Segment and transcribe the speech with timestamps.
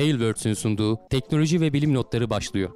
[0.00, 2.70] Tailwords'ün sunduğu teknoloji ve bilim notları başlıyor.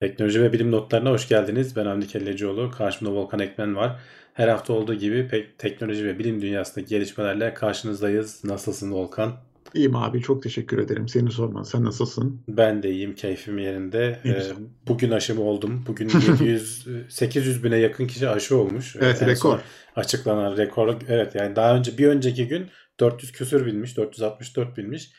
[0.00, 1.76] Teknoloji ve bilim notlarına hoş geldiniz.
[1.76, 2.70] Ben Hamdi Kellecioğlu.
[2.70, 4.00] Karşımda Volkan Ekmen var.
[4.34, 8.44] Her hafta olduğu gibi pek teknoloji ve bilim dünyasındaki gelişmelerle karşınızdayız.
[8.44, 9.47] Nasılsın Volkan?
[9.74, 11.08] İyiyim abi çok teşekkür ederim.
[11.08, 11.62] Seni sorman.
[11.62, 12.42] Sen nasılsın?
[12.48, 13.14] Ben de iyiyim.
[13.14, 14.20] Keyfim yerinde.
[14.24, 14.42] Ee,
[14.88, 15.84] bugün aşımı oldum.
[15.86, 18.96] Bugün 700 800 bine yakın kişi aşı olmuş.
[18.96, 19.60] Evet En rekor.
[19.96, 20.96] Açıklanan rekor.
[21.08, 22.66] Evet yani daha önce bir önceki gün
[23.00, 23.96] 400 küsür binmiş.
[23.96, 25.10] 464 binmiş.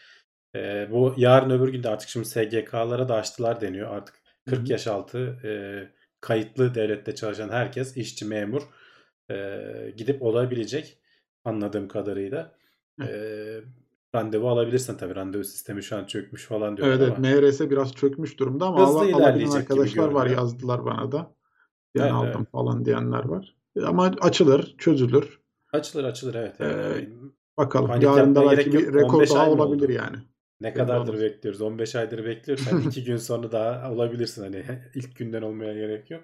[0.56, 3.92] Ee, bu yarın öbür gün de artık şimdi SGK'lara da açtılar deniyor.
[3.96, 4.16] Artık
[4.50, 4.72] 40 Hı hı.
[4.72, 5.52] yaş altı e,
[6.22, 8.62] kayıtlı devlette çalışan herkes işçi memur
[9.32, 9.58] e,
[9.98, 10.98] gidip olabilecek
[11.46, 12.56] anladığım kadarıyla.
[13.02, 13.08] E,
[14.16, 15.16] randevu alabilirsin tabii.
[15.16, 17.42] Randevu sistemi şu an çökmüş falan diyorlar Evet evet.
[17.44, 21.36] MRS biraz çökmüş durumda ama Hızlı alabilen gibi arkadaşlar var yazdılar bana da.
[21.96, 22.52] Ben Evet, aldım evet.
[22.52, 23.56] falan diyenler var.
[23.86, 25.40] Ama açılır, çözülür.
[25.74, 26.62] Açılır açılır evet.
[26.62, 27.10] Ee, Yani
[27.58, 27.88] Bakalım.
[27.88, 29.92] panik Yarın da belki bir rekor 15 daha olabilir oldu?
[29.92, 30.18] yani.
[30.62, 31.62] Ne kadardır bekliyoruz?
[31.62, 32.64] 15 aydır bekliyoruz.
[32.66, 34.44] Sen 2 gün sonra daha olabilirsin.
[34.44, 34.64] Hani
[34.96, 36.24] ilk günden olmaya gerek yok.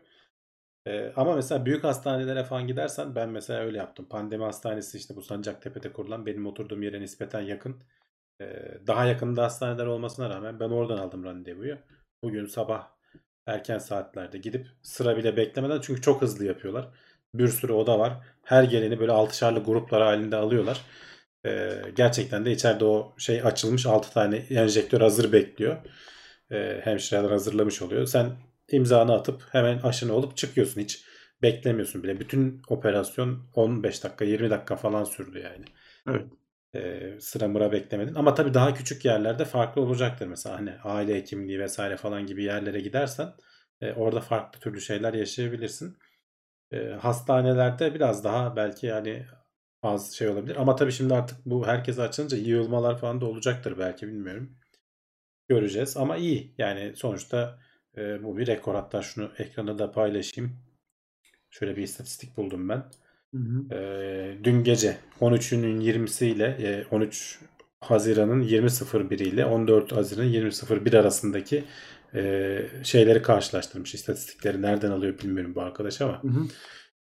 [0.87, 4.05] Ee, ama mesela büyük hastanelere falan gidersen ben mesela öyle yaptım.
[4.09, 7.83] Pandemi hastanesi işte bu Sancaktepe'de kurulan benim oturduğum yere nispeten yakın.
[8.41, 11.77] Ee, daha yakında hastaneler olmasına rağmen ben oradan aldım randevuyu.
[12.23, 12.87] Bugün sabah
[13.47, 16.89] erken saatlerde gidip sıra bile beklemeden çünkü çok hızlı yapıyorlar.
[17.33, 18.13] Bir sürü oda var.
[18.43, 20.81] Her geleni böyle altışarlı gruplar halinde alıyorlar.
[21.45, 25.77] Ee, gerçekten de içeride o şey açılmış 6 tane enjektör hazır bekliyor.
[26.51, 28.05] Ee, hemşireler hazırlamış oluyor.
[28.05, 28.31] Sen
[28.71, 30.81] imzanı atıp hemen aşını olup çıkıyorsun.
[30.81, 31.05] Hiç
[31.41, 32.19] beklemiyorsun bile.
[32.19, 35.65] Bütün operasyon 15 dakika 20 dakika falan sürdü yani.
[36.09, 36.25] Evet.
[36.75, 38.15] Ee, sıra mıra beklemedin.
[38.15, 40.27] Ama tabii daha küçük yerlerde farklı olacaktır.
[40.27, 43.33] Mesela hani aile hekimliği vesaire falan gibi yerlere gidersen
[43.81, 45.97] e, orada farklı türlü şeyler yaşayabilirsin.
[46.71, 49.25] E, hastanelerde biraz daha belki yani
[49.83, 50.55] az şey olabilir.
[50.55, 54.57] Ama tabii şimdi artık bu herkese açılınca yığılmalar falan da olacaktır belki bilmiyorum.
[55.47, 56.55] Göreceğiz ama iyi.
[56.57, 57.59] Yani sonuçta
[57.97, 58.75] e, bu bir rekor.
[58.75, 60.51] Hatta şunu ekrana da paylaşayım.
[61.49, 62.85] Şöyle bir istatistik buldum ben.
[63.33, 63.75] Hı hı.
[63.75, 67.39] Ee, dün gece 13'ünün 20'si ile e, 13
[67.79, 71.63] Haziran'ın 20.01 ile 14 Haziran'ın 20.01 arasındaki
[72.15, 73.93] e, şeyleri karşılaştırmış.
[73.93, 76.23] İstatistikleri nereden alıyor bilmiyorum bu arkadaş ama.
[76.23, 76.47] Hı hı.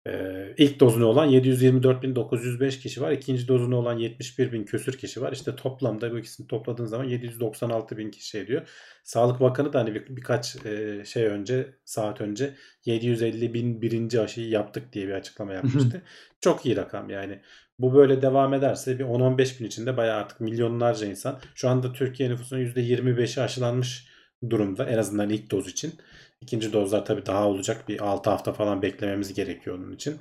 [0.08, 3.12] Ee, ilk dozunu olan 724.905 kişi var.
[3.12, 5.32] İkinci dozunu olan 71.000 küsür kişi var.
[5.32, 8.68] İşte toplamda bu ikisini topladığın zaman 796.000 kişi ediyor.
[9.04, 14.94] Sağlık Bakanı da hani bir, birkaç e, şey önce saat önce 750.000 birinci aşıyı yaptık
[14.94, 16.02] diye bir açıklama yapmıştı.
[16.42, 17.42] Çok iyi rakam yani.
[17.80, 21.40] Bu böyle devam ederse bir 10-15 gün içinde bayağı artık milyonlarca insan.
[21.56, 24.08] Şu anda Türkiye nüfusunun %25'i aşılanmış
[24.50, 25.94] durumda en azından ilk doz için.
[26.42, 27.88] İkinci dozlar tabii daha olacak.
[27.90, 30.20] Bir 6 hafta falan beklememiz gerekiyor onun için.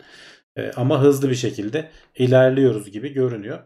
[0.57, 3.59] Ee, ama hızlı bir şekilde ilerliyoruz gibi görünüyor.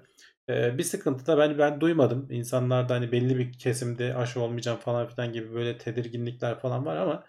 [0.49, 2.29] Ee, bir sıkıntı da ben ben duymadım.
[2.31, 7.25] İnsanlarda hani belli bir kesimde aşı olmayacağım falan filan gibi böyle tedirginlikler falan var ama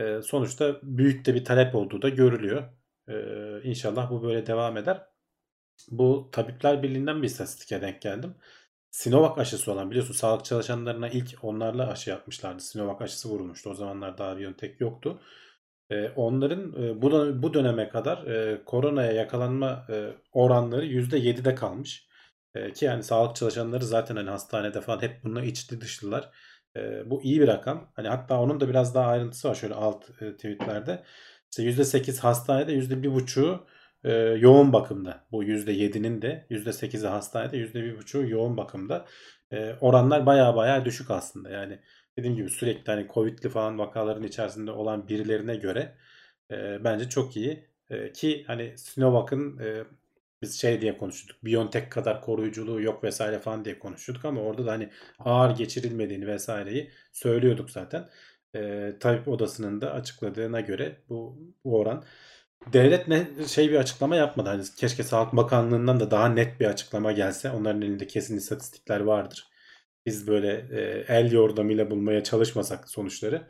[0.00, 2.64] e, sonuçta büyük de bir talep olduğu da görülüyor.
[3.08, 5.02] Ee, inşallah bu böyle devam eder.
[5.90, 8.34] Bu Tabipler Birliği'nden bir istatistike denk geldim.
[8.90, 12.62] Sinovac aşısı olan biliyorsun sağlık çalışanlarına ilk onlarla aşı yapmışlardı.
[12.62, 13.70] Sinovac aşısı vurulmuştu.
[13.70, 15.20] O zamanlar daha BioNTech yoktu.
[15.90, 17.10] Ee, onların e, bu,
[17.42, 22.08] bu döneme kadar e, koronaya yakalanma e, oranları %7'de kalmış.
[22.54, 26.30] E, ki yani sağlık çalışanları zaten hani hastanede falan hep bununla içli dışlılar.
[26.76, 27.92] E, bu iyi bir rakam.
[27.96, 31.04] Hani hatta onun da biraz daha ayrıntısı var şöyle alt tweetlerde.
[31.50, 33.66] İşte %8 hastanede %1,5'u
[34.04, 35.24] e, yoğun bakımda.
[35.32, 39.06] Bu %7'nin de %8'i hastanede %1,5'u yoğun bakımda.
[39.52, 41.50] E, oranlar baya baya düşük aslında.
[41.50, 41.78] Yani
[42.18, 45.96] dediğim gibi sürekli hani Covid'li falan vakaların içerisinde olan birilerine göre
[46.50, 47.70] e, bence çok iyi.
[47.90, 49.84] E, ki hani Sinovac'ın e,
[50.42, 51.44] biz şey diye konuştuk.
[51.44, 56.90] BioNTech kadar koruyuculuğu yok vesaire falan diye konuşuyorduk ama orada da hani ağır geçirilmediğini vesaireyi
[57.12, 58.08] söylüyorduk zaten.
[58.56, 62.04] E, tabip odasının da açıkladığına göre bu, bu oran
[62.72, 64.48] devlet ne şey bir açıklama yapmadı.
[64.48, 67.50] Hani keşke Sağlık Bakanlığı'ndan da daha net bir açıklama gelse.
[67.50, 69.48] Onların elinde kesin istatistikler vardır.
[70.06, 73.48] Biz böyle e, el yordamıyla bulmaya çalışmasak sonuçları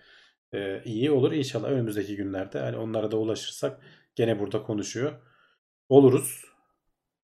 [0.53, 1.33] e, iyi olur.
[1.33, 3.81] İnşallah önümüzdeki günlerde hani onlara da ulaşırsak
[4.15, 5.13] gene burada konuşuyor
[5.89, 6.45] oluruz.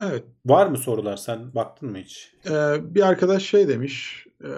[0.02, 0.24] Evet.
[0.46, 1.16] Var mı sorular?
[1.16, 2.34] Sen baktın mı hiç?
[2.46, 4.26] Ee, bir arkadaş şey demiş.
[4.44, 4.50] e,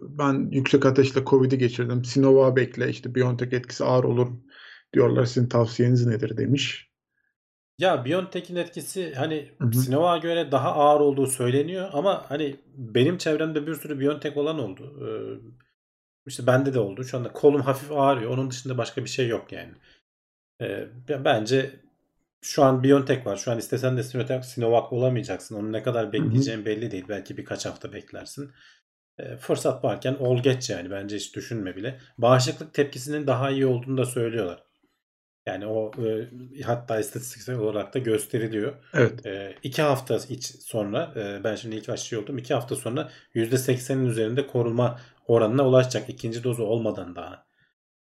[0.00, 2.04] ben yüksek ateşle Covid'i geçirdim.
[2.04, 2.88] Sinovac'ı bekle.
[2.88, 4.28] işte BioNTech etkisi ağır olur
[4.92, 5.24] diyorlar.
[5.24, 6.90] Sizin tavsiyeniz nedir demiş.
[7.78, 9.50] Ya BioNTech'in etkisi hani.
[9.72, 14.98] Sinovac'a göre daha ağır olduğu söyleniyor ama hani benim çevremde bir sürü BioNTech olan oldu.
[15.06, 15.08] Ee,
[16.26, 17.04] İşte bende de oldu.
[17.04, 18.30] Şu anda kolum hafif ağrıyor.
[18.30, 19.72] Onun dışında başka bir şey yok yani.
[20.62, 21.80] Ee, bence
[22.42, 23.36] şu an Biontech var.
[23.36, 25.56] Şu an istesen de Sinovac, Sinovac olamayacaksın.
[25.56, 27.04] Onu ne kadar bekleyeceğin belli değil.
[27.08, 28.52] Belki birkaç hafta beklersin.
[29.18, 30.90] E, fırsat varken ol geç yani.
[30.90, 32.00] Bence hiç düşünme bile.
[32.18, 34.64] Bağışıklık tepkisinin daha iyi olduğunu da söylüyorlar.
[35.46, 38.72] Yani o e, hatta istatistiksel olarak da gösteriliyor.
[38.94, 39.26] Evet.
[39.26, 42.38] E, iki hafta iç sonra e, ben şimdi ilk aşı oldum.
[42.38, 46.08] iki hafta sonra %80'in üzerinde koruma oranına ulaşacak.
[46.08, 47.46] ikinci dozu olmadan daha.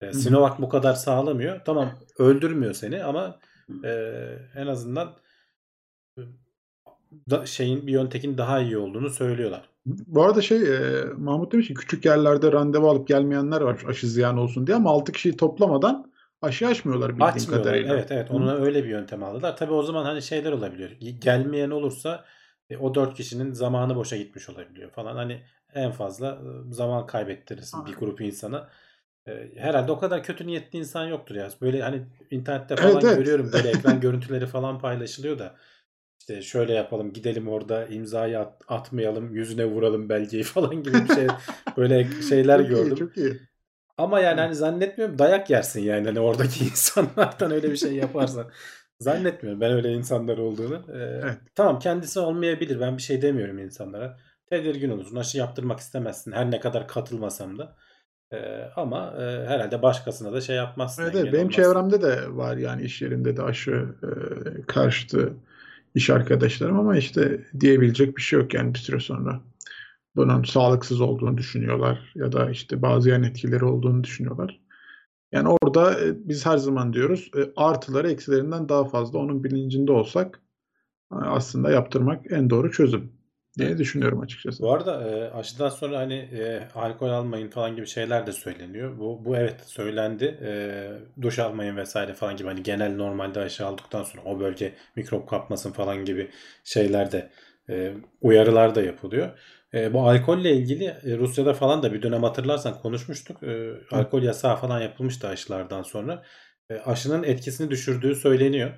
[0.01, 1.61] E, Sinovac bu kadar sağlamıyor.
[1.65, 3.39] Tamam öldürmüyor seni ama
[3.85, 3.91] e,
[4.55, 5.17] en azından
[7.31, 9.69] da, şeyin Biontech'in daha iyi olduğunu söylüyorlar.
[9.87, 14.39] Bu arada şey e, Mahmut demiş ki küçük yerlerde randevu alıp gelmeyenler var aşı ziyan
[14.39, 16.10] olsun diye ama 6 kişiyi toplamadan
[16.43, 17.65] aşı açmıyorlar bildiğim Açmıyorlar.
[17.65, 17.95] kadarıyla.
[17.95, 19.57] Evet evet ona öyle bir yöntem aldılar.
[19.57, 20.91] Tabii o zaman hani şeyler olabiliyor.
[21.19, 22.25] Gelmeyen olursa
[22.71, 25.17] e, o 4 kişinin zamanı boşa gitmiş olabiliyor falan.
[25.17, 25.43] Hani
[25.75, 26.39] en fazla
[26.71, 28.71] zaman kaybettirirsin bir grup insana.
[29.29, 31.49] E, herhalde o kadar kötü niyetli insan yoktur ya.
[31.61, 33.19] Böyle hani internette falan Evet, evet.
[33.19, 35.57] görüyorum böyle ekran görüntüleri falan paylaşılıyor da
[36.21, 41.27] işte şöyle yapalım gidelim orada imzayı at- atmayalım yüzüne vuralım belgeyi falan gibi bir şey
[41.77, 42.97] böyle şeyler Çok iyi, gördüm.
[42.97, 43.50] çok iyi.
[44.01, 48.51] Ama yani hani zannetmiyorum dayak yersin yani hani oradaki insanlardan öyle bir şey yaparsan.
[49.01, 50.75] Zannetmiyorum ben öyle insanlar olduğunu.
[50.95, 51.39] Ee, Evet.
[51.55, 54.19] Tamam kendisi olmayabilir ben bir şey demiyorum insanlara.
[54.47, 57.77] Tedirgin olursun aşı yaptırmak istemezsin her ne kadar katılmasam da.
[58.33, 61.03] Ee, ama e, herhalde başkasına da şey yapmazsın.
[61.03, 61.49] Evet, Benim olmazsın.
[61.49, 64.09] çevremde de var yani iş yerinde de aşı e,
[64.67, 65.33] karşıtı
[65.95, 69.41] iş arkadaşlarım ama işte diyebilecek bir şey yok yani bir süre sonra.
[70.17, 74.61] Bunun sağlıksız olduğunu düşünüyorlar ya da işte bazı yan etkileri olduğunu düşünüyorlar.
[75.33, 80.41] Yani orada e, biz her zaman diyoruz e, artıları eksilerinden daha fazla onun bilincinde olsak
[81.13, 83.13] e, aslında yaptırmak en doğru çözüm
[83.59, 84.63] diye düşünüyorum açıkçası.
[84.63, 88.99] Bu arada e, aşıdan sonra hani e, alkol almayın falan gibi şeyler de söyleniyor.
[88.99, 90.39] Bu, bu evet söylendi.
[90.43, 95.29] E, duş almayın vesaire falan gibi hani genel normalde aşı aldıktan sonra o bölge mikrop
[95.29, 96.31] kapmasın falan gibi
[96.65, 97.31] şeyler de
[97.69, 99.39] e, uyarılar da yapılıyor.
[99.75, 103.43] E, bu alkolle ilgili e, Rusya'da falan da bir dönem hatırlarsan konuşmuştuk.
[103.43, 106.23] E, alkol yasağı falan yapılmıştı aşılardan sonra.
[106.71, 108.71] E, aşının etkisini düşürdüğü söyleniyor.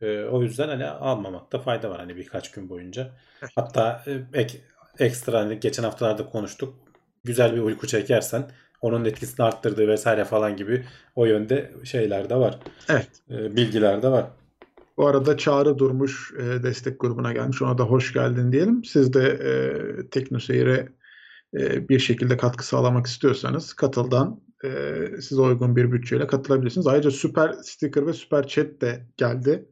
[0.00, 3.10] E, o yüzden hani almamakta fayda var hani birkaç gün boyunca.
[3.54, 4.60] Hatta e, ek,
[4.98, 6.74] ekstra hani geçen haftalarda konuştuk.
[7.24, 8.50] Güzel bir uyku çekersen
[8.80, 12.58] onun etkisini arttırdığı vesaire falan gibi o yönde şeyler de var.
[12.88, 13.08] Evet.
[13.30, 14.26] E, bilgiler de var.
[14.96, 17.62] Bu arada Çağrı Durmuş e, destek grubuna gelmiş.
[17.62, 18.84] Ona da hoş geldin diyelim.
[18.84, 20.88] Siz de e, TeknoSeyir'e
[21.54, 24.70] e, bir şekilde katkı sağlamak istiyorsanız katıldan e,
[25.20, 26.86] size uygun bir bütçeyle katılabilirsiniz.
[26.86, 29.68] Ayrıca süper sticker ve süper chat de geldi.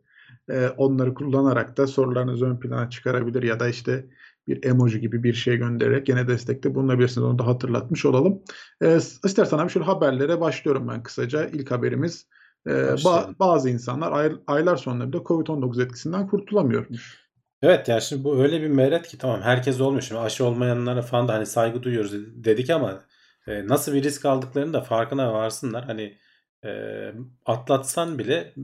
[0.51, 4.07] E, onları kullanarak da sorularınızı ön plana çıkarabilir ya da işte
[4.47, 7.27] bir emoji gibi bir şey göndererek yine destekte bulunabilirsiniz.
[7.27, 8.43] Onu da hatırlatmış olalım.
[8.83, 11.47] E, istersen abi şöyle haberlere başlıyorum ben kısaca.
[11.47, 12.27] İlk haberimiz
[12.67, 12.71] e,
[13.05, 17.23] ba- bazı insanlar ay- aylar sonra bile Covid-19 etkisinden kurtulamıyormuş.
[17.63, 20.09] Evet yani şimdi bu öyle bir meret ki tamam herkes olmuş.
[20.09, 22.13] Şimdi aşı olmayanlara falan da hani saygı duyuyoruz
[22.45, 23.05] dedik ama
[23.47, 25.85] e, nasıl bir risk aldıklarını da farkına varsınlar.
[25.85, 26.19] Hani
[26.65, 26.71] e,
[27.47, 28.55] atlatsan bile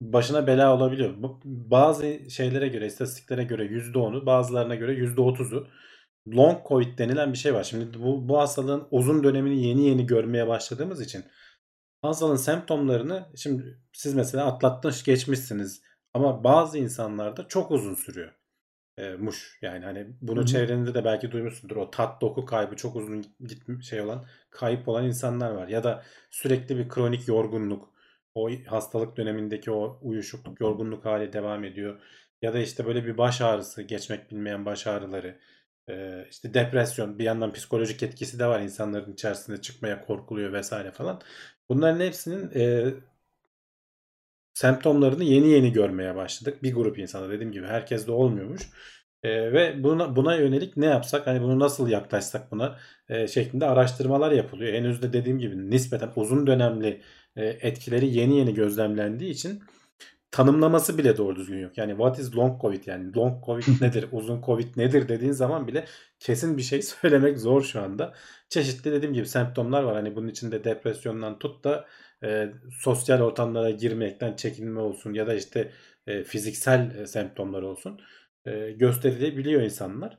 [0.00, 1.14] başına bela olabiliyor.
[1.22, 5.66] Bu- Bazı şeylere göre, istatistiklere göre %10'u, bazılarına göre %30'u
[6.36, 7.64] long covid denilen bir şey var.
[7.64, 11.24] Şimdi bu, bu hastalığın uzun dönemini yeni yeni görmeye başladığımız için
[12.02, 15.82] hastalığın semptomlarını şimdi siz mesela atlattınız geçmişsiniz.
[16.14, 18.32] Ama bazı insanlarda çok uzun sürüyor.
[18.98, 19.58] E, muş.
[19.62, 20.46] Yani hani bunu Hı hı.
[20.46, 21.76] çevrende de belki duymuşsundur.
[21.76, 25.68] O tat doku kaybı çok uzun gitmiş şey olan kayıp olan insanlar var.
[25.68, 27.92] Ya da sürekli bir kronik yorgunluk.
[28.34, 32.00] O hastalık dönemindeki o uyuşukluk yorgunluk hali devam ediyor.
[32.42, 35.38] Ya da işte böyle bir baş ağrısı geçmek bilmeyen baş ağrıları
[35.88, 41.20] e, işte depresyon bir yandan psikolojik etkisi de var insanların içerisinde çıkmaya korkuluyor vesaire falan
[41.68, 42.94] bunların hepsinin e,
[44.54, 46.62] semptomlarını yeni yeni görmeye başladık.
[46.62, 48.62] Bir grup insana dediğim gibi herkes de olmuyormuş.
[49.22, 54.32] Ee, ve buna, buna yönelik ne yapsak hani bunu nasıl yaklaşsak buna e, şeklinde araştırmalar
[54.32, 54.74] yapılıyor.
[54.74, 57.00] Henüz de dediğim gibi nispeten uzun dönemli
[57.36, 59.62] e, etkileri yeni yeni gözlemlendiği için
[60.32, 61.78] tanımlaması bile doğru düzgün yok.
[61.78, 65.84] Yani what is long covid yani long covid nedir, uzun covid nedir dediğin zaman bile
[66.18, 68.14] kesin bir şey söylemek zor şu anda.
[68.48, 69.94] Çeşitli dediğim gibi semptomlar var.
[69.94, 71.86] Hani bunun içinde depresyondan tut da
[72.24, 75.72] e, sosyal ortamlara girmekten çekinme olsun ya da işte
[76.06, 78.00] e, fiziksel e, semptomlar olsun
[78.46, 80.18] e, gösterilebiliyor insanlar.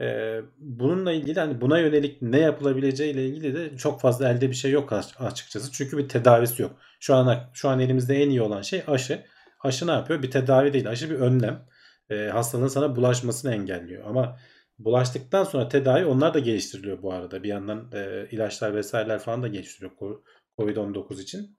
[0.00, 4.54] E, bununla ilgili hani buna yönelik ne yapılabileceği ile ilgili de çok fazla elde bir
[4.54, 5.72] şey yok aç- açıkçası.
[5.72, 6.76] Çünkü bir tedavisi yok.
[7.00, 9.24] Şu an şu an elimizde en iyi olan şey aşı.
[9.60, 10.22] Aşı ne yapıyor?
[10.22, 10.90] Bir tedavi değil.
[10.90, 11.66] Aşı bir önlem.
[12.10, 14.04] E, hastalığın sana bulaşmasını engelliyor.
[14.06, 14.38] Ama
[14.78, 17.42] bulaştıktan sonra tedavi onlar da geliştiriliyor bu arada.
[17.42, 20.22] Bir yandan e, ilaçlar vesaireler falan da geliştiriliyor ko-
[20.58, 21.58] Covid-19 için.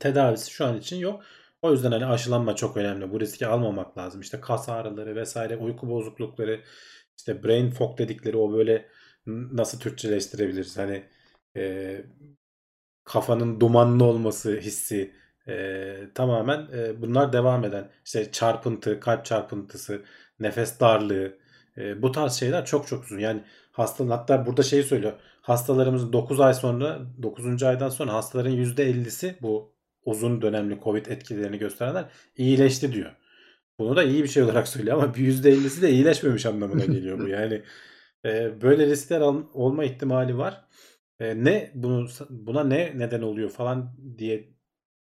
[0.00, 1.22] Tedavisi şu an için yok.
[1.62, 3.10] O yüzden hani aşılanma çok önemli.
[3.12, 4.20] Bu riski almamak lazım.
[4.20, 6.60] İşte kas ağrıları vesaire, uyku bozuklukları,
[7.18, 8.88] işte brain fog dedikleri o böyle
[9.26, 10.78] nasıl Türkçeleştirebiliriz?
[10.78, 11.04] Hani
[11.56, 12.04] e,
[13.04, 15.14] kafanın dumanlı olması hissi
[15.48, 20.02] e, tamamen e, bunlar devam eden işte çarpıntı, kalp çarpıntısı,
[20.40, 21.38] nefes darlığı
[21.78, 23.18] e, bu tarz şeyler çok çok uzun.
[23.18, 25.12] Yani hastanın hatta burada şeyi söylüyor.
[25.42, 27.62] Hastalarımızın 9 ay sonra 9.
[27.62, 32.04] aydan sonra hastaların %50'si bu uzun dönemli Covid etkilerini gösterenler
[32.36, 33.10] iyileşti diyor.
[33.78, 37.28] Bunu da iyi bir şey olarak söylüyor ama bir %50'si de iyileşmemiş anlamına geliyor bu.
[37.28, 37.62] Yani
[38.24, 40.64] e, böyle riskler al- olma ihtimali var.
[41.20, 44.51] E, ne bunu buna ne neden oluyor falan diye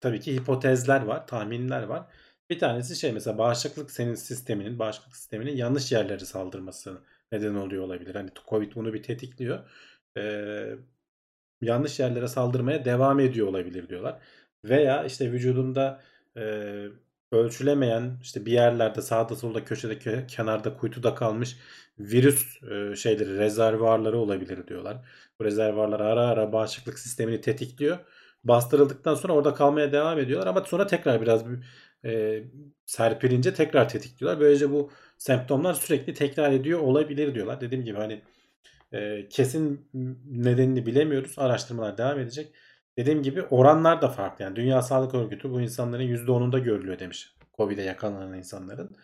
[0.06, 2.06] tabii ki hipotezler var, tahminler var.
[2.50, 6.98] Bir tanesi şey mesela bağışıklık senin sisteminin, bağışıklık sisteminin yanlış yerlere saldırması
[7.32, 8.14] neden oluyor olabilir.
[8.14, 9.58] Hani Covid bunu bir tetikliyor.
[10.16, 10.76] Ee,
[11.62, 14.20] yanlış yerlere saldırmaya devam ediyor olabilir diyorlar.
[14.64, 16.00] Veya işte vücudunda
[16.36, 16.42] e,
[17.32, 21.56] ölçülemeyen işte bir yerlerde sağda solda köşede kö- kenarda kuytuda kalmış
[21.98, 24.96] virüs e, şeyleri rezervuarları olabilir diyorlar.
[25.40, 27.98] Bu rezervuarlar ara ara bağışıklık sistemini tetikliyor.
[28.48, 31.44] Bastırıldıktan sonra orada kalmaya devam ediyorlar ama sonra tekrar biraz
[32.04, 32.42] e,
[32.86, 34.40] serpilince tekrar tetikliyorlar.
[34.40, 37.60] Böylece bu semptomlar sürekli tekrar ediyor olabilir diyorlar.
[37.60, 38.22] Dediğim gibi hani
[38.92, 39.88] e, kesin
[40.30, 41.38] nedenini bilemiyoruz.
[41.38, 42.52] Araştırmalar devam edecek.
[42.98, 44.44] Dediğim gibi oranlar da farklı.
[44.44, 47.34] Yani Dünya Sağlık Örgütü bu insanların %10'unda görülüyor demiş.
[47.56, 48.96] Covid'e yakalanan insanların.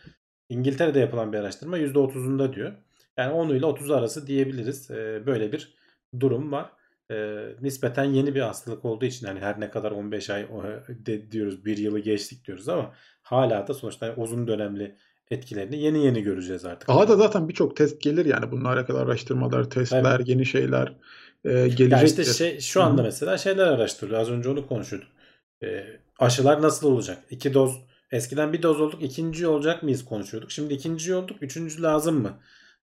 [0.48, 2.72] İngiltere'de yapılan bir araştırma %30'unda diyor.
[3.16, 4.90] Yani 10 ile 30 arası diyebiliriz.
[4.90, 5.74] E, böyle bir
[6.20, 6.72] durum var.
[7.12, 7.16] E,
[7.60, 10.48] nispeten yeni bir hastalık olduğu için hani her ne kadar 15 ay
[10.88, 14.96] de, diyoruz bir yılı geçtik diyoruz ama hala da sonuçta uzun dönemli
[15.30, 16.88] etkilerini yeni yeni göreceğiz artık.
[16.88, 20.28] Daha da zaten birçok test gelir yani bununla alakalı araştırmalar, testler, Evet.
[20.28, 20.96] yeni şeyler
[21.44, 22.22] e, Ya gelecektir.
[22.22, 24.20] işte şey, şu anda Hı mesela şeyler araştırılıyor.
[24.20, 25.08] Az önce onu konuşuyorduk.
[25.62, 25.84] Ee,
[26.18, 27.24] aşılar nasıl olacak?
[27.30, 27.76] İki doz
[28.10, 30.50] eskiden bir doz olduk, ikinci olacak mıyız konuşuyorduk.
[30.50, 32.40] Şimdi ikinci olduk, üçüncü lazım mı?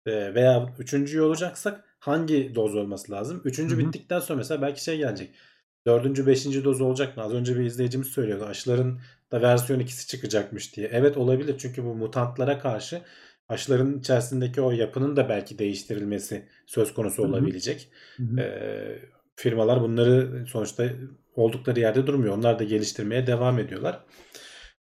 [0.07, 3.41] Ee, veya üçüncü olacaksak hangi doz olması lazım?
[3.45, 3.87] Üçüncü Hı hı.
[3.87, 5.35] bittikten sonra mesela belki şey gelecek.
[5.87, 7.23] Dördüncü, beşinci doz olacak mı?
[7.23, 8.45] Az önce bir izleyicimiz söylüyordu.
[8.45, 9.01] Aşıların
[9.33, 10.91] da versiyon ikisi çıkacakmış diye.
[10.93, 13.01] Evet olabilir çünkü bu mutantlara karşı
[13.49, 17.91] aşıların içerisindeki o yapının da belki değiştirilmesi söz konusu olabilecek.
[18.17, 18.53] Hı hı.
[19.37, 20.85] Firmalar bunları sonuçta
[21.35, 22.37] oldukları yerde durmuyor.
[22.37, 24.05] Onlar da geliştirmeye devam ediyorlar.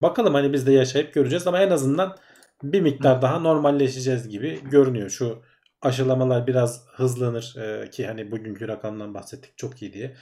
[0.02, 2.18] Bakalım hani biz de yaşayıp göreceğiz ama en azından
[2.64, 5.10] bir miktar daha normalleşeceğiz gibi görünüyor.
[5.10, 5.42] Şu
[5.86, 10.16] aşılamalar biraz hızlanır Ee, ki hani bugünkü rakamdan bahsettik çok iyi diye.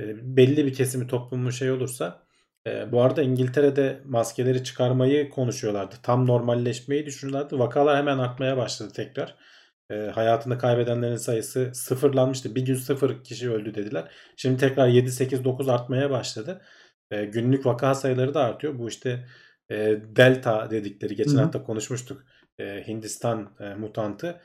[0.00, 2.22] Ee, belli bir kesimi toplumun şey olursa
[2.66, 5.94] e, bu arada İngiltere'de maskeleri çıkarmayı konuşuyorlardı.
[6.02, 7.58] Tam normalleşmeyi düşünüyorlardı.
[7.58, 9.36] Vakalar hemen artmaya başladı tekrar.
[9.90, 12.54] E, hayatını kaybedenlerin sayısı sıfırlanmıştı.
[12.54, 14.10] Bir gün sıfır kişi öldü dediler.
[14.36, 16.62] Şimdi tekrar 7, 8, 9 artmaya başladı.
[17.10, 18.78] E, günlük vaka sayıları da artıyor.
[18.78, 19.26] Bu işte
[19.70, 21.42] e, delta dedikleri geçen Hı hı.
[21.42, 22.24] hafta konuşmuştuk.
[22.58, 24.40] E, Hindistan e, mutantı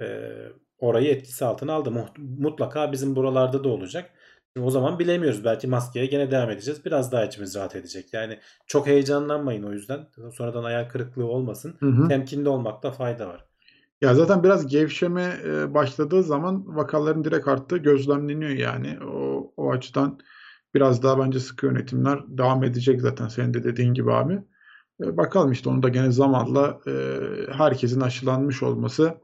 [0.00, 0.30] e,
[0.78, 1.92] orayı etkisi altına aldı.
[2.18, 4.10] Mutlaka bizim buralarda da olacak.
[4.56, 5.44] Şimdi o zaman bilemiyoruz.
[5.44, 6.84] Belki maskeye gene devam edeceğiz.
[6.84, 8.12] Biraz daha içimiz rahat edecek.
[8.12, 10.06] Yani çok heyecanlanmayın o yüzden.
[10.32, 11.76] Sonradan hayal kırıklığı olmasın.
[11.80, 12.08] Hı hı.
[12.08, 13.44] Temkinli olmakta fayda var.
[14.00, 15.36] Ya zaten biraz gevşeme
[15.74, 18.98] başladığı zaman vakaların direkt arttığı gözlemleniyor yani.
[19.04, 20.18] O, o açıdan
[20.74, 24.42] biraz daha bence sıkı yönetimler devam edecek zaten senin de dediğin gibi abi.
[25.00, 26.80] Bakalım işte onu da gene zamanla
[27.52, 29.14] herkesin aşılanmış olması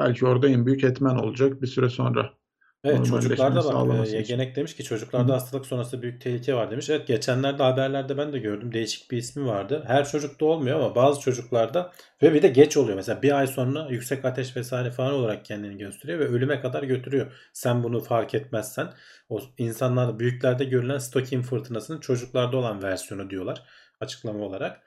[0.00, 2.40] belki orada en büyük etmen olacak bir süre sonra.
[2.84, 4.16] Evet çocuklarda bak e.
[4.16, 5.32] Yegenek demiş ki çocuklarda hı.
[5.32, 6.90] hastalık sonrası büyük tehlike var demiş.
[6.90, 9.84] Evet geçenlerde haberlerde ben de gördüm değişik bir ismi vardı.
[9.86, 11.92] Her çocukta olmuyor ama bazı çocuklarda
[12.22, 12.96] ve bir de geç oluyor.
[12.96, 17.32] Mesela bir ay sonra yüksek ateş vesaire falan olarak kendini gösteriyor ve ölüme kadar götürüyor.
[17.52, 18.88] Sen bunu fark etmezsen
[19.28, 23.62] o insanlar büyüklerde görülen Stokin fırtınasının çocuklarda olan versiyonu diyorlar
[24.00, 24.80] açıklama olarak.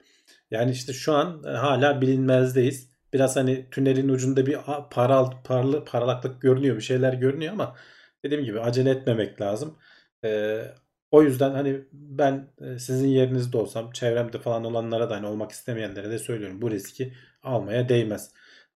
[0.52, 2.93] Yani işte şu an e, hala bilinmezdeyiz.
[3.14, 4.58] Biraz hani tünelin ucunda bir
[4.92, 7.76] paral, parlı, parlaklık görünüyor, bir şeyler görünüyor ama
[8.24, 9.78] dediğim gibi acele etmemek lazım.
[10.24, 10.66] Ee,
[11.12, 16.10] o yüzden hani ben e, sizin yerinizde olsam çevremde falan olanlara da hani olmak istemeyenlere
[16.12, 16.62] de söylüyorum.
[16.62, 18.32] Bu riski almaya değmez.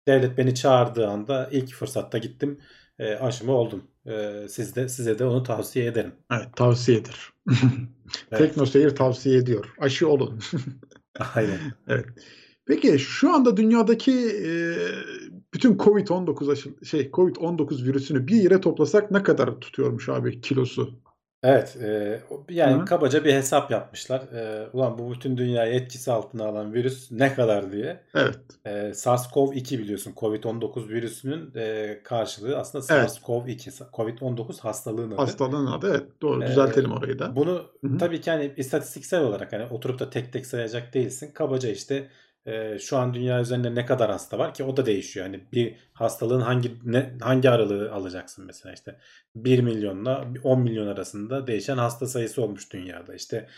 [0.09, 2.61] Devlet beni çağırdığı anda ilk fırsatta gittim
[2.99, 3.91] e, aşımı oldum.
[4.07, 6.15] E, siz de size de onu tavsiye ederim.
[6.31, 7.33] Evet tavsiyedir.
[8.33, 8.49] Evet.
[8.49, 9.75] Teknoseyir tavsiye ediyor.
[9.79, 10.41] Aşı olun.
[11.35, 11.59] Aynen.
[11.89, 12.07] Evet.
[12.67, 14.13] Peki şu anda dünyadaki
[14.47, 14.51] e,
[15.55, 21.01] bütün Covid-19 aşı, şey Covid-19 virüsünü bir yere toplasak ne kadar tutuyormuş abi kilosu?
[21.43, 21.77] Evet,
[22.31, 22.85] o yani Hı.
[22.85, 24.23] kabaca bir hesap yapmışlar.
[24.33, 28.05] Eee, ulan bu bütün dünyayı etkisi altına alan virüs ne kadar diye.
[28.15, 28.59] Evet.
[28.67, 33.23] Eee, SARS-CoV-2 biliyorsun COVID-19 virüsünün eee, karşılığı aslında Evet.
[33.25, 33.85] SARS-CoV-2.
[33.93, 35.31] COVID-19 hastalığın adı.
[35.35, 37.37] Hastalığın adı evet doğru Eee, düzeltelim orayı da.
[37.37, 37.99] bunu Hı hı.
[37.99, 41.33] tabii ki hani istatistiksel olarak hani oturup da tek tek sayacak değilsin.
[41.35, 42.09] Kabaca işte
[42.47, 45.27] eee, şu an dünya üzerinde ne kadar hasta var ki o da değişiyor.
[45.27, 48.99] Hani bir hastalığın hangi ne, hangi aralığı alacaksın mesela işte
[49.37, 53.15] 1 milyonla 10 milyon arasında değişen hasta sayısı olmuş dünyada.
[53.15, 53.49] İşte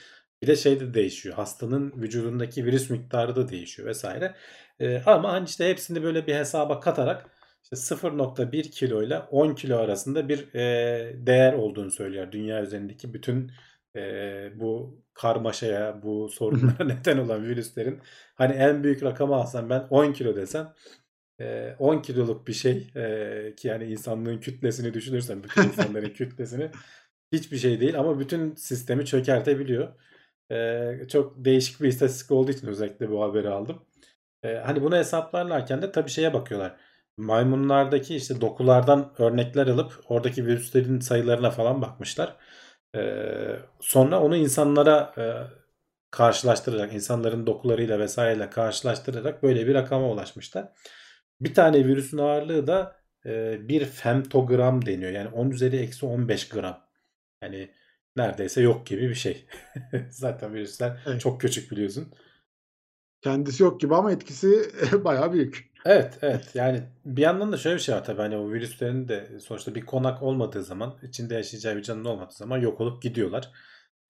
[0.42, 1.35] bir de şey de değişiyor.
[1.35, 4.35] Hastanın vücudundaki virüs miktarı da değişiyor vesaire.
[4.80, 7.30] Eee, ama hani işte hepsini böyle bir hesaba katarak
[7.62, 12.33] işte 0.1 kilo ile 10 kilo arasında bir eee, değer olduğunu söylüyor.
[12.33, 13.50] Dünya üzerindeki bütün
[13.99, 18.00] eee, bu karmaşaya, bu sorunlara neden olan virüslerin
[18.35, 20.75] hani en büyük rakamı alsam ben 10 kilo desem
[21.40, 26.71] eee, 10 kiloluk bir şey eee, ki yani insanlığın kütlesini düşünürsen bütün insanların kütlesini
[27.33, 29.88] hiçbir şey değil ama bütün sistemi çökertebiliyor.
[30.50, 33.83] Eee, çok değişik bir istatistik olduğu için özellikle bu haberi aldım.
[34.45, 36.76] Eee, hani bunu hesaplarlarken de tabii şeye bakıyorlar.
[37.17, 42.37] Maymunlardaki işte dokulardan örnekler alıp oradaki virüslerin sayılarına falan bakmışlar.
[43.80, 45.42] Sonra onu insanlara eee,
[46.11, 50.68] karşılaştırarak, insanların dokularıyla vesaireyle karşılaştırarak böyle bir rakama ulaşmışlar.
[51.40, 55.11] Bir tane virüsün ağırlığı da eee, bir femtogram deniyor.
[55.12, 56.88] Yani 10 üzeri eksi 15 gram.
[57.42, 57.71] Yani
[58.16, 59.47] neredeyse yok gibi bir şey.
[60.11, 61.21] Zaten virüsler Evet.
[61.21, 62.14] çok küçük biliyorsun.
[63.21, 64.71] Kendisi yok gibi ama etkisi
[65.04, 65.67] bayağı büyük.
[65.88, 66.50] Evet, evet.
[66.54, 69.80] Yani bir yandan da şöyle bir şey var tabii hani o virüslerin de sonuçta bir
[69.87, 73.50] konak olmadığı zaman, içinde yaşayacağı bir canlı olmadığı zaman yok olup gidiyorlar.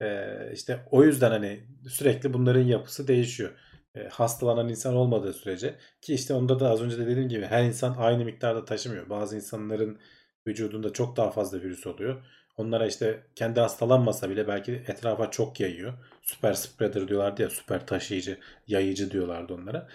[0.01, 3.51] Eee, işte o yüzden hani sürekli bunların yapısı değişiyor.
[3.95, 7.63] Eee, hastalanan insan olmadığı sürece ki işte onda da az önce de dediğim gibi her
[7.63, 9.09] insan aynı miktarda taşımıyor.
[9.09, 9.99] Bazı insanların
[10.47, 12.25] vücudunda çok daha fazla virüs oluyor.
[12.57, 15.93] Onlara işte kendi hastalanmasa bile belki etrafa çok yayıyor.
[16.23, 19.87] Süper spreader diyorlardı ya, süper taşıyıcı, yayıcı diyorlardı onlara.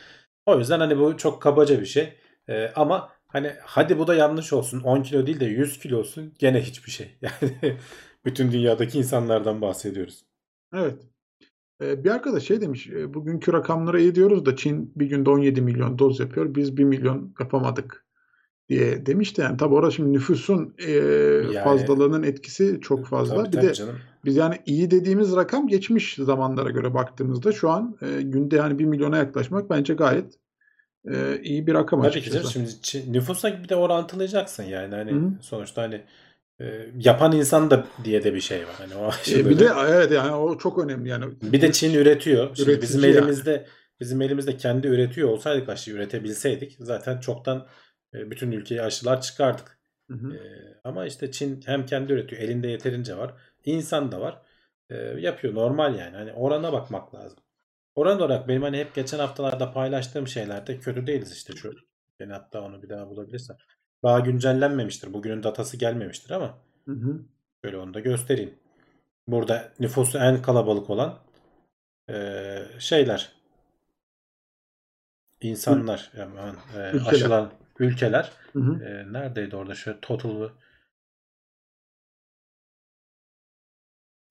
[0.47, 2.13] O yüzden hani bu çok kabaca bir şey.
[2.49, 4.81] Eee, ama hani hadi bu da yanlış olsun.
[4.81, 7.17] 10 kilo değil de 100 kilo olsun gene hiçbir şey.
[7.23, 7.77] Yani
[8.25, 10.25] bütün dünyadaki insanlardan bahsediyoruz.
[10.75, 11.03] Evet.
[11.83, 15.63] Ee, bir arkadaş şey demiş, e, bugünkü rakamlara iyi diyoruz da Çin bir günde 17
[15.63, 18.07] milyon doz yapıyor, biz 1 milyon yapamadık
[18.69, 23.35] diye demiş de yani tabii orada şimdi nüfusun e, Yani fazlalığının etkisi çok fazla.
[23.37, 23.97] tabii Bir tabii de canım.
[24.25, 28.85] biz yani iyi dediğimiz rakam geçmiş zamanlara göre baktığımızda şu an e, günde yani 1
[28.85, 30.35] milyona yaklaşmak bence gayet
[31.13, 32.55] e, iyi bir rakam Tabii ki açıkçası.
[32.55, 32.69] canım.
[32.83, 34.95] Şimdi nüfusa bir de orantılayacaksın yani.
[34.95, 35.31] Hani Hı hı.
[35.41, 36.01] sonuçta hani
[36.61, 38.75] e, yapan insan da diye de bir şey var.
[38.79, 42.57] Hani o E, bir de evet yani o çok önemli yani Bir de Çin üretiyor.
[42.57, 43.25] Şimdi bizim üretici yani.
[43.25, 43.67] elimizde
[44.01, 47.67] bizim elimizde kendi üretiyor olsaydık aşı üretebilseydik zaten çoktan
[48.15, 49.79] e, bütün ülkeye aşılar çıkardık.
[50.11, 50.35] Hı hı.
[50.35, 50.39] E,
[50.85, 54.43] ama işte Çin hem kendi üretiyor, elinde yeterince var, insan da var.
[54.91, 56.17] E, yapıyor normal yani.
[56.17, 57.39] Hani orana bakmak lazım.
[57.95, 61.73] Oran olarak benim hani hep geçen haftalarda paylaştığım şeylerde kötü değiliz işte şu.
[62.21, 63.57] Ben hatta onu bir daha bulabilirsem.
[64.03, 65.13] Daha güncellenmemiştir.
[65.15, 67.25] Bugünün datası gelmemiştir ama Hı hı.
[67.65, 68.55] şöyle onu da göstereyim.
[69.29, 71.19] Burada nüfusu en kalabalık olan
[72.09, 73.33] eee, şeyler,
[75.41, 76.35] insanlar, yani,
[76.77, 77.11] eee, Ülkeler.
[77.11, 78.33] aşılan ülkeler.
[78.53, 78.85] Hı hı.
[78.85, 80.49] Eee, neredeydi orada şöyle total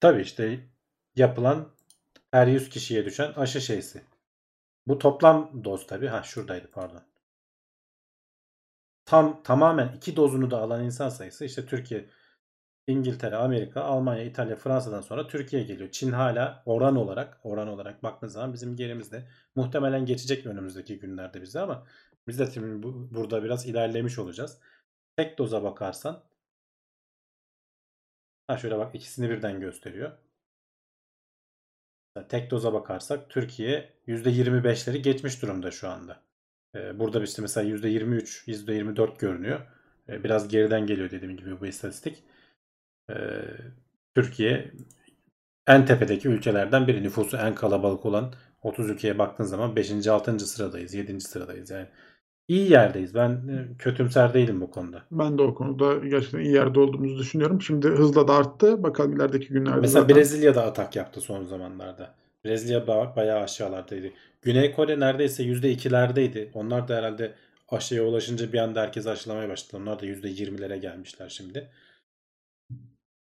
[0.00, 0.60] Tabii işte
[1.16, 1.73] yapılan
[2.34, 4.02] her 100 kişiye düşen aşı şeysi.
[4.86, 6.06] Bu toplam doz tabii.
[6.06, 7.02] Ha şuradaydı pardon.
[9.04, 12.06] Tam tamamen iki dozunu da alan insan sayısı işte Türkiye,
[12.86, 15.90] İngiltere, Amerika, Almanya, İtalya, Fransa'dan sonra Türkiye geliyor.
[15.90, 19.28] Çin hala oran olarak oran olarak baktığınız zaman bizim gerimizde.
[19.56, 21.86] Muhtemelen geçecek önümüzdeki günlerde bize ama
[22.28, 24.58] biz de şimdi bu, burada biraz ilerlemiş olacağız.
[25.16, 26.22] Tek doza bakarsan
[28.46, 30.23] ha şöyle bak ikisini birden gösteriyor.
[32.22, 36.22] Tek doza bakarsak Türkiye %25'leri geçmiş durumda şu anda.
[36.74, 39.60] Ee, Burada işte mesela %23, %24 görünüyor.
[40.08, 42.22] Ee, Biraz geriden geliyor dediğim gibi bu istatistik.
[43.10, 43.14] Ee,
[44.14, 44.72] Türkiye
[45.66, 47.02] en tepedeki ülkelerden biri.
[47.02, 50.06] Nüfusu en kalabalık olan 30 ülkeye baktığın zaman 5.
[50.06, 50.38] 6.
[50.46, 51.20] sıradayız, 7.
[51.20, 51.70] sıradayız.
[51.70, 51.86] Yani
[52.48, 53.14] iyi yerdeyiz.
[53.14, 55.02] Ben e, kötümser değilim bu konuda.
[55.10, 57.62] Ben de o konuda gerçekten iyi yerde olduğumuzu düşünüyorum.
[57.62, 58.82] Şimdi hızla da arttı.
[58.82, 60.16] Bakalım ilerideki günlerde Mesela zaten.
[60.16, 62.14] Brezilya'da atak yaptı son zamanlarda.
[62.44, 64.10] Brezilya ba- bayağı aşağılardaydı.
[64.42, 66.50] Güney Kore neredeyse %2'lerdeydi.
[66.54, 67.34] Onlar da herhalde
[67.68, 69.82] aşıya ulaşınca bir anda herkes aşılamaya başladı.
[69.82, 71.70] Onlar da %20'lere gelmişler şimdi.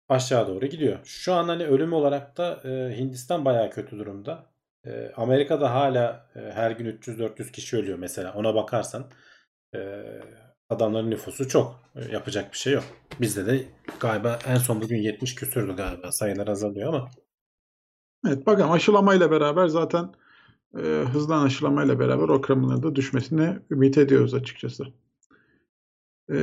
[0.08, 0.98] Aşağı doğru gidiyor.
[1.04, 4.46] Şu an hani ölüm olarak da e, Hindistan bayağı kötü durumda.
[4.86, 8.34] E, Amerika'da hala e, her gün 300-400 kişi ölüyor mesela.
[8.34, 9.10] Ona bakarsan
[9.74, 10.02] e,
[10.68, 11.82] adamların nüfusu çok.
[11.96, 12.84] E, Yapacak bir şey yok.
[13.20, 13.64] Bizde de
[14.00, 16.12] galiba en son bugün 70 küsürdü galiba.
[16.12, 17.10] Sayılar azalıyor ama.
[18.26, 20.12] Evet bakalım aşılamayla beraber zaten
[20.78, 20.80] e,
[21.12, 24.84] hızlan aşılamayla beraber o rakamların da düşmesini ümit ediyoruz açıkçası.
[26.32, 26.36] E,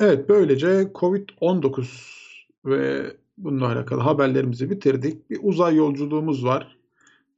[0.00, 1.86] evet böylece Covid-19
[2.64, 3.06] ve
[3.38, 5.30] bununla alakalı haberlerimizi bitirdik.
[5.30, 6.79] Bir uzay yolculuğumuz var.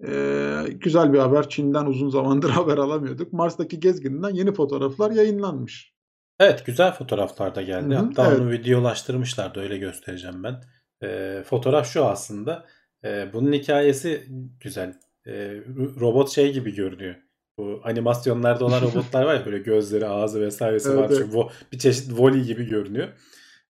[0.09, 1.49] E, güzel bir haber.
[1.49, 3.33] Çin'den uzun zamandır haber alamıyorduk.
[3.33, 5.93] Mars'taki gezgininden yeni fotoğraflar yayınlanmış.
[6.41, 7.95] Evet güzel fotoğraflar da geldi.
[7.95, 8.41] Hı hı, Hatta evet.
[8.41, 10.61] onu videolaştırmışlardı öyle göstereceğim ben.
[11.03, 12.67] E, fotoğraf şu aslında.
[13.05, 14.27] E, bunun hikayesi
[14.61, 14.95] güzel.
[15.27, 17.15] E, ro- robot şey gibi görünüyor.
[17.59, 21.11] Bu animasyonlarda olan robotlar var ya böyle gözleri, ağzı vesairesi Evet, var.
[21.11, 21.35] evet.
[21.35, 23.09] Vo- bir çeşit Wall-E gibi görünüyor.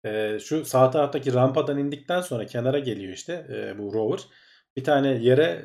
[0.05, 4.21] E, şu sağ taraftaki rampadan indikten sonra kenara geliyor işte e, bu rover.
[4.76, 5.62] Bir tane yere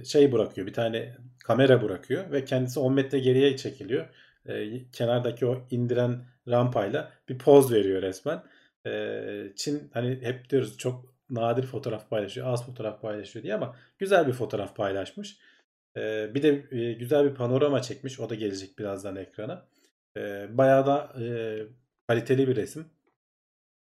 [0.00, 0.66] e, şey bırakıyor.
[0.66, 4.06] Bir tane kamera bırakıyor ve kendisi 10 metre geriye çekiliyor.
[4.46, 8.42] E, kenardaki o indiren rampayla bir poz veriyor resmen.
[8.86, 14.26] E, Çin hani hep diyoruz çok nadir fotoğraf paylaşıyor, az fotoğraf paylaşıyor diye ama güzel
[14.26, 15.38] bir fotoğraf paylaşmış.
[15.96, 18.20] E, bir de e, güzel bir panorama çekmiş.
[18.20, 19.66] O da gelecek birazdan ekrana.
[20.16, 21.26] E, bayağı da e,
[22.08, 22.86] kaliteli bir resim.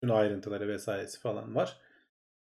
[0.03, 1.76] Bütün ayrıntıları vesairesi falan var.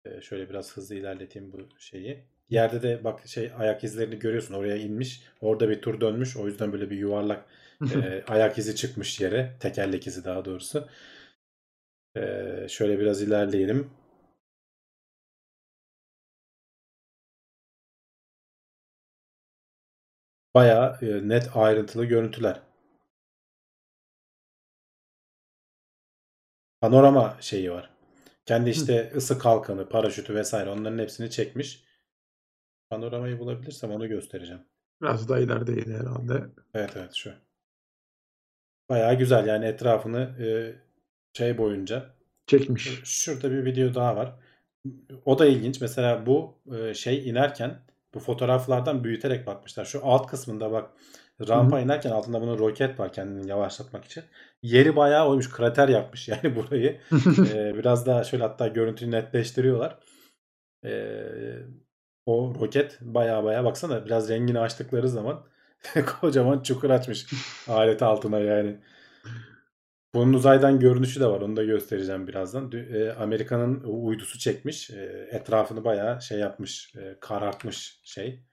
[0.05, 2.23] E, şöyle biraz hızlı ilerleteyim bu şeyi.
[2.49, 4.53] Yerde de bak şey ayak izlerini görüyorsun.
[4.53, 5.23] Oraya inmiş.
[5.41, 6.37] Orada bir tur dönmüş.
[6.37, 7.45] O yüzden böyle bir yuvarlak
[7.95, 9.51] e, ayak izi çıkmış yere.
[9.59, 10.87] Tekerlek izi daha doğrusu.
[12.15, 12.21] E,
[12.69, 13.91] şöyle biraz ilerleyelim.
[20.55, 22.61] Bayağı e, net ayrıntılı görüntüler.
[26.81, 27.89] Panorama şeyi var.
[28.45, 31.83] Kendi işte ısı kalkanı, paraşütü vesaire onların hepsini çekmiş.
[32.89, 34.61] Panoramayı bulabilirsem onu göstereceğim.
[35.01, 36.45] Biraz daha ilerideydi herhalde.
[36.73, 37.33] Evet evet şu.
[38.89, 40.47] Bayağı güzel yani etrafını e,
[41.37, 42.09] şey boyunca.
[42.47, 43.01] Çekmiş.
[43.03, 44.35] Şurada bir video daha var.
[45.25, 45.81] O da ilginç.
[45.81, 47.79] Mesela bu e, şey inerken
[48.13, 49.85] bu fotoğraflardan büyüterek bakmışlar.
[49.85, 50.89] Şu alt kısmında bak
[51.47, 54.23] rampa inerken altında bunun roket var kendini yavaşlatmak için.
[54.63, 55.49] Yeri bayağı oymuş.
[55.49, 56.99] Krater yapmış yani burayı.
[57.53, 59.99] E, biraz daha şöyle hatta görüntüyü netleştiriyorlar.
[60.85, 60.91] E,
[62.25, 65.45] o roket bayağı bayağı baksana biraz rengini açtıkları zaman
[66.21, 67.33] kocaman çukur açmış
[67.67, 68.79] alet altına yani.
[70.13, 71.41] Bunun uzaydan görünüşü de var.
[71.41, 72.71] Onu da göstereceğim birazdan.
[73.19, 74.89] Amerika'nın uydusu çekmiş.
[75.31, 76.93] Etrafını bayağı şey yapmış.
[77.21, 78.43] karartmış şey.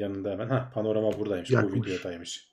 [0.00, 0.48] Yanında hemen.
[0.48, 1.50] ha panorama buradaymış.
[1.50, 1.88] Bu Yakmış.
[1.88, 2.50] videodaymış.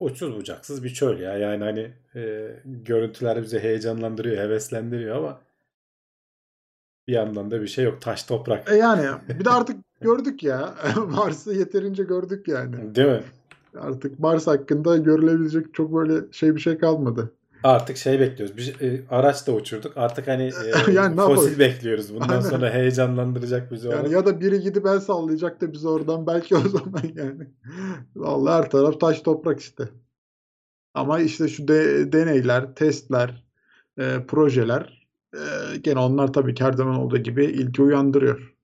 [0.00, 1.36] Uçsuz bucaksız bir çöl ya.
[1.36, 5.40] Yani hani e, görüntüler bizi heyecanlandırıyor, heveslendiriyor ama
[7.08, 8.00] bir yandan da bir şey yok.
[8.00, 8.70] Taş toprak.
[8.70, 10.74] E yani bir de artık gördük ya.
[11.08, 12.94] Mars'ı yeterince gördük yani.
[12.94, 13.22] Değil mi?
[13.78, 17.32] Artık Mars hakkında görülebilecek çok böyle şey bir şey kalmadı.
[17.62, 18.56] Artık şey bekliyoruz.
[18.56, 19.96] Bir e, araç da uçurduk.
[19.96, 20.42] Artık hani
[20.88, 21.58] e, Yani fosil yapalım?
[21.58, 22.14] bekliyoruz.
[22.14, 22.40] Bundan Aynen.
[22.40, 26.60] sonra heyecanlandıracak bizi Yani ya da biri gidip el sallayacak da bizi oradan belki o
[26.68, 27.46] zaman yani.
[28.16, 29.88] Vallahi her taraf taş toprak işte.
[30.94, 33.44] Ama işte şu de- deneyler, testler,
[33.98, 38.56] e, projeler e, gene onlar tabii ki her zaman olduğu gibi ilgi uyandırıyor.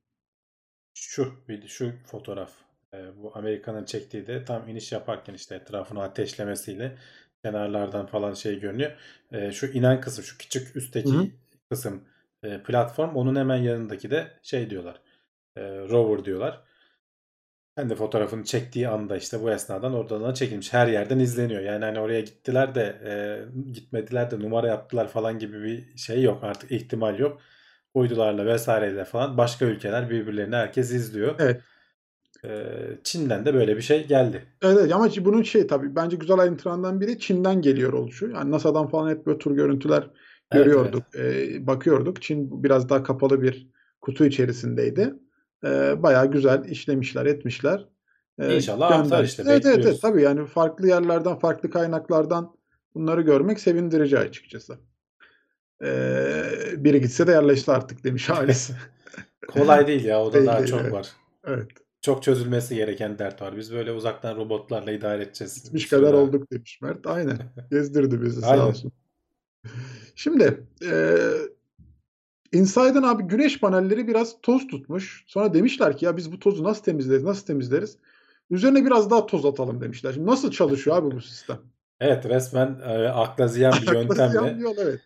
[0.94, 1.32] Şu
[1.66, 2.50] şu fotoğraf.
[2.94, 6.96] E, bu Amerika'nın çektiği de tam iniş yaparken işte etrafını ateşlemesiyle
[7.44, 8.92] kenarlardan falan şey görünüyor.
[9.32, 11.30] E, şu inen kısım, şu küçük üstteki Hı hı.
[11.70, 12.04] kısım
[12.42, 13.16] e, platform.
[13.16, 15.00] Onun hemen yanındaki de şey diyorlar.
[15.56, 16.62] e, rover diyorlar.
[17.78, 20.72] Kendi fotoğrafını çektiği anda işte bu esnadan oradan da çekilmiş.
[20.72, 21.62] Her yerden izleniyor.
[21.62, 23.12] Yani hani oraya gittiler de e,
[23.72, 26.44] gitmediler de numara yaptılar falan gibi bir şey yok.
[26.44, 27.40] Artık ihtimal yok.
[27.94, 31.34] Uydularla vesaireyle falan başka ülkeler birbirlerini herkes izliyor.
[31.38, 31.62] Evet.
[32.44, 32.48] E,
[33.04, 34.46] Çin'den de böyle bir şey geldi.
[34.62, 38.30] Evet ama bunun şey tabii bence güzel ayrıntılarından biri Çin'den geliyor oluşu.
[38.30, 40.10] Yani NASA'dan falan hep böyle tur görüntüler
[40.52, 42.22] Evet, görüyorduk, e, bakıyorduk.
[42.22, 43.68] Çin biraz daha kapalı bir
[44.00, 45.14] kutu içerisindeydi.
[45.64, 47.88] E, bayağı güzel işlemişler, etmişler.
[48.38, 52.56] E, İnşallah artar işte, Evet, evet, evet, tabii yani farklı yerlerden, farklı kaynaklardan
[52.94, 54.78] bunları görmek sevindirici açıkçası.
[56.76, 58.72] Biri gitse de yerleşti artık demiş ailesi.
[59.48, 60.22] Kolay değil ya.
[60.22, 60.92] O da Değil, daha değil, çok evet.
[60.92, 61.08] var.
[61.46, 61.68] evet,
[62.02, 63.56] Çok çözülmesi gereken dert var.
[63.56, 65.52] Biz böyle uzaktan robotlarla idare edeceğiz.
[65.52, 67.06] süre kadar olduk demiş Mert.
[67.06, 67.38] Aynen.
[67.70, 68.64] Gezdirdi bizi sağ Aynen.
[68.64, 68.92] olsun.
[70.14, 71.16] Şimdi e,
[72.52, 75.24] Inside'ın abi güneş panelleri biraz toz tutmuş.
[75.26, 77.96] Sonra demişler ki ya biz bu tozu nasıl temizleriz, nasıl temizleriz?
[78.50, 80.12] Üzerine biraz daha toz atalım demişler.
[80.12, 81.58] Şimdi nasıl çalışıyor abi bu sistem?
[82.00, 84.62] Evet resmen e, akla ziyan bir yöntemle.
[84.62, 85.00] Yol, evet.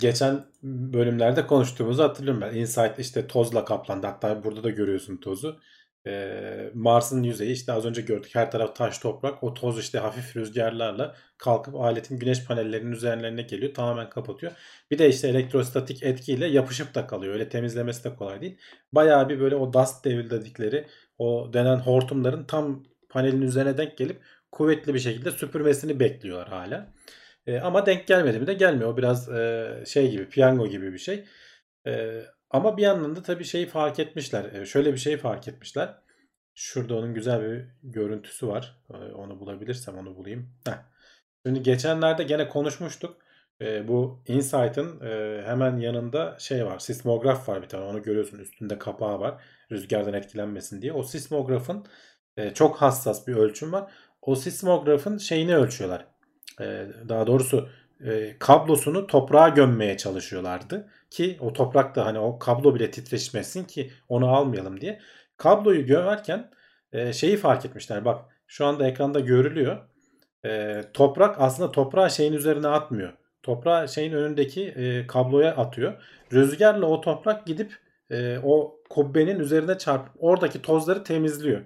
[0.00, 2.54] Geçen bölümlerde konuştuğumuzu hatırlıyorum ben.
[2.54, 4.06] Insight işte tozla kaplandı.
[4.06, 5.60] Hatta burada da görüyorsun tozu.
[6.06, 9.42] Ee, Mars'ın yüzeyi işte az önce gördük her taraf taş toprak.
[9.44, 13.74] O toz işte hafif rüzgarlarla kalkıp aletin güneş panellerinin üzerlerine geliyor.
[13.74, 14.52] Tamamen kapatıyor.
[14.90, 17.34] Bir de işte elektrostatik etkiyle yapışıp da kalıyor.
[17.34, 18.58] Öyle temizlemesi de kolay değil.
[18.92, 20.86] Bayağı bir böyle o dust devil dedikleri
[21.18, 24.20] o denen hortumların tam panelin üzerine denk gelip
[24.52, 26.92] kuvvetli bir şekilde süpürmesini bekliyorlar hala.
[27.46, 28.92] E, ama denk gelmedi mi de gelmiyor.
[28.92, 31.24] O biraz e, şey gibi piyango gibi bir şey.
[31.86, 34.52] E, ama bir yandan da tabii şeyi fark etmişler.
[34.52, 35.94] E, şöyle bir şey fark etmişler.
[36.54, 38.82] Şurada onun güzel bir görüntüsü var.
[38.90, 40.50] E, onu bulabilirsem onu bulayım.
[40.66, 40.94] Heh.
[41.46, 43.16] Şimdi geçenlerde gene konuşmuştuk.
[43.60, 46.78] E, bu Insight'ın e, hemen yanında şey var.
[46.78, 47.84] Sismograf var bir tane.
[47.84, 48.38] Onu görüyorsun.
[48.38, 49.42] Üstünde kapağı var.
[49.72, 50.92] Rüzgardan etkilenmesin diye.
[50.92, 51.86] O sismografın
[52.36, 53.92] e, çok hassas bir ölçüm var.
[54.22, 56.06] O sismografın şeyini ölçüyorlar.
[57.08, 57.68] Daha doğrusu
[58.04, 60.88] e, kablosunu toprağa gömmeye çalışıyorlardı.
[61.10, 65.00] Ki o toprakta hani o kablo bile titreşmesin ki onu almayalım diye.
[65.36, 66.50] Kabloyu gömerken
[66.92, 68.04] e, şeyi fark etmişler.
[68.04, 69.76] Bak şu anda ekranda görülüyor.
[70.44, 73.12] E, toprak aslında toprağı şeyin üzerine atmıyor.
[73.42, 76.02] Toprağı şeyin önündeki e, kabloya atıyor.
[76.32, 77.72] Rüzgarla o toprak gidip
[78.10, 81.60] e, o kubbenin üzerine çarpıp oradaki tozları temizliyor.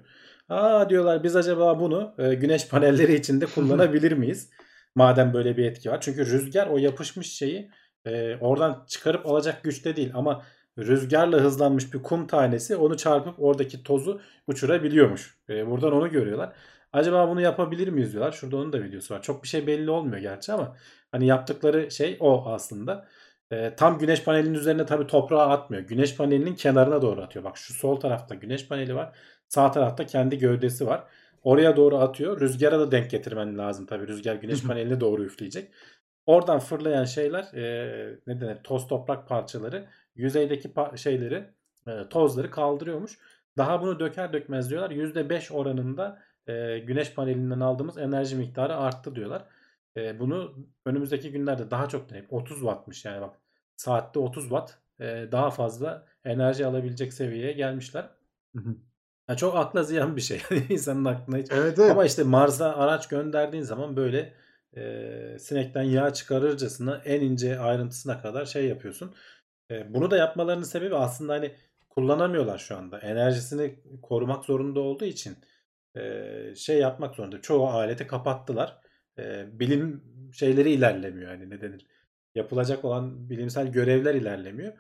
[0.49, 4.51] Aa diyorlar biz acaba bunu e, güneş panelleri içinde kullanabilir miyiz?
[4.99, 6.01] Madem böyle bir etki var.
[6.01, 7.71] Çünkü rüzgar o yapışmış şeyi
[8.05, 10.43] e, oradan çıkarıp alacak güçte değil ama
[10.79, 15.39] rüzgarla hızlanmış bir kum tanesi onu çarpıp oradaki tozu uçurabiliyormuş.
[15.49, 16.53] E, buradan onu görüyorlar.
[16.93, 18.33] Acaba bunu yapabilir miyiz diyorlar.
[18.33, 19.23] Şurada onun da videosu var.
[19.23, 20.77] Çok bir şey belli olmuyor gerçi ama
[21.13, 23.09] hani yaptıkları şey o aslında.
[23.53, 25.83] E, tam güneş panelinin üzerine tabii toprağa atmıyor.
[25.83, 27.45] Güneş panelinin kenarına doğru atıyor.
[27.45, 29.19] Bak şu sol tarafta güneş paneli var.
[29.49, 31.05] Sağ tarafta kendi gövdesi var.
[31.49, 32.41] Oraya doğru atıyor.
[32.41, 34.09] Rüzgara da denk getirmen lazım tabii.
[34.09, 35.73] Rüzgar güneş paneline doğru üfleyecek.
[36.27, 38.57] Oradan fırlayan şeyler e, ne denir?
[38.65, 41.45] Toz toprak parçaları yüzeydeki pa- şeyleri
[41.87, 43.19] e, tozları kaldırıyormuş.
[43.57, 44.91] Daha bunu döker dökmez diyorlar.
[44.91, 49.45] %5 oranında e, güneş panelinden aldığımız enerji miktarı arttı diyorlar.
[49.97, 53.37] E, bunu önümüzdeki günlerde daha çok deneyip 30 wattmış yani bak
[53.77, 58.11] saatte 30 watt e, daha fazla enerji alabilecek seviyeye gelmişler.
[58.57, 58.77] Hı hı.
[59.29, 60.43] Ya çok akla ziyan bir şey.
[60.69, 61.47] İnsanın aklına hiç.
[61.51, 61.91] Evet evet.
[61.91, 64.35] Ama işte Mars'a araç gönderdiğin zaman böyle
[64.77, 69.15] e, sinekten yağ çıkarırcasına en ince ayrıntısına kadar şey yapıyorsun.
[69.71, 71.55] E, bunu da yapmalarının sebebi aslında hani
[71.89, 72.99] kullanamıyorlar şu anda.
[72.99, 75.37] Enerjisini korumak zorunda olduğu için
[75.97, 77.41] e, şey yapmak zorunda.
[77.41, 78.79] Çoğu aleti kapattılar.
[79.19, 81.31] E, bilim şeyleri ilerlemiyor.
[81.33, 81.87] Yani ne denir?
[82.35, 84.73] Yapılacak olan bilimsel görevler ilerlemiyor.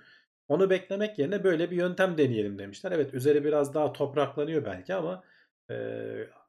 [0.48, 2.92] Onu beklemek yerine böyle bir yöntem deneyelim demişler.
[2.92, 5.24] Evet üzeri biraz daha topraklanıyor belki ama
[5.70, 5.74] e,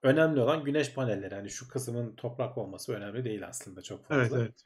[0.04, 1.36] önemli olan güneş panelleri.
[1.36, 4.40] Hani şu kısmın toprak olması önemli değil aslında çok Evet fazla.
[4.40, 4.66] evet.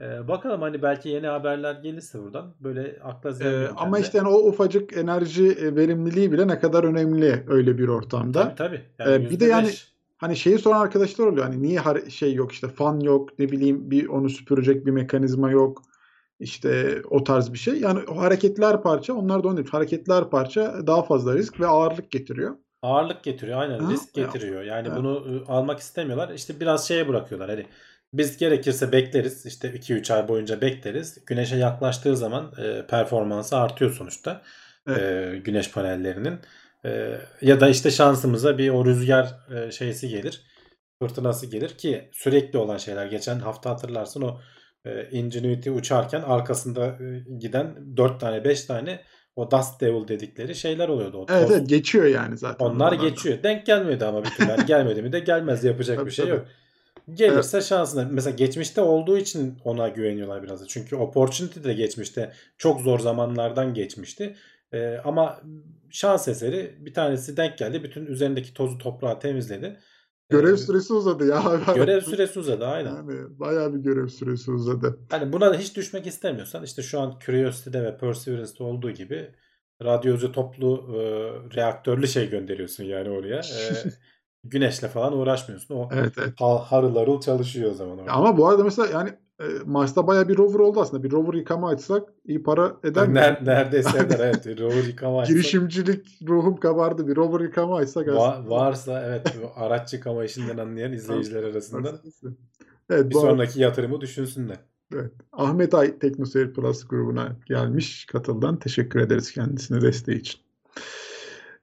[0.00, 4.28] E, bakalım hani belki yeni haberler gelirse buradan böyle akla ziyan Ee, ama işte yani
[4.28, 8.42] o ufacık enerji e, verimliliği bile ne kadar önemli öyle bir ortamda.
[8.42, 8.82] Tabii tabii.
[8.98, 9.92] Yani Ee, bir de yani %5.
[10.18, 11.44] hani şeyi soran arkadaşlar oluyor.
[11.46, 15.82] Hani niye şey yok işte fan yok ne bileyim bir onu süpürecek bir mekanizma yok.
[16.40, 17.74] İşte o tarz bir şey.
[17.74, 19.70] Yani o hareketler parça onlar da onun için.
[19.70, 22.56] Hareketler parça daha fazla risk ve ağırlık getiriyor.
[22.82, 24.62] Ağırlık getiriyor aynen Ha, risk getiriyor.
[24.62, 24.98] Yani evet.
[24.98, 26.28] bunu almak istemiyorlar.
[26.28, 27.50] İşte biraz şeye bırakıyorlar.
[27.50, 27.66] Hani
[28.12, 29.46] biz gerekirse bekleriz.
[29.46, 31.24] İşte 2-3 ay boyunca bekleriz.
[31.26, 34.42] Güneşe yaklaştığı zaman e, performansı artıyor sonuçta.
[34.88, 34.98] Evet.
[34.98, 36.38] E, güneş panellerinin.
[36.84, 40.42] E, ya da işte şansımıza bir o rüzgar e, şeysi gelir.
[41.02, 43.06] Fırtınası gelir ki sürekli olan şeyler.
[43.06, 44.40] Geçen hafta hatırlarsın o
[44.84, 49.00] e, Ingenuity uçarken arkasında e, giden 4 tane 5 tane
[49.36, 51.18] o Dust Devil dedikleri şeyler oluyordu.
[51.18, 53.08] O Evet evet geçiyor yani zaten onlar oralardan.
[53.10, 53.42] geçiyor.
[53.42, 54.48] Denk gelmedi ama bir türlü.
[54.48, 55.64] Yani gelmedi mi de gelmez.
[55.64, 56.36] Yapacak Tabii bir şey tabii.
[56.36, 56.46] yok.
[57.14, 58.08] Gelirse şansına.
[58.10, 60.66] Mesela geçmişte olduğu için ona güveniyorlar biraz da.
[60.66, 64.36] Çünkü Opportunity de geçmişte çok zor zamanlardan geçmişti.
[64.72, 65.40] Ee, ama
[65.90, 67.82] şans eseri bir tanesi denk geldi.
[67.82, 69.76] Bütün üzerindeki tozu toprağı temizledi.
[70.30, 71.42] Görev süresi uzadı ya.
[71.74, 72.94] görev süresi uzadı aynen.
[72.94, 74.98] Yani bayağı bir görev süresi uzadı.
[75.10, 79.34] Hani buna da hiç düşmek istemiyorsan işte şu an Curiosity'de ve Perseverance'de olduğu gibi
[79.82, 81.00] radyocu toplu e,
[81.56, 83.38] reaktörlü şey gönderiyorsun yani oraya.
[83.38, 83.72] E,
[84.44, 85.74] güneşle falan uğraşmıyorsun.
[85.74, 86.32] O Evet evet.
[86.40, 88.12] ha- harıl harıl çalışıyor o zaman orada.
[88.12, 89.10] Ama bu arada mesela yani
[89.40, 91.02] e, Mars'ta bayağı bir rover oldu aslında.
[91.02, 93.14] Bir rover yıkama açsak iyi para eder mi?
[93.18, 94.60] Ner- neredeyse eder evet.
[94.60, 97.08] Rover yıkama açsa- Girişimcilik ruhum kabardı.
[97.08, 98.50] Bir rover yıkama açsak Va- aslında.
[98.50, 101.92] varsa evet bu araç yıkama işinden anlayan izleyiciler arasında
[102.90, 104.56] Evet, bir sonraki yatırımı düşünsünler.
[104.94, 105.12] evet.
[105.32, 108.06] Ahmet Ay TeknoSeyir Plus grubuna gelmiş.
[108.06, 110.40] Katıldan teşekkür ederiz kendisine desteği için.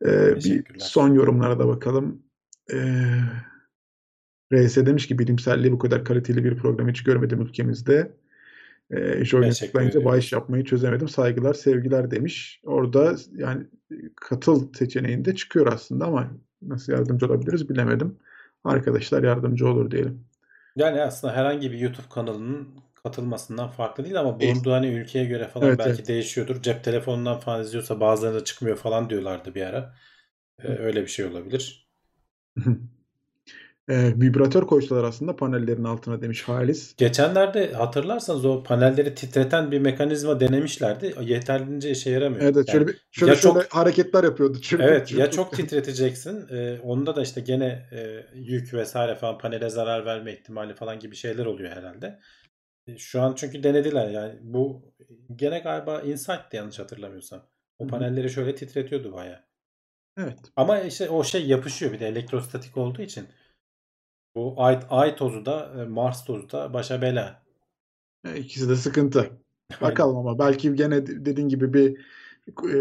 [0.05, 2.21] Ee, bir son yorumlara da bakalım.
[2.73, 2.77] Ee,
[4.53, 8.11] RS demiş ki bilimselliği bu kadar kaliteli bir program hiç görmedim ülkemizde.
[8.89, 10.11] Teşekkür açıklayınca ediyorum.
[10.11, 11.07] bağış yapmayı çözemedim.
[11.09, 12.61] Saygılar, sevgiler demiş.
[12.63, 13.67] Orada yani
[14.15, 16.31] katıl seçeneğinde çıkıyor aslında ama
[16.61, 18.19] nasıl yardımcı olabiliriz bilemedim.
[18.63, 20.25] Arkadaşlar yardımcı olur diyelim.
[20.75, 22.67] Yani aslında herhangi bir YouTube kanalının
[23.03, 24.53] katılmasından farklı değil ama Değil.
[24.53, 26.07] bulunduğu hani ülkeye göre falan Evet, belki evet.
[26.07, 26.61] değişiyordur.
[26.61, 29.95] Cep telefonundan falan izliyorsa bazılarında çıkmıyor falan diyorlardı bir ara.
[30.63, 31.89] Ee, öyle bir şey olabilir.
[33.89, 36.95] Eee, vibratör koysalar aslında panellerin altına demiş Halis.
[36.95, 41.15] Geçenlerde hatırlarsanız o panelleri titreten bir mekanizma denemişlerdi.
[41.21, 42.41] Yeterlice işe yaramıyor.
[42.41, 44.61] Evet, Yani şöyle bir- şöyle ya çok- şöyle hareketler yapıyordu.
[44.61, 45.33] Çırpıp Evet ya çırpıp.
[45.33, 46.47] çok titreteceksin.
[46.49, 51.15] e, onda da işte gene e, yük vesaire falan panele zarar verme ihtimali falan gibi
[51.15, 52.19] şeyler oluyor herhalde.
[52.87, 54.93] E, şu an çünkü denediler yani bu
[55.35, 57.47] gene galiba Insight'tı yanlış hatırlamıyorsam.
[57.79, 57.91] O Hı hı.
[57.91, 59.39] panelleri şöyle titretiyordu bayağı.
[60.17, 60.37] Evet.
[60.55, 63.27] Ama işte o şey yapışıyor bir de elektrostatik olduğu için.
[64.35, 67.43] Bu ay, ay tozu da e, Mars tozu da başa bela.
[68.25, 69.31] E, İkisi de sıkıntı.
[69.81, 72.05] Bakalım ama belki gene de- dediğin gibi bir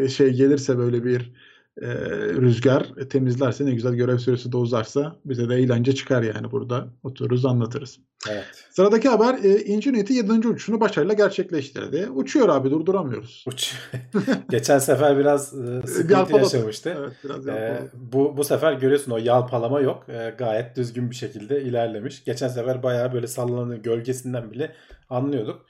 [0.04, 1.32] e, şey gelirse böyle bir
[1.82, 1.86] e,
[2.40, 6.86] rüzgar e, temizlerse ne güzel görev süresi de uzarsa bize de eğlence çıkar yani burada
[7.02, 7.98] otururuz anlatırız.
[8.30, 8.44] Evet.
[8.70, 10.32] Sıradaki haber e, Ingenuity 7.
[10.48, 12.08] uçuşunu başarıyla gerçekleştirdi.
[12.14, 13.44] Uçuyor abi durduramıyoruz.
[13.48, 13.74] Uç.
[14.50, 16.42] Geçen sefer biraz e, sıkıntı Yalpaladı.
[16.56, 16.96] yaşamıştı.
[16.98, 17.90] Evet biraz yalpaladı.
[17.94, 20.06] bu bu sefer görüyorsun o yalpalama yok.
[20.08, 22.24] Ee, gayet düzgün bir şekilde ilerlemiş.
[22.24, 24.72] Geçen sefer bayağı böyle sallanıyor gölgesinden bile
[25.10, 25.66] anlıyorduk.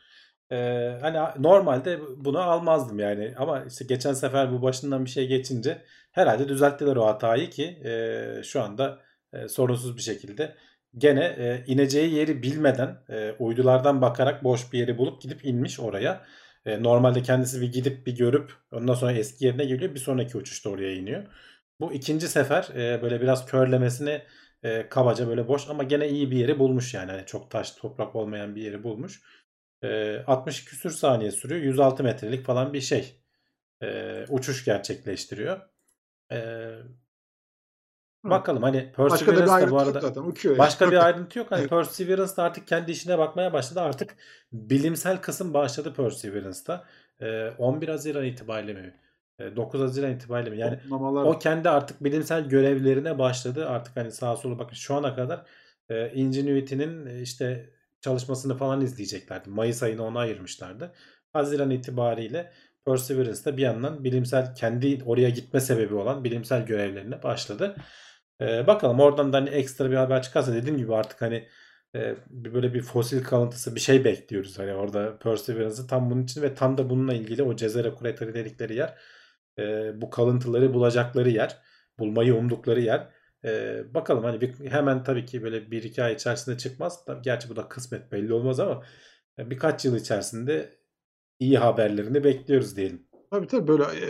[0.55, 5.83] Ee, hani normalde bunu almazdım yani ama işte geçen sefer bu başından bir şey geçince
[6.12, 9.01] herhalde düzelttiler o hatayı ki e, şu anda
[9.33, 10.55] e, sorunsuz bir şekilde
[10.99, 16.25] gene e, ineceği yeri bilmeden e, uydulardan bakarak boş bir yeri bulup gidip inmiş oraya.
[16.67, 20.71] E, normalde kendisi bir gidip bir görüp ondan sonra eski yerine geliyor bir sonraki uçuşta
[20.71, 21.23] oraya iniyor.
[21.81, 24.23] Bu ikinci sefer e, böyle biraz körlemesini
[24.62, 27.11] e, kabaca böyle boş ama gene iyi bir yeri bulmuş yani.
[27.11, 29.23] Hani çok taş toprak olmayan bir yeri bulmuş.
[29.85, 31.61] E, 60 küsür saniye sürüyor.
[31.61, 33.20] 106 metrelik falan bir şey.
[33.83, 35.61] E, uçuş gerçekleştiriyor.
[36.33, 36.70] E,
[38.25, 40.59] bakalım hani Başka da Perseverance da ayrıntı bu arada zaten uçuyor.
[40.59, 40.92] Başka yani.
[40.92, 41.51] bir ayrıntı yok.
[41.51, 41.68] Hani.
[41.68, 43.81] Perseverance da artık kendi işine bakmaya başladı.
[43.81, 44.16] Artık
[44.53, 46.85] bilimsel kısım başladı Perseverance'da.
[47.20, 49.01] Ee, 11 Haziran itibariyle mi?
[49.38, 50.59] Ee, 9 Haziran itibariyle mi?
[50.59, 53.68] Yani Toplamalar o kendi artık bilimsel görevlerine başladı.
[53.68, 55.47] Artık hani sağa sola bakın şu ana kadar
[55.88, 57.74] e, Ingenuity'nin e, işte
[58.05, 59.51] çalışmasını falan izleyeceklerdi.
[59.51, 60.93] Mayıs ayını ona ayırmışlardı.
[61.33, 62.53] Haziran itibariyle
[62.87, 67.77] Perseverance da bir yandan bilimsel kendi oraya gitme sebebi olan bilimsel görevlerine başladı.
[68.40, 71.49] Ee, bakalım oradan da hani ekstra bir haber çıkarsa dediğim gibi artık hani
[71.95, 74.59] e, böyle bir fosil kalıntısı bir şey bekliyoruz.
[74.59, 78.77] Hani orada Perseverance'ı tam bunun için ve tam da bununla ilgili o Cezere Crater'ı dedikleri
[78.77, 78.99] yer
[79.59, 81.57] e, bu kalıntıları bulacakları yer.
[81.99, 83.09] Bulmayı umdukları yer.
[83.44, 87.04] E, bakalım hani bir, hemen tabii ki böyle bir iki ay içerisinde çıkmaz.
[87.04, 88.83] Tabii, gerçi bu da kısmet belli olmaz ama
[89.38, 90.70] e, birkaç yıl içerisinde
[91.38, 93.02] iyi haberlerini bekliyoruz diyelim.
[93.30, 94.09] Tabii tabii böyle e,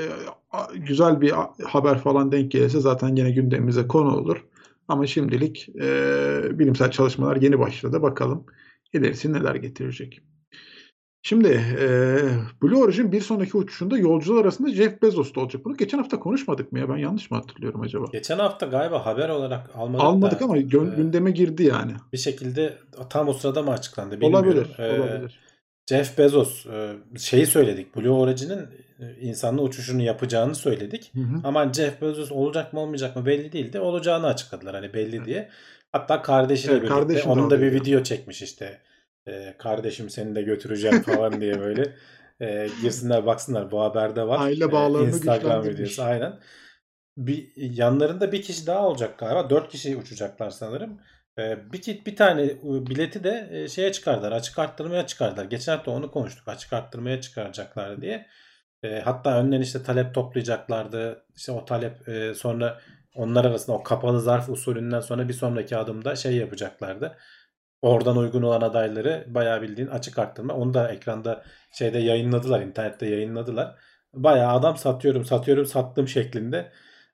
[0.75, 1.33] güzel bir
[1.65, 4.45] haber falan denk gelirse zaten yine gündemimize konu olur.
[4.89, 8.03] Ama şimdilik e, bilimsel çalışmalar yeni başladı.
[8.03, 8.47] Bakalım
[8.93, 10.23] ilerisi neler getirecek.
[11.27, 11.49] Şimdi
[11.81, 11.87] e,
[12.63, 15.65] Blue Origin bir sonraki uçuşunda yolcular arasında Jeff Bezos da olacak.
[15.65, 16.89] Bunu geçen hafta konuşmadık mı ya?
[16.89, 18.05] Ben yanlış mı hatırlıyorum acaba?
[18.13, 21.93] Geçen hafta galiba haber olarak almadık, Almadık da ama gö- e, gündeme girdi yani.
[22.13, 22.79] bir şekilde
[23.11, 24.49] tam o sırada mı açıklandı bilmiyorum.
[24.49, 25.41] Olabilir, E, olabilir.
[25.91, 27.97] Jeff Bezos e, şeyi söyledik.
[27.97, 28.61] Blue Origin'in
[29.21, 31.11] insanlı uçuşunu yapacağını söyledik.
[31.15, 31.41] Hı hı.
[31.45, 33.81] Ama Jeff Bezos olacak mı olmayacak mı belli değildi.
[33.81, 35.49] Olacağını açıkladılar hani belli diye.
[35.93, 37.75] Hatta kardeşiyle Evet, birlikte onun da bir oradaydı.
[37.85, 38.79] video çekmiş işte.
[39.27, 41.97] E, kardeşim seni de götüreceğim falan diye böyle.
[42.41, 44.41] E, girsinler baksınlar bu haberde var.
[44.41, 45.75] Aile E, bağlarını Instagram güçlendirmiş.
[45.81, 46.41] videosu aynen.
[47.17, 49.51] Bir, yanlarında bir kişi daha olacak galiba.
[49.51, 51.01] Dört kişi uçacaklar sanırım.
[51.39, 52.57] E, bir, bir tane e,
[52.87, 54.33] bileti de e, şeye çıkardılar.
[54.33, 55.45] Açık arttırmaya çıkardılar.
[55.45, 56.49] Geçen hafta onu konuştuk.
[56.49, 58.27] Açık arttırmaya çıkaracaklar diye.
[58.83, 61.25] E, hatta önden işte talep toplayacaklardı.
[61.37, 62.81] İşte o talep e, sonra
[63.15, 67.17] onlar arasında o kapalı zarf usulünden sonra bir sonraki adımda şey yapacaklardı.
[67.85, 70.55] Oradan uygun olan adayları bayağı bildiğin açık arttırma.
[70.55, 72.61] Onu da ekranda şeyde yayınladılar.
[72.61, 73.75] internette yayınladılar.
[74.15, 76.73] Bayağı adam satıyorum satıyorum sattım şeklinde.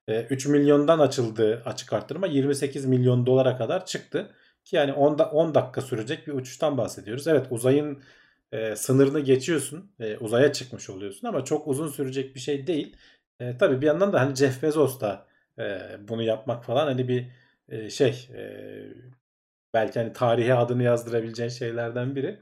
[0.09, 2.27] E, 3 milyondan açıldı açık arttırma.
[2.27, 4.31] 28 milyon dolara kadar çıktı.
[4.65, 7.27] Ki yani 10, da, 10 dakika sürecek bir uçuştan bahsediyoruz.
[7.27, 8.03] Evet uzayın
[8.53, 9.93] e, sınırını geçiyorsun.
[10.01, 12.97] E, uzaya çıkmış oluyorsun ama çok uzun sürecek bir şey değil.
[13.41, 15.27] E, tabii bir yandan da hani Jeff Bezos da
[15.59, 17.27] e, bunu yapmak falan hani bir
[17.69, 18.43] e, şey e,
[19.75, 22.39] belki hani tarihe adını yazdırabileceğin şeylerden biri.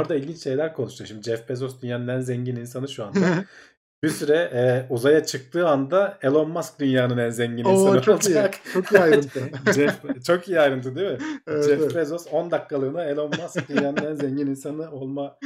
[0.00, 1.06] Orada ilginç şeyler konuştu.
[1.06, 3.44] Şimdi Jeff Bezos dünyanın en zengin insanı şu anda.
[4.02, 8.36] bir süre e, uzaya çıktığı anda Elon Musk dünyanın en zengin Oo insanı çok iyi.
[8.36, 8.54] olacak.
[8.72, 9.40] Çok iyi ayrıntı.
[9.74, 11.18] Jeff, çok iyi ayrıntı değil mi?
[11.46, 11.94] Evet, Jeff evet.
[11.94, 15.38] Bezos 10 dakikalığına Elon Musk dünyanın en zengin insanı olma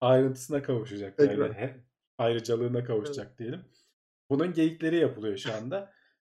[0.00, 1.20] ayrıntısına kavuşacak.
[1.20, 1.74] Yani
[2.18, 3.60] ayrıcalığına kavuşacak diyelim.
[4.30, 5.92] Bunun geyikleri yapılıyor şu anda.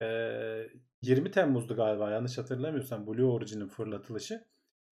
[0.02, 0.68] Ee,
[1.02, 4.44] 20 Temmuz'du galiba yanlış hatırlamıyorsam Blue Origin'in fırlatılışı.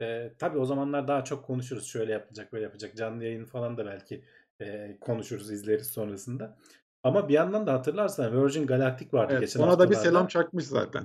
[0.03, 1.87] Ee, tabii o zamanlar daha çok konuşuruz.
[1.87, 2.97] Şöyle yapacak, böyle yapacak.
[2.97, 4.25] Canlı yayın falan da belki
[4.61, 6.57] e, konuşuruz, izleriz sonrasında.
[7.03, 10.19] Ama bir yandan da hatırlarsan Virgin Galactic vardı Evet, geçen ona da bir haftalarda.
[10.19, 11.05] selam çakmış zaten.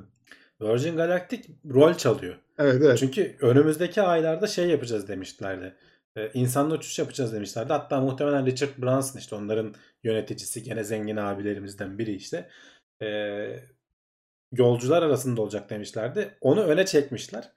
[0.61, 2.35] Virgin Galactic rol çalıyor.
[2.57, 2.97] Evet evet.
[2.97, 5.75] Çünkü önümüzdeki aylarda şey yapacağız demişlerdi.
[6.17, 7.73] Ee, insanlı uçuş yapacağız demişlerdi.
[7.73, 12.49] Hatta muhtemelen Richard Branson işte onların yöneticisi gene zengin abilerimizden biri işte.
[13.01, 13.59] Ee,
[14.51, 16.29] yolcular arasında olacak demişlerdi.
[16.41, 17.51] Onu öne çekmişler.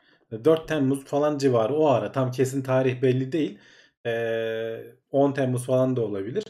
[0.44, 3.58] 4 Temmuz falan civarı o ara tam kesin tarih belli değil.
[4.06, 6.44] Ee, 10 Temmuz falan da olabilir.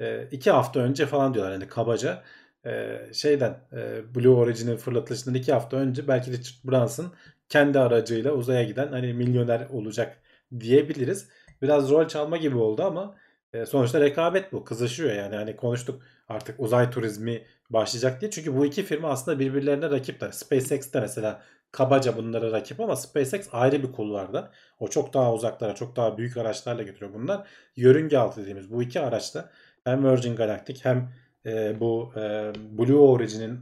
[0.00, 2.22] Ee, hafta önce falan diyorlar hani kabaca.
[2.66, 7.12] Ee, şeyden e, Blue Origin'in fırlatılışından iki hafta önce belki Richard Branson
[7.48, 10.22] kendi aracıyla uzaya giden hani milyoner olacak
[10.60, 11.28] diyebiliriz.
[11.62, 13.16] Biraz rol çalma gibi oldu ama
[13.54, 14.64] e, sonuçta rekabet bu.
[14.64, 15.36] Kızışıyor yani.
[15.36, 18.30] Hani konuştuk artık uzay turizmi başlayacak diye.
[18.30, 20.30] Çünkü bu iki firma aslında birbirlerine rakipler.
[20.30, 21.42] SpaceX de mesela
[21.72, 24.50] kabaca bunlara rakip ama SpaceX ayrı bir kulvarda.
[24.80, 27.48] O çok daha uzaklara, çok daha büyük araçlarla götürüyor bunlar.
[27.76, 29.50] Yörünge altı dediğimiz bu iki araçta
[29.84, 31.12] hem Virgin Galactic hem
[31.46, 33.60] e, bu e, Blue Origin'in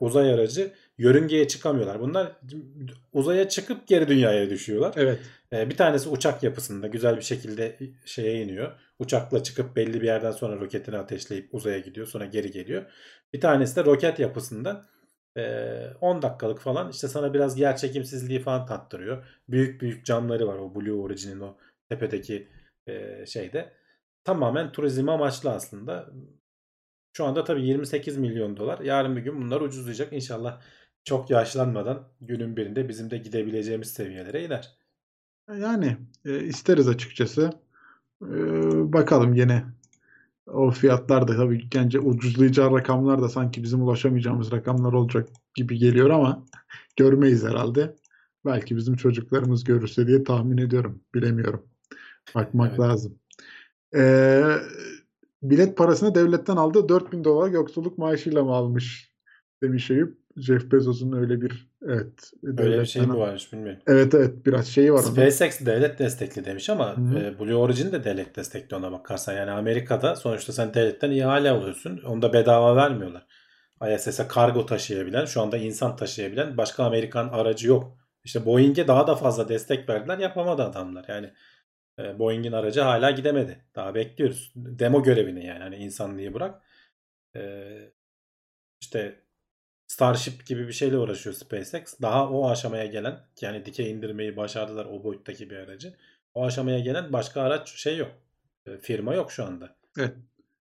[0.00, 2.00] uzay aracı yörüngeye çıkamıyorlar.
[2.00, 2.32] Bunlar
[3.12, 4.92] uzaya çıkıp geri dünyaya düşüyorlar.
[4.96, 5.18] Evet.
[5.52, 8.72] Ee, bir tanesi uçak yapısında güzel bir şekilde şeye iniyor.
[8.98, 12.06] Uçakla çıkıp belli bir yerden sonra roketini ateşleyip uzaya gidiyor.
[12.06, 12.92] Sonra geri geliyor.
[13.32, 14.86] Bir tanesi de roket yapısında
[15.36, 19.26] e, 10 dakikalık falan işte sana biraz yer çekimsizliği falan tattırıyor.
[19.48, 21.56] Büyük büyük camları var o Blue Origin'in o
[21.88, 22.48] tepedeki
[23.26, 23.72] şeyde.
[24.24, 26.10] Tamamen turizm amaçlı aslında.
[27.16, 28.80] Şu anda tabii 28 milyon dolar.
[28.80, 30.12] Yarın bir gün bunlar ucuzlayacak.
[30.12, 30.60] İnşallah
[31.04, 34.78] çok yaşlanmadan günün birinde bizim de gidebileceğimiz seviyelere iner.
[35.60, 37.50] Yani isteriz açıkçası.
[38.32, 39.64] E, bakalım yine
[40.46, 46.10] o fiyatlar da tabii bence ucuzlayacağı rakamlar da sanki bizim ulaşamayacağımız rakamlar olacak gibi geliyor
[46.10, 46.46] ama
[46.96, 47.96] görmeyiz herhalde.
[48.44, 51.00] Belki bizim çocuklarımız görürse diye tahmin ediyorum.
[51.14, 51.62] Bilemiyorum.
[52.34, 52.80] Bakmak Evet.
[52.80, 53.18] lazım.
[53.96, 54.42] E,
[55.42, 56.88] bilet parasını devletten aldı.
[56.88, 59.12] 4000 dolar yoksulluk maaşıyla mı almış
[59.62, 60.23] demiş Eyüp.
[60.36, 63.82] Jeff Bezos'un öyle bir evet Öyle bir şey mi varmış bilmiyorum.
[63.86, 64.98] Evet evet biraz şeyi var.
[64.98, 69.32] SpaceX devlet destekli demiş ama e, Blue Origin de devlet destekli ona bakarsan.
[69.32, 72.00] Yani Amerika'da sonuçta sen devletten ihale alıyorsun.
[72.06, 73.26] Onu da bedava vermiyorlar.
[73.94, 77.98] ISS'e kargo taşıyabilen, şu anda insan taşıyabilen başka Amerikan aracı yok.
[78.24, 80.18] İşte Boeing'e daha da fazla destek verdiler.
[80.18, 81.04] Yapamadı adamlar.
[81.08, 81.30] Yani
[81.98, 83.64] e, Boeing'in aracı hala gidemedi.
[83.74, 84.52] Daha bekliyoruz.
[84.56, 85.62] Demo görevini yani.
[85.62, 86.62] Hani insanlığı bırak.
[87.36, 87.42] E,
[88.80, 89.23] işte
[89.86, 91.94] Starship gibi bir şeyle uğraşıyor SpaceX.
[92.02, 95.94] Daha o aşamaya gelen yani dikey indirmeyi başardılar o boyuttaki bir aracı.
[96.34, 98.10] O aşamaya gelen başka araç şey yok.
[98.66, 99.76] E, firma yok şu anda.
[99.98, 100.14] Evet.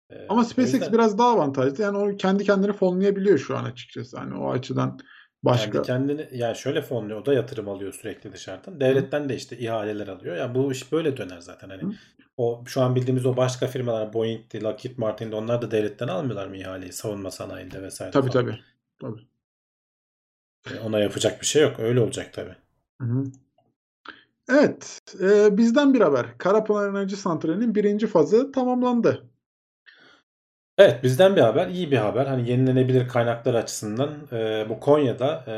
[0.10, 1.84] E, Ama SpaceX yüzden biraz daha avantajlı.
[1.84, 4.18] Yani o kendi kendini fonlayabiliyor şu an açıkçası.
[4.18, 5.00] Hani o açıdan
[5.44, 7.22] başka kendi kendini yani şöyle fonluyor.
[7.22, 8.80] O da yatırım alıyor sürekli dışarıdan.
[8.80, 10.36] Devletten de işte ihaleler alıyor.
[10.36, 11.70] Yani bu iş böyle döner zaten.
[11.70, 11.92] Hani Hı.
[12.38, 16.58] o şu an bildiğimiz o başka firmalar Boeing'di, Lockheed Martin'di onlar da devletten almıyorlar mı
[16.58, 18.46] ihaleyi savunma sanayinde vesaire tabii falan.
[18.46, 18.60] tabii.
[19.02, 19.28] Tabii.
[20.72, 21.80] E, Ona yapacak bir şey yok.
[21.80, 22.56] Öyle olacak tabii.
[23.02, 23.24] Hı hı.
[24.50, 26.38] Evet, e, bizden bir haber.
[26.38, 29.30] Karapınar Enerji Santrali'nin birinci fazı tamamlandı.
[30.78, 32.26] Evet bizden bir haber, iyi bir haber.
[32.26, 35.54] Hani yenilenebilir kaynaklar açısından e, bu Konya'da e,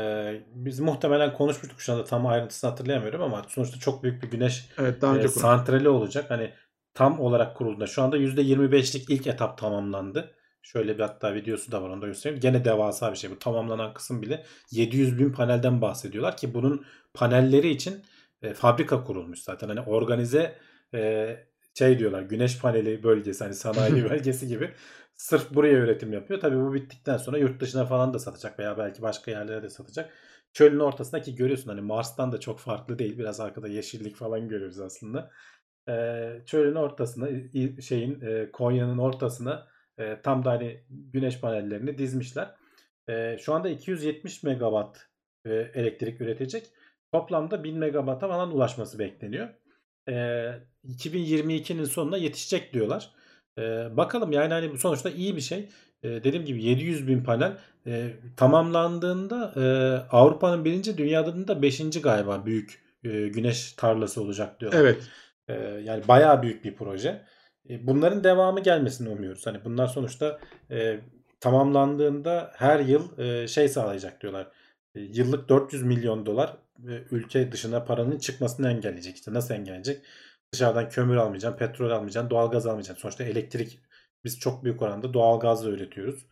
[0.54, 5.02] biz muhtemelen konuşmuştuk şu anda tam ayrıntısını hatırlayamıyorum ama sonuçta çok büyük bir güneş Evet,
[5.02, 5.42] daha e, önce konuştuk.
[5.42, 6.30] santrali olacak.
[6.30, 6.50] Hani
[6.94, 10.34] tam olarak kurulduğunda şu anda %25'lik ilk etap tamamlandı.
[10.64, 12.40] Şöyle bir hatta videosu da var onu da göstereyim.
[12.40, 17.68] Gene devasa bir şey bu tamamlanan kısım bile 700 bin panelden bahsediyorlar ki bunun panelleri
[17.68, 18.02] için
[18.42, 19.68] e, fabrika kurulmuş zaten.
[19.68, 20.58] Hani organize
[20.94, 21.36] e,
[21.78, 24.70] şey diyorlar güneş paneli bölgesi hani sanayi bölgesi gibi
[25.16, 26.40] sırf buraya üretim yapıyor.
[26.40, 30.12] Tabii bu bittikten sonra yurt dışına falan da satacak veya belki başka yerlere de satacak.
[30.52, 33.18] Çölün ortasındaki görüyorsun hani Mars'tan da çok farklı değil.
[33.18, 35.30] Biraz arkada yeşillik falan görüyoruz aslında.
[35.88, 37.28] Ee, çölün ortasına
[37.82, 42.54] şeyin e, Konya'nın ortasına e, tam da hani güneş panellerini dizmişler.
[43.08, 45.06] E, şu anda 270 megawatt
[45.46, 46.66] e, elektrik üretecek.
[47.12, 49.48] Toplamda 1000 megawata falan ulaşması bekleniyor.
[50.08, 50.12] E,
[50.88, 53.10] 2022'nin sonuna yetişecek diyorlar.
[53.58, 53.62] E,
[53.96, 55.68] bakalım yani hani bu sonuçta iyi bir şey.
[56.02, 59.64] E, dediğim gibi 700 bin panel e, tamamlandığında e,
[60.10, 64.80] Avrupa'nın birinci dünyada da beşinci galiba büyük e, güneş tarlası olacak diyorlar.
[64.80, 65.10] Evet.
[65.48, 67.24] Ee, yani bayağı büyük bir proje.
[67.70, 69.46] E, Bunların devamı gelmesini umuyoruz.
[69.46, 70.40] Hani bunlar sonuçta
[70.70, 71.00] e,
[71.40, 74.48] tamamlandığında her yıl e, şey sağlayacak diyorlar.
[74.94, 76.56] E, yıllık 400 milyon dolar
[76.88, 79.14] e, ülke dışına paranın çıkmasını engelleyecek.
[79.16, 80.02] İşte nasıl engelleyecek?
[80.52, 83.02] Dışarıdan kömür almayacaksın, petrol almayacaksın, doğalgaz almayacaksın.
[83.02, 83.80] Sonuçta elektrik
[84.24, 86.26] biz çok büyük oranda doğalgazla üretiyoruz.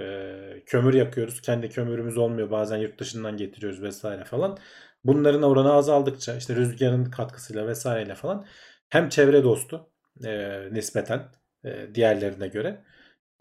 [0.00, 1.40] Ee, kömür yakıyoruz.
[1.42, 2.50] Kendi kömürümüz olmuyor.
[2.50, 4.58] Bazen yurt dışından getiriyoruz vesaire falan.
[5.04, 8.46] Bunların oranı azaldıkça işte rüzgarın katkısıyla vesaireyle falan
[8.88, 9.91] hem çevre dostu
[10.24, 11.28] e, nispeten
[11.64, 12.84] e, diğerlerine göre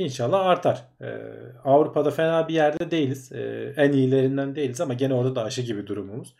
[0.01, 0.84] İnşallah artar.
[1.01, 1.05] Ee,
[1.63, 3.32] Avrupa'da fena bir yerde değiliz.
[3.32, 6.36] Ee, en iyilerinden değiliz ama gene orada da aşı gibi durumumuz.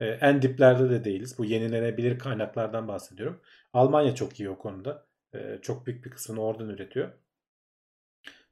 [0.00, 1.38] Ee, en diplerde de değiliz.
[1.38, 3.40] Bu yenilenebilir kaynaklardan bahsediyorum.
[3.72, 5.06] Almanya çok iyi o konuda.
[5.34, 7.12] Ee, çok büyük bir kısmını oradan üretiyor.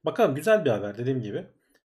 [0.05, 1.47] Bakalım güzel bir haber dediğim gibi.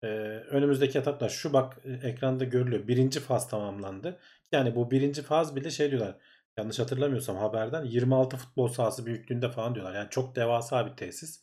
[0.04, 0.08] Ee,
[0.50, 2.88] önümüzdeki etaplar şu bak e, ekranda görülüyor.
[2.88, 4.20] Birinci faz tamamlandı.
[4.52, 6.16] Yani bu birinci faz bile şey diyorlar.
[6.58, 9.96] Yanlış hatırlamıyorsam haberden 26 futbol sahası büyüklüğünde falan diyorlar.
[9.96, 11.42] Yani çok devasa bir tesis.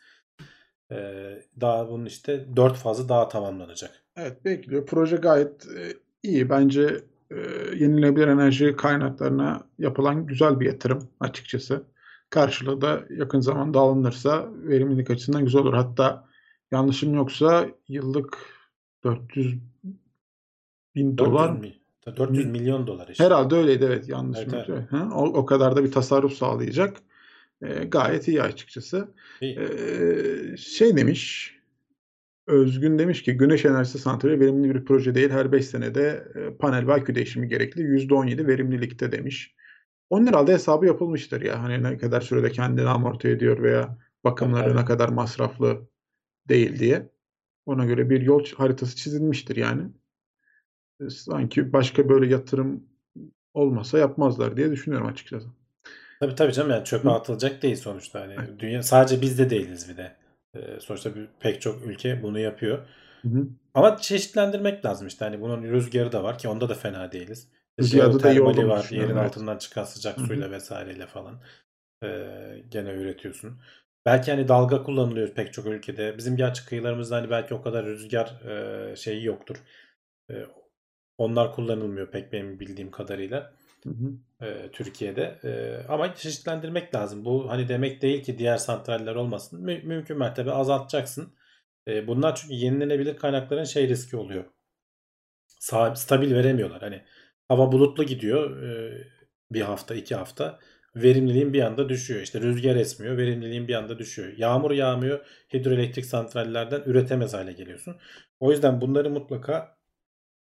[0.92, 3.90] Ee, daha bunun işte 4 fazı daha tamamlanacak.
[4.16, 4.86] Evet bekliyor.
[4.86, 6.50] Proje gayet e, iyi.
[6.50, 7.36] Bence e,
[7.76, 11.84] yenilenebilir enerji kaynaklarına yapılan güzel bir yatırım açıkçası.
[12.30, 15.74] Karşılığı da yakın zamanda alınırsa verimlilik açısından güzel olur.
[15.74, 16.28] Hatta
[16.70, 18.38] yanlışım yoksa yıllık
[19.04, 19.54] 400
[20.94, 21.81] bin 400 dolar mi?
[22.06, 23.24] 400 milyon dolar işte.
[23.24, 24.86] herhalde öyleydi evet yanlışım Evet, yoksa.
[24.90, 26.96] Ha, O, o kadar da bir tasarruf sağlayacak.
[27.62, 29.14] E, gayet iyi açıkçası.
[29.40, 29.58] İyi.
[29.58, 31.52] Ee, şey demiş,
[32.46, 35.30] Özgün demiş ki güneş enerjisi santrali verimli bir proje değil.
[35.30, 37.82] Her 5 senede e, panel ve akü değişimi gerekli.
[37.82, 39.54] %17 verimlilikte demiş.
[40.10, 41.62] Onun herhalde hesabı yapılmıştır ya.
[41.62, 44.76] Hani ne kadar sürede kendini amorti ediyor veya bakımları Evet.
[44.76, 45.88] ne kadar masraflı
[46.48, 47.08] değil diye.
[47.66, 49.82] Ona göre bir yol haritası çizilmiştir yani.
[51.06, 52.84] E, Sanki başka böyle yatırım
[53.54, 55.46] olmasa yapmazlar diye düşünüyorum açıkçası.
[56.20, 57.12] Tabii tabii canım yani çöpe Hı.
[57.12, 58.20] atılacak değil sonuçta.
[58.20, 60.16] Hani dünya sadece biz de değiliz bir de.
[60.54, 62.78] Ee, sonuçta bir, pek çok ülke bunu yapıyor.
[63.22, 63.48] Hı hı.
[63.74, 65.24] Ama çeşitlendirmek lazım işte.
[65.24, 67.48] Hani bunun rüzgarı da var ki onda da fena değiliz.
[67.80, 68.88] Rüzgarda da iyi olduğunu var.
[68.90, 69.16] Yerin evet.
[69.16, 70.26] altından çıkan sıcak Hı hı.
[70.26, 71.40] suyla vesaireyle falan.
[72.04, 73.60] Ee, gene üretiyorsun.
[74.06, 76.18] Belki hani dalga kullanılıyor pek çok ülkede.
[76.18, 79.56] Bizim gerçi kıyılarımızda hani belki o kadar rüzgar e, şeyi yoktur.
[80.30, 80.34] E,
[81.18, 83.52] onlar kullanılmıyor pek benim bildiğim kadarıyla
[83.84, 84.46] Hı hı.
[84.46, 85.38] e, Türkiye'de.
[85.44, 85.50] E,
[85.88, 87.24] ama çeşitlendirmek lazım.
[87.24, 89.62] Bu hani demek değil ki diğer santraller olmasın.
[89.64, 91.34] Mü- mümkün mertebe azaltacaksın.
[91.88, 94.44] E, bunlar çünkü yenilenebilir kaynakların şey riski oluyor.
[95.60, 96.80] Sa- stabil veremiyorlar.
[96.80, 97.02] Hani
[97.48, 98.98] hava bulutlu gidiyor e,
[99.52, 100.58] bir hafta iki hafta.
[100.96, 102.20] Verimliliğin bir anda düşüyor.
[102.20, 103.16] İşte rüzgar esmiyor.
[103.18, 104.32] Verimliliğin bir anda düşüyor.
[104.36, 105.26] Yağmur yağmıyor.
[105.54, 107.96] Hidroelektrik santrallerden üretemez hale geliyorsun.
[108.40, 109.76] O yüzden bunları mutlaka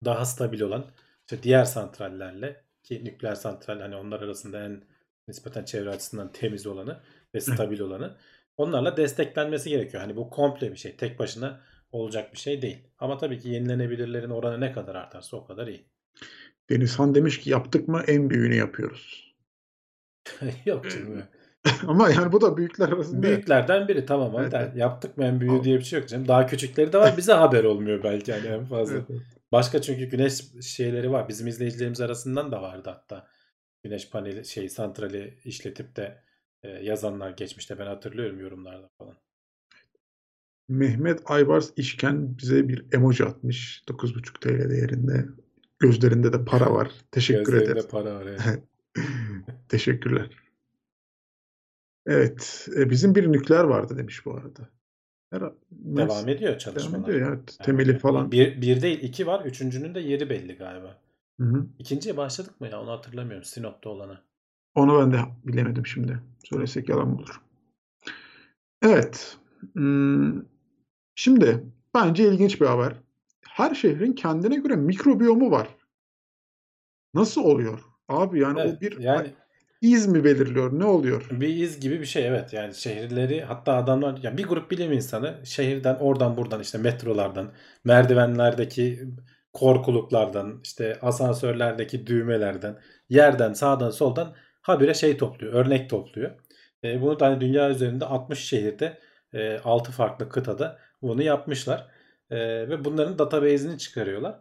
[0.06, 0.86] daha stabil olan
[1.22, 4.84] işte diğer santrallerle ki nükleer santral hani onlar arasında en
[5.28, 7.00] nispeten çevre açısından temiz olanı
[7.36, 8.18] ve stabil olanı
[8.58, 10.04] onlarla desteklenmesi gerekiyor.
[10.04, 10.96] Hani bu komple bir şey.
[10.96, 11.60] Tek başına
[11.92, 12.78] olacak bir şey değil.
[13.00, 15.86] Ama tabii ki yenilenebilirlerin oranı ne kadar artarsa o kadar iyi.
[16.70, 19.36] Denizhan demiş ki yaptık mı en büyüğünü yapıyoruz.
[20.66, 21.24] Yok canım.
[21.88, 23.24] Ama yani bu da büyükler arasında.
[23.24, 24.36] Büyüklerden biri tamam.
[24.40, 24.76] Evet.
[24.76, 26.28] Yaptık mı en büyüğü diye bir şey yok canım.
[26.28, 27.18] Daha küçükleri de var.
[27.18, 28.96] Bize haber olmuyor belki yani en fazla.
[29.52, 31.30] Başka çünkü güneş şeyleri var.
[31.30, 33.28] Bizim izleyicilerimiz arasından da vardı hatta.
[33.84, 36.24] Güneş paneli şey santrali işletip de
[36.64, 39.16] e, yazanlar geçmişte ben hatırlıyorum yorumlarda falan.
[40.70, 43.84] Mehmet Aybars İşken bize bir emoji atmış.
[43.88, 45.26] 9,5 TL değerinde.
[45.80, 46.92] Gözlerinde de para var.
[47.12, 47.88] Teşekkür Gözlerinde ederiz.
[47.88, 48.26] para var.
[48.26, 48.64] evet.
[49.70, 50.30] Teşekkürler.
[52.06, 52.68] Evet.
[52.78, 54.70] e, bizim bir nükleer vardı demiş bu arada.
[55.30, 57.04] Her, Devam ediyor Devam çalışmalar.
[57.04, 57.28] ediyor ya.
[57.28, 58.32] Yani Temeli falan.
[58.32, 59.46] Bir, bir değil iki var.
[59.46, 60.98] Üçüncünün de yeri belli galiba.
[61.40, 61.66] Hı hı.
[61.80, 63.44] İkinciye başladık mı ya onu hatırlamıyorum.
[63.44, 64.22] Sinop'ta olana.
[64.76, 66.20] Onu ben de bilemedim şimdi.
[66.44, 67.42] Söylesek yalan olur.
[68.82, 69.38] Evet.
[69.74, 70.42] Hmm,
[71.16, 71.64] Şimdi
[71.96, 72.94] bence ilginç bir haber.
[73.48, 75.68] Her şehrin kendine göre mikrobiyomu var.
[77.14, 77.80] Nasıl oluyor?
[78.10, 79.34] Abi yani Evet, o bir yani
[79.82, 80.80] iz mi belirliyor?
[80.80, 81.28] Ne oluyor?
[81.32, 85.46] bir iz gibi bir şey evet yani şehirleri hatta adamlar ya bir grup bilim insanı
[85.46, 87.52] şehirden oradan buradan işte metrolardan
[87.84, 89.08] merdivenlerdeki
[89.54, 96.32] korkuluklardan işte asansörlerdeki düğmelerden yerden sağdan soldan habire şey topluyor örnek topluyor.
[96.84, 99.00] E, bunu da hani dünya üzerinde 60 şehirde
[99.34, 101.88] e, 6 farklı kıtada bunu yapmışlar.
[102.30, 102.38] E,
[102.70, 104.40] ve bunların database'ini çıkarıyorlar.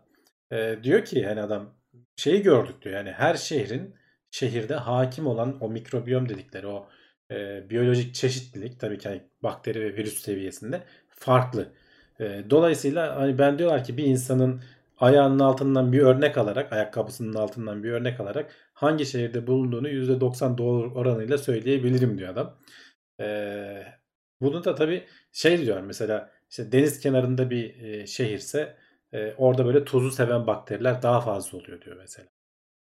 [0.52, 1.74] E, diyor ki hani adam
[2.16, 3.94] şeyi gördük diyor yani her şehrin
[4.36, 6.88] şehirde hakim olan o mikrobiyom dedikleri o
[7.30, 11.72] e, biyolojik çeşitlilik tabii ki hani bakteri ve virüs seviyesinde farklı.
[12.20, 14.62] E, dolayısıyla hani ben diyorlar ki bir insanın
[14.98, 20.94] ayağının altından bir örnek alarak ayakkabısının altından bir örnek alarak hangi şehirde bulunduğunu %90 doğru
[20.94, 22.58] oranıyla söyleyebilirim diyor adam.
[23.20, 23.26] E,
[24.40, 28.76] bunu da tabii şey diyor mesela işte deniz kenarında bir e, şehirse
[29.12, 32.35] e, orada böyle tuzu seven bakteriler daha fazla oluyor diyor mesela.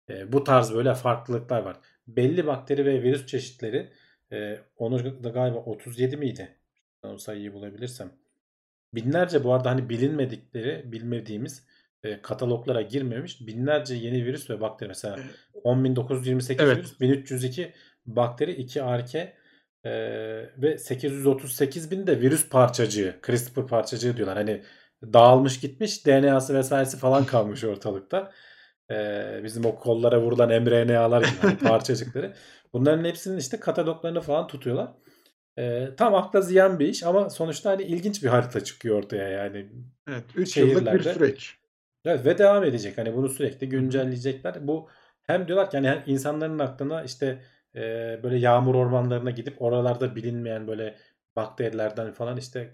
[0.10, 1.78] E, bu tarz böyle farklılıklar var.
[2.08, 3.90] Belli bakteri ve virüs çeşitleri
[4.32, 6.56] e, onu da galiba 37 miydi?
[7.04, 8.12] O sayıyı bulabilirsem.
[8.96, 11.68] binlerce bu arada hani bilinmedikleri, bilmediğimiz
[12.04, 15.20] e, kataloglara girmemiş binlerce yeni virüs ve bakteri mesela
[15.64, 16.78] 10.928 Evet.
[16.78, 17.74] virüs, 1302
[18.06, 19.34] bakteri, 2 arke
[19.84, 19.92] e,
[20.58, 24.38] ve 838 bin de virüs parçacığı, CRISPR parçacığı diyorlar.
[24.38, 24.62] Hani
[25.04, 28.32] dağılmış gitmiş DNA'sı vesairesi falan kalmış ortalıkta.
[28.92, 32.34] E, bizim o kollara vurulan mRNA'lar gibi hani parçacıkları.
[32.74, 34.92] Bunların hepsinin işte kataloglarını falan tutuyorlar.
[35.58, 39.70] E, tam akla ziyan bir iş ama sonuçta hani ilginç bir harita çıkıyor ortaya yani.
[40.10, 40.24] Evet.
[40.36, 41.56] 3 yıllık bir süreç.
[42.06, 42.98] Evet ve devam edecek.
[42.98, 44.68] Hani bunu sürekli güncelleyecekler.
[44.68, 44.90] Bu
[45.24, 47.42] hem diyorlar ki hani insanların aklına işte
[47.76, 47.82] e,
[48.24, 50.96] böyle yağmur ormanlarına gidip oralarda bilinmeyen böyle
[51.36, 52.74] bakterilerden falan işte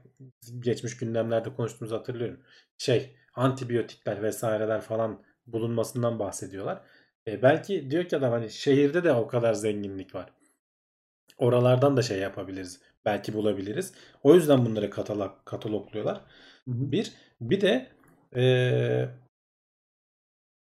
[0.59, 2.39] geçmiş gündemlerde konuştuğumuzu hatırlıyorum.
[2.77, 6.81] Şey antibiyotikler vesaireler falan bulunmasından bahsediyorlar.
[7.27, 10.29] E, belki diyor ki adam hani şehirde de o kadar zenginlik var.
[11.37, 12.79] Oralardan da şey yapabiliriz.
[13.05, 13.93] Belki bulabiliriz.
[14.23, 16.21] O yüzden bunları katalog, katalogluyorlar.
[16.67, 17.11] Bir.
[17.41, 17.87] Bir de
[18.35, 19.09] eee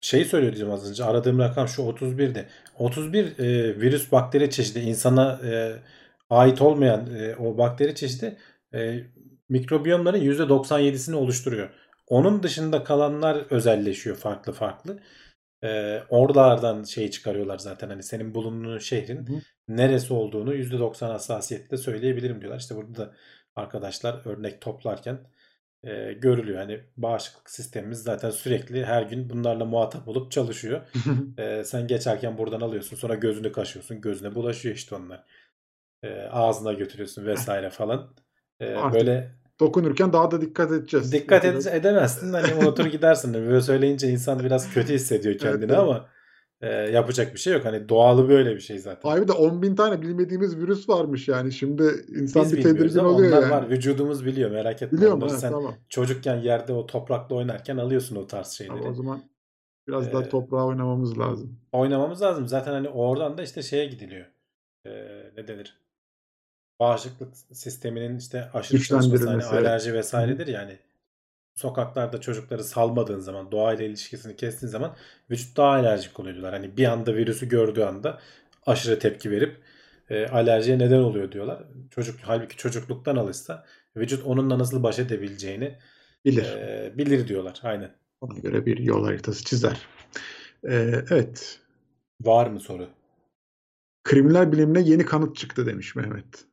[0.02, 1.04] şey söylüyordum az önce.
[1.04, 2.46] Aradığım rakam şu 31'di.
[2.80, 5.76] 31 eee, virüs bakteri çeşidi insana eee,
[6.30, 8.38] ait olmayan eee, o bakteri çeşidi
[8.74, 9.08] eee,
[9.50, 11.70] mikrobiyomların %97'sini oluşturuyor.
[12.08, 15.00] Onun dışında kalanlar özelleşiyor farklı farklı.
[15.64, 19.40] Eee, oralardan şey çıkarıyorlar zaten hani senin bulunduğun şehrin Hı hı.
[19.68, 22.60] neresi olduğunu %90 hassasiyetle söyleyebilirim diyorlar.
[22.60, 23.14] İşte burada da
[23.56, 25.20] arkadaşlar örnek toplarken
[25.84, 26.60] e, görülüyor.
[26.60, 30.82] Hani bağışıklık sistemimiz zaten sürekli her gün bunlarla muhatap olup çalışıyor.
[31.38, 34.02] E, sen geçerken buradan alıyorsun sonra gözünü kaşıyorsun.
[34.02, 35.24] Gözüne bulaşıyor işte onlar.
[36.04, 38.16] E, ağzına götürüyorsun vesaire falan.
[38.60, 41.12] E, Artık böyle Dokunurken daha da dikkat edeceğiz.
[41.14, 42.34] dikkat ede- edemezsin.
[42.34, 43.34] Hani unutur gidersin.
[43.34, 45.80] Böyle söyleyince insan biraz kötü hissediyor kendini evet.
[45.80, 46.06] ama
[46.62, 47.66] e, yapacak bir şey yok.
[47.66, 49.10] Hani doğalı böyle bir şey zaten.
[49.10, 51.52] Abi de 10 bin tane bilmediğimiz virüs varmış yani.
[51.52, 51.84] Şimdi
[52.22, 53.52] insan Biz bir tedirgin oluyor onlar yani.
[53.52, 53.70] var.
[53.70, 54.52] Vücudumuz biliyor.
[54.52, 55.08] Merak etme.
[55.08, 55.74] Onları evet, sen tamam.
[55.90, 58.80] çocukken yerde o toprakla oynarken alıyorsun o tarz şeyleri.
[58.80, 59.22] Ama o zaman
[59.88, 61.60] biraz daha Ee, toprağa oynamamız lazım.
[61.72, 62.48] oynamamız lazım.
[62.48, 64.26] Zaten hani oradan da işte şeye gidiliyor.
[64.86, 64.92] Ee,
[65.38, 65.85] ne denir?
[66.80, 70.78] Bağışıklık sisteminin işte aşırı çalışması hani alerji vesairedir yani.
[71.56, 74.96] Sokaklarda çocukları salmadığın zaman, doğayla ilişkisini kestiğin zaman
[75.32, 76.54] vücut daha alerjik oluyor diyorlar.
[76.54, 78.20] Hani bir anda virüsü gördüğü anda
[78.66, 79.62] aşırı tepki verip
[80.10, 81.64] e, alerjiye neden oluyor diyorlar.
[81.90, 83.66] Çocuk halbuki çocukluktan alışsa
[83.98, 85.78] vücut onunla nasıl baş edebileceğini
[86.26, 86.44] Bilir.
[86.44, 87.60] e, bilir diyorlar.
[87.64, 87.92] Aynen.
[88.22, 89.88] Ona göre bir yol haritası çizer.
[90.70, 91.60] Ee, evet.
[92.22, 92.88] Var mı soru?
[94.04, 96.46] Kriminal bilimine yeni kanıt çıktı demiş Mehmet.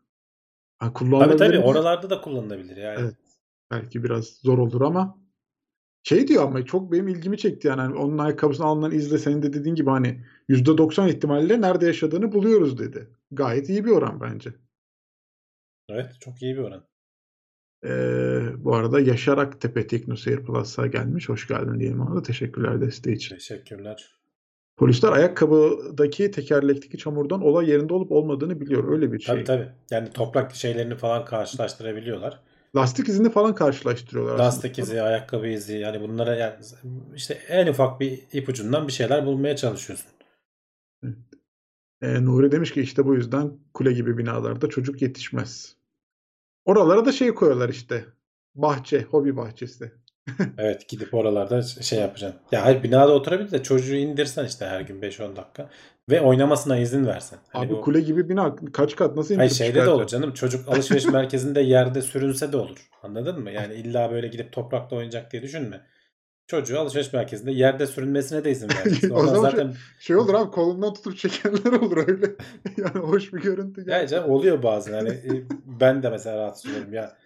[0.83, 1.65] Ha, Tabii tabii mi?
[1.65, 3.01] oralarda da kullanılabilir yani.
[3.01, 3.15] Evet.
[3.71, 5.19] Belki biraz zor olur ama
[6.03, 9.53] şey diyor ama çok benim ilgimi çekti yani Hani onun ayakkabısını alınan izle senin de
[9.53, 13.09] dediğin gibi hani %90 ihtimalle nerede yaşadığını buluyoruz dedi.
[13.31, 14.51] Gayet iyi bir oran bence.
[15.89, 16.85] Evet çok iyi bir oran.
[17.85, 21.29] Ee, bu arada Yaşar Aktepe Teknoseyir Plus'a gelmiş.
[21.29, 22.23] Hoş geldin diyelim ona da.
[22.23, 23.35] Teşekkürler desteği için.
[23.35, 24.22] Teşekkürler.
[24.77, 28.93] Polisler ayakkabıdaki tekerlekteki çamurdan olay yerinde olup olmadığını biliyor.
[28.93, 29.35] Öyle bir şey.
[29.35, 29.69] Tabii tabii.
[29.91, 32.41] Yani toprak şeylerini falan karşılaştırabiliyorlar.
[32.77, 34.47] Lastik izini falan karşılaştırıyorlar aslında.
[34.47, 36.55] Lastik izi, ayakkabı izi yani bunlara yani
[37.15, 40.11] işte en ufak bir ipucundan bir şeyler bulmaya çalışıyorsun.
[42.03, 45.77] Ee, Nuri demiş ki işte bu yüzden kule gibi binalarda çocuk yetişmez.
[46.65, 48.05] Oralara da şey koyuyorlar işte.
[48.55, 49.93] Bahçe, hobi bahçesi.
[50.59, 52.41] Evet gidip oralarda şey yapacaksın.
[52.53, 55.69] Ya hayır binada oturabilir de çocuğu indirsen işte her gün 5-10 dakika
[56.11, 57.39] ve oynamasına izin versen.
[57.53, 60.33] Hani Abi bu- kule gibi bina kaç kat nasıl Hayır indirip şeyde de olur canım.
[60.33, 62.91] Çocuk alışveriş merkezinde yerde sürünse de olur.
[63.03, 63.51] Anladın mı?
[63.51, 65.81] Yani illa böyle gidip toprakta oynayacak diye düşünme.
[66.47, 69.11] Çocuğu alışveriş merkezinde yerde sürünmesine de izin vereceksin.
[69.15, 72.27] O zaman zaten Şey olur abi kolundan tutup çekenler olur öyle.
[72.77, 73.91] yani hoş bir görüntü.
[73.91, 74.93] ya canım oluyor bazen.
[74.93, 75.45] Hani e,
[75.81, 77.17] ben de mesela rahatsız oluyorum ya.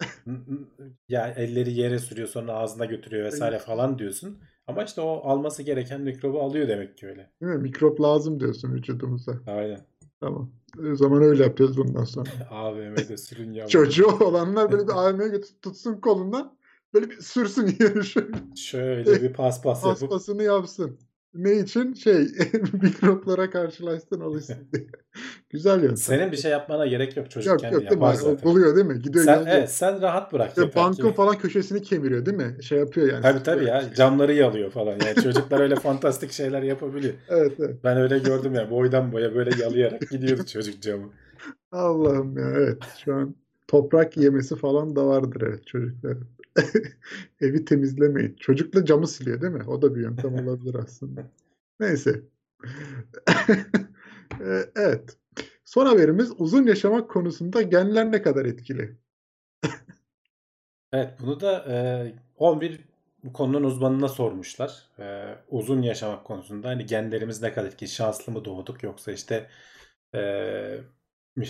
[1.09, 4.37] Ya elleri yere sürüyor sonra ağzına götürüyor vesaire falan diyorsun.
[4.67, 7.31] Ama işte o alması gereken mikrobu alıyor demek ki öyle.
[7.41, 7.61] Değil mi?
[7.61, 9.33] Mikrop lazım diyorsun vücudumuza.
[9.47, 9.79] Aynen.
[10.19, 10.51] Tamam.
[10.91, 12.29] O zaman öyle yapacağız bundan sonra.
[12.51, 13.69] AVM'de sürün yavrum.
[13.69, 16.56] Çocuğu olanlar böyle bir AVM'ye tutsun kolundan.
[16.97, 18.27] Böyle bir sürsün yeri şöyle.
[18.55, 20.97] Şöyle bir paspas yapıp Paspasını yapsın.
[21.33, 21.93] Ne için?
[21.93, 22.15] Şey
[22.81, 24.87] mikroplara karşılaşsın alışsın diye.
[25.49, 25.97] Güzel yöntem.
[25.97, 27.31] senin bir şey yapmana gerek yok.
[27.31, 28.05] Çocuk Yok kendi yok değil mi?
[28.05, 28.43] yapar O zaten.
[28.49, 28.99] buluyor değil mi?
[29.01, 30.49] Gidiyor Sen, evet, sen rahat bırak.
[30.49, 31.15] İşte bankın ki.
[31.15, 32.63] falan köşesini kemiriyor değil mi?
[32.63, 33.21] Şey yapıyor yani.
[33.21, 34.91] Tabii tabii ya camları yalıyor falan.
[35.05, 37.13] Yani çocuklar öyle fantastik şeyler yapabiliyor.
[37.29, 37.75] Evet evet.
[37.83, 41.09] Ben öyle gördüm ya boydan boya böyle yalayarak gidiyordu çocuk camı.
[41.71, 42.77] Allah'ım ya evet.
[43.05, 43.35] Şu an
[43.67, 46.23] toprak yemesi falan da vardır evet çocukların.
[47.41, 48.35] Evi temizlemeyin.
[48.35, 49.63] Çocukla camı siliyor değil mi?
[49.67, 51.31] O da bir yöntem olabilir aslında.
[51.79, 52.21] Neyse.
[54.41, 55.17] Ee, evet.
[55.65, 58.97] Son haberimiz uzun yaşamak konusunda genler ne kadar etkili?
[60.93, 61.75] Evet bunu da e,
[62.37, 62.79] 11
[63.23, 64.83] bu konunun uzmanına sormuşlar.
[64.99, 69.49] E, uzun yaşamak konusunda hani genlerimiz ne kadar etkili, şanslı mı doğduk yoksa işte
[70.15, 70.79] e,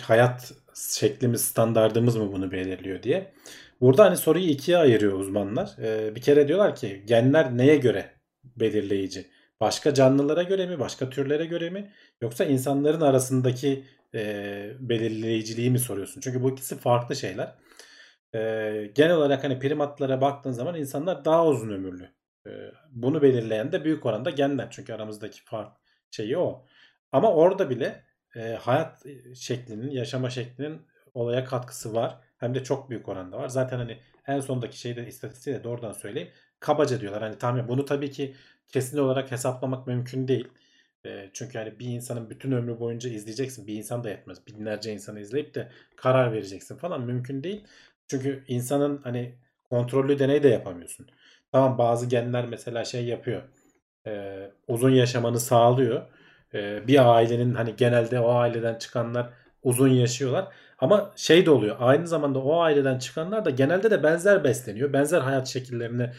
[0.02, 3.32] hayat şeklimiz, standardımız mı bunu belirliyor diye.
[3.80, 5.76] Burada hani soruyu ikiye ayırıyor uzmanlar.
[5.82, 8.10] E, bir kere diyorlar ki genler neye göre
[8.44, 9.26] belirleyici?
[9.60, 16.20] Başka canlılara göre mi, başka türlere göre mi yoksa insanların arasındaki e, belirleyiciliği mi soruyorsun?
[16.20, 17.54] Çünkü bu ikisi farklı şeyler.
[18.34, 18.40] E,
[18.94, 22.08] genel olarak hani primatlara baktığın zaman insanlar daha uzun ömürlü.
[22.46, 22.50] E,
[22.90, 24.68] bunu belirleyen de büyük oranda genler.
[24.70, 25.72] Çünkü aramızdaki fark
[26.10, 26.66] şeyi o.
[27.12, 28.04] Ama orada bile
[28.36, 29.02] e, hayat
[29.34, 30.82] şeklinin, yaşama şeklinin
[31.14, 32.20] olaya katkısı var.
[32.38, 33.48] Hem de çok büyük oranda var.
[33.48, 36.30] Zaten hani en sondaki şeyde istatistiği de doğrudan söyleyeyim.
[36.60, 37.22] Kabaca diyorlar.
[37.22, 38.34] Hani tamam bunu tabii ki
[38.68, 40.48] kesin olarak hesaplamak mümkün değil.
[41.06, 43.66] E, çünkü hani bir insanın bütün ömrü boyunca izleyeceksin.
[43.66, 44.46] Bir insan da yetmez.
[44.46, 47.64] Binlerce insanı izleyip de karar vereceksin falan mümkün değil.
[48.08, 49.34] Çünkü insanın hani
[49.70, 51.06] kontrollü deney de yapamıyorsun.
[51.52, 53.42] Tamam bazı genler mesela şey yapıyor.
[54.06, 56.06] E, uzun yaşamanı sağlıyor.
[56.54, 59.30] E, bir ailenin hani genelde o aileden çıkanlar
[59.62, 60.48] uzun yaşıyorlar.
[60.78, 61.76] Ama şey de oluyor.
[61.78, 64.92] Aynı zamanda o aileden çıkanlar da genelde de benzer besleniyor.
[64.92, 66.12] Benzer hayat şekillerine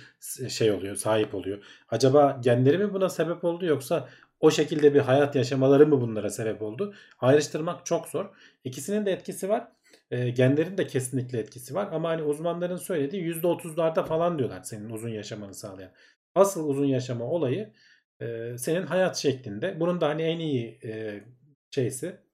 [0.49, 1.63] şey oluyor, sahip oluyor.
[1.89, 6.61] Acaba genleri mi buna sebep oldu yoksa o şekilde bir hayat yaşamaları mı bunlara sebep
[6.61, 6.93] oldu?
[7.19, 8.25] Ayrıştırmak çok zor.
[8.63, 9.67] İkisinin de etkisi var.
[10.11, 11.89] E, genlerin de kesinlikle etkisi var.
[11.91, 15.91] Ama hani uzmanların söylediği %30'larda falan diyorlar senin uzun yaşamanı sağlayan.
[16.35, 17.73] Asıl uzun yaşama olayı
[18.21, 19.79] e, senin hayat şeklinde.
[19.79, 21.23] Bunun da hani en iyi e,
[21.71, 22.28] şeysi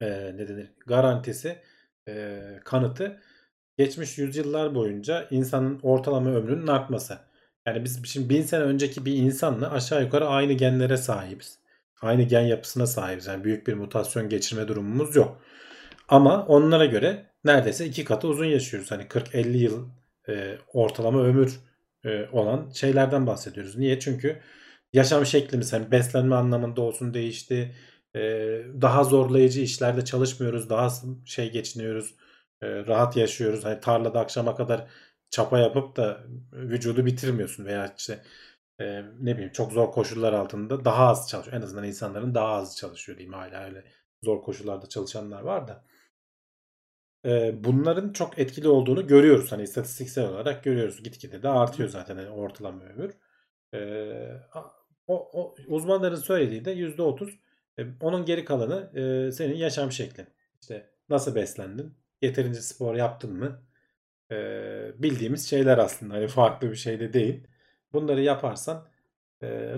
[0.00, 1.58] e, ne denir garantisi
[2.08, 3.20] e, kanıtı
[3.78, 7.18] geçmiş yüzyıllar boyunca insanın ortalama ömrünün artması.
[7.66, 11.58] Yani biz şimdi bin sene önceki bir insanla aşağı yukarı aynı genlere sahibiz.
[12.00, 13.26] Aynı gen yapısına sahibiz.
[13.26, 15.42] Yani büyük bir mutasyon geçirme durumumuz yok.
[16.08, 18.90] Ama onlara göre neredeyse iki katı uzun yaşıyoruz.
[18.90, 19.88] Hani 40-50 yıl
[20.28, 21.60] e, ortalama ömür
[22.04, 23.76] e, olan şeylerden bahsediyoruz.
[23.78, 24.00] Niye?
[24.00, 24.40] Çünkü
[24.92, 27.74] yaşam şeklimiz hani beslenme anlamında olsun değişti.
[28.80, 30.70] Daha zorlayıcı işlerde çalışmıyoruz.
[30.70, 30.88] Daha
[31.24, 32.14] şey geçiniyoruz.
[32.62, 33.64] Rahat yaşıyoruz.
[33.64, 34.86] Hani tarlada akşama kadar
[35.30, 36.20] çapa yapıp da
[36.52, 38.22] vücudu bitirmiyorsun veya işte
[38.80, 41.56] e, ne bileyim çok zor koşullar altında daha az çalışıyor.
[41.56, 43.84] En azından insanların daha az çalışıyor diyeyim hala öyle
[44.24, 45.84] zor koşullarda çalışanlar var da.
[47.24, 49.52] E, bunların çok etkili olduğunu görüyoruz.
[49.52, 51.02] Hani istatistiksel olarak görüyoruz.
[51.02, 53.14] Gitgide de artıyor zaten hani ortalama ömür.
[53.74, 53.80] E,
[55.06, 57.38] o, o uzmanların söylediği de %30.
[57.80, 60.26] E, onun geri kalanı e, senin yaşam şeklin.
[60.60, 61.94] İşte nasıl beslendin?
[62.22, 63.62] Yeterince spor yaptın mı?
[64.30, 64.36] E,
[64.98, 66.14] bildiğimiz şeyler aslında.
[66.14, 67.46] Hani farklı bir şey de değil.
[67.92, 68.88] Bunları yaparsan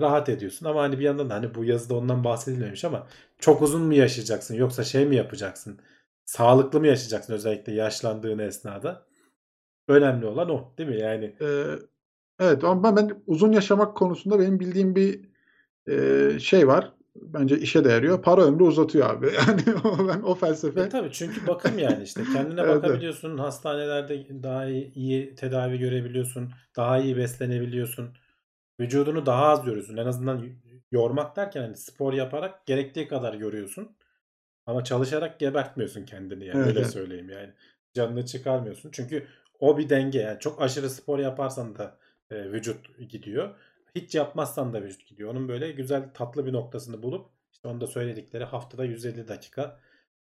[0.01, 0.65] rahat ediyorsun.
[0.65, 3.07] Ama hani bir yandan da hani bu yazıda ondan bahsedilmemiş ama
[3.39, 5.79] çok uzun mu yaşayacaksın yoksa şey mi yapacaksın?
[6.25, 9.05] Sağlıklı mı yaşayacaksın özellikle yaşlandığın esnada?
[9.87, 10.99] Önemli olan o değil mi?
[10.99, 11.35] Yani
[12.39, 15.29] evet ama ben, uzun yaşamak konusunda benim bildiğim bir
[16.39, 16.93] şey var.
[17.15, 18.21] Bence işe de yarıyor.
[18.21, 19.31] Para ömrü uzatıyor abi.
[19.47, 19.61] Yani
[20.07, 20.81] ben o felsefe.
[20.81, 22.83] E tabii çünkü bakım yani işte kendine Evet, evet.
[22.83, 23.37] bakabiliyorsun.
[23.37, 26.51] Hastanelerde daha iyi, iyi tedavi görebiliyorsun.
[26.75, 28.09] Daha iyi beslenebiliyorsun.
[28.79, 29.97] Vücudunu daha az yoruyorsun.
[29.97, 30.45] En azından
[30.91, 33.97] yormak derken hani spor yaparak gerektiği kadar yoruyorsun.
[34.65, 36.91] Ama çalışarak gebertmiyorsun kendini yani Evet, öyle evet.
[36.91, 37.53] söyleyeyim yani.
[37.93, 38.89] Canını çıkarmıyorsun.
[38.91, 39.27] Çünkü
[39.59, 40.39] o bir denge yani.
[40.39, 41.97] Çok aşırı spor yaparsan da
[42.31, 43.55] e, vücut gidiyor.
[43.95, 45.31] Hiç yapmazsan da vücut gidiyor.
[45.31, 49.79] Onun böyle güzel tatlı bir noktasını bulup işte onu da söyledikleri haftada 150 dakika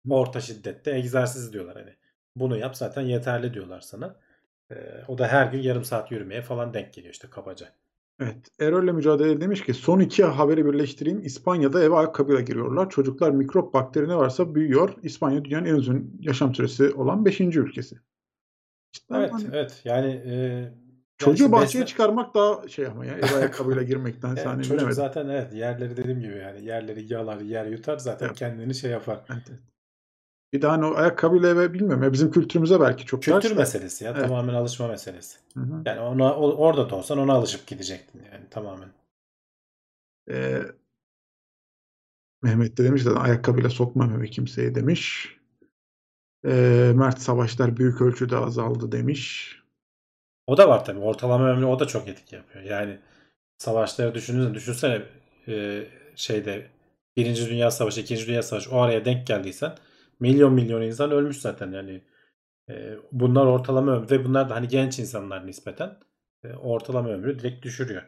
[0.10, 1.96] orta şiddette egzersiz diyorlar hani.
[2.36, 4.16] Bunu yap zaten yeterli diyorlar sana.
[4.72, 4.76] E,
[5.08, 7.70] o da her gün yarım saat yürümeye falan denk geliyor işte kabaca.
[8.20, 8.48] Evet.
[8.60, 11.22] Erol'le mücadele demiş ki son iki haberi birleştireyim.
[11.22, 12.90] İspanya'da eve ayakkabıyla giriyorlar.
[12.90, 14.96] Çocuklar mikrop bakteri ne varsa büyüyor.
[15.04, 17.42] İspanya dünyanın en uzun yaşam süresi olan 5.
[17.42, 17.96] ülkesi.
[18.92, 20.34] Cidden Evet hani evet yani e,
[21.20, 24.92] çocuğu işte bahçeye besle- çıkarmak daha şey ama ya ev ayakkabıyla girmekten Evet, çocuk bilemedim.
[24.92, 28.38] zaten evet yerleri dediğim gibi yani yerleri yalar yer yutar zaten Evet.
[28.38, 29.20] kendini şey yapar.
[29.30, 29.60] Evet, evet.
[30.54, 34.04] Bir de hani o ayakkabıyla eve bilmiyorum ya bizim kültürümüze belki çok Kültür ters meselesi
[34.06, 34.22] ya Evet.
[34.22, 35.38] tamamen alışma meselesi.
[35.54, 35.82] Hı hı.
[35.86, 38.90] Yani ona o- orada da olsan ona alışıp gidecektin yani tamamen.
[40.32, 40.62] Ee,
[42.42, 45.36] Mehmet de demiş zaten ayakkabıyla sokmam eve kimseye demiş.
[46.46, 49.56] Ee, Mert savaşlar büyük ölçüde azaldı demiş.
[50.50, 52.64] O da var tabii ortalama ömrü o da çok etki yapıyor.
[52.64, 53.00] Yani
[53.58, 55.02] savaşları düşünürsen düşünsene
[55.47, 55.84] e,
[56.16, 56.68] şeyde
[57.18, 59.76] Birinci Dünya Savaşı, İkinci Dünya Savaşı o araya denk geldiysen
[60.20, 62.02] milyon milyon insan ölmüş zaten yani.
[62.70, 66.00] E, bunlar ortalama ömrü ve bunlar da hani genç insanlar nispeten
[66.43, 68.04] e, ortalama ömrü direkt düşürüyor.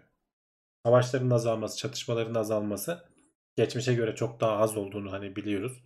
[0.86, 3.06] Savaşların azalması, çatışmaların azalması
[3.56, 5.84] geçmişe göre çok daha az olduğunu hani biliyoruz.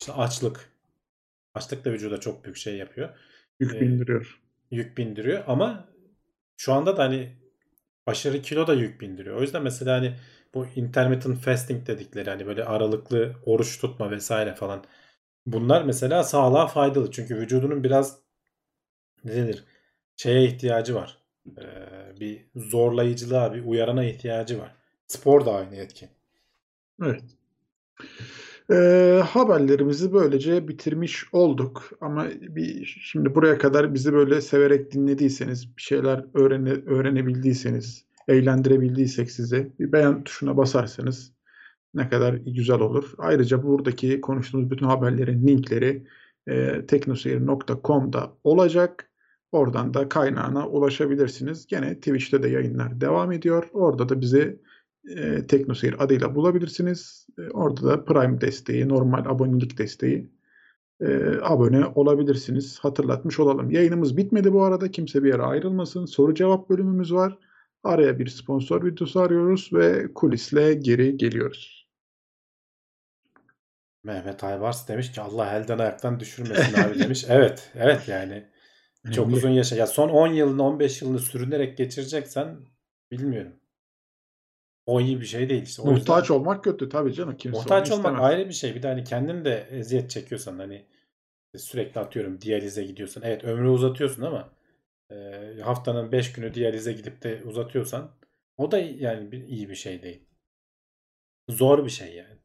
[0.00, 0.72] İşte açlık.
[1.54, 3.08] Açlık da vücuda çok büyük şey yapıyor.
[3.60, 4.45] Yük Ee, bindiriyor.
[4.70, 5.88] Yük bindiriyor ama
[6.56, 7.36] şu anda da hani
[8.06, 9.36] aşırı kilo da yük bindiriyor.
[9.36, 10.16] O yüzden mesela hani
[10.54, 14.84] bu intermittent fasting dedikleri hani böyle aralıklı oruç tutma vesaire falan
[15.46, 17.10] bunlar mesela sağlığa faydalı.
[17.10, 18.18] Çünkü vücudunun biraz
[19.24, 19.64] ne denir
[20.16, 21.18] şeye ihtiyacı var.
[21.58, 24.74] Ee, bir zorlayıcılığa, bir uyarana ihtiyacı var.
[25.06, 26.08] Spor da aynı etki.
[27.02, 27.22] Evet.
[28.70, 31.90] Ee, haberlerimizi böylece bitirmiş olduk.
[32.00, 39.72] Ama bir şimdi buraya kadar bizi böyle severek dinlediyseniz, bir şeyler öğrene, öğrenebildiyseniz, eğlendirebildiysek sizi
[39.78, 41.32] bir beğen tuşuna basarsanız
[41.94, 43.14] ne kadar güzel olur.
[43.18, 46.06] Ayrıca buradaki konuştuğumuz bütün haberlerin linkleri
[46.46, 49.10] e, teknoseyir.com'da olacak.
[49.52, 51.66] Oradan da kaynağına ulaşabilirsiniz.
[51.66, 53.68] Gene Twitch'te de yayınlar devam ediyor.
[53.72, 54.60] Orada da bizi
[55.06, 57.26] e, Teknoseyir adıyla bulabilirsiniz.
[57.38, 60.30] E, orada da Prime desteği, normal abonelik desteği
[61.00, 61.06] e,
[61.42, 62.78] abone olabilirsiniz.
[62.78, 63.70] Hatırlatmış olalım.
[63.70, 64.90] Yayınımız bitmedi bu arada.
[64.90, 66.06] Kimse bir yere ayrılmasın.
[66.06, 67.38] Soru cevap bölümümüz var.
[67.84, 71.86] Araya bir sponsor videosu arıyoruz ve kulisle geri geliyoruz.
[74.04, 77.24] Mehmet Aybars demiş ki Allah elden ayaktan düşürmesin abi demiş.
[77.28, 78.46] Evet, evet yani.
[79.12, 79.76] Çok uzun yaşa.
[79.76, 82.56] Ya son 10 yılını 15 yılını sürünerek geçireceksen
[83.10, 83.52] bilmiyorum.
[84.86, 85.82] O iyi bir şey değil işte.
[85.82, 87.36] O Muhtaç yüzden olmak kötü tabii canım.
[87.36, 88.20] Kimse muhtaç olmak istemez.
[88.24, 88.74] ayrı bir şey.
[88.74, 90.86] Bir de hani kendin de eziyet çekiyorsan hani
[91.56, 93.22] sürekli atıyorum diyalize gidiyorsun.
[93.24, 94.52] Evet ömrü uzatıyorsun ama
[95.10, 95.14] e,
[95.62, 98.10] haftanın 5 günü diyalize gidip de uzatıyorsan
[98.56, 100.22] o da yani bir, iyi bir şey değil.
[101.48, 102.38] Zor bir şey yani.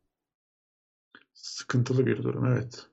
[1.33, 2.87] Sıkıntılı bir durum evet.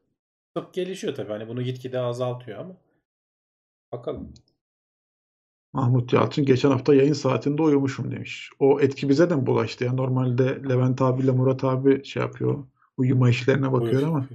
[0.55, 1.33] Tıp gelişiyor tabii.
[1.33, 2.77] Hani bunu gitgide azaltıyor ama
[3.93, 4.35] bakalım.
[5.73, 8.51] Mahmut Yalçın geçen hafta yayın saatinde uyumuşum demiş.
[8.59, 9.93] O etki bize de mi bulaştı ya?
[9.93, 12.65] Normalde Levent abiyle Murat abi şey yapıyor.
[12.97, 14.27] Uyuma işlerine bakıyor ama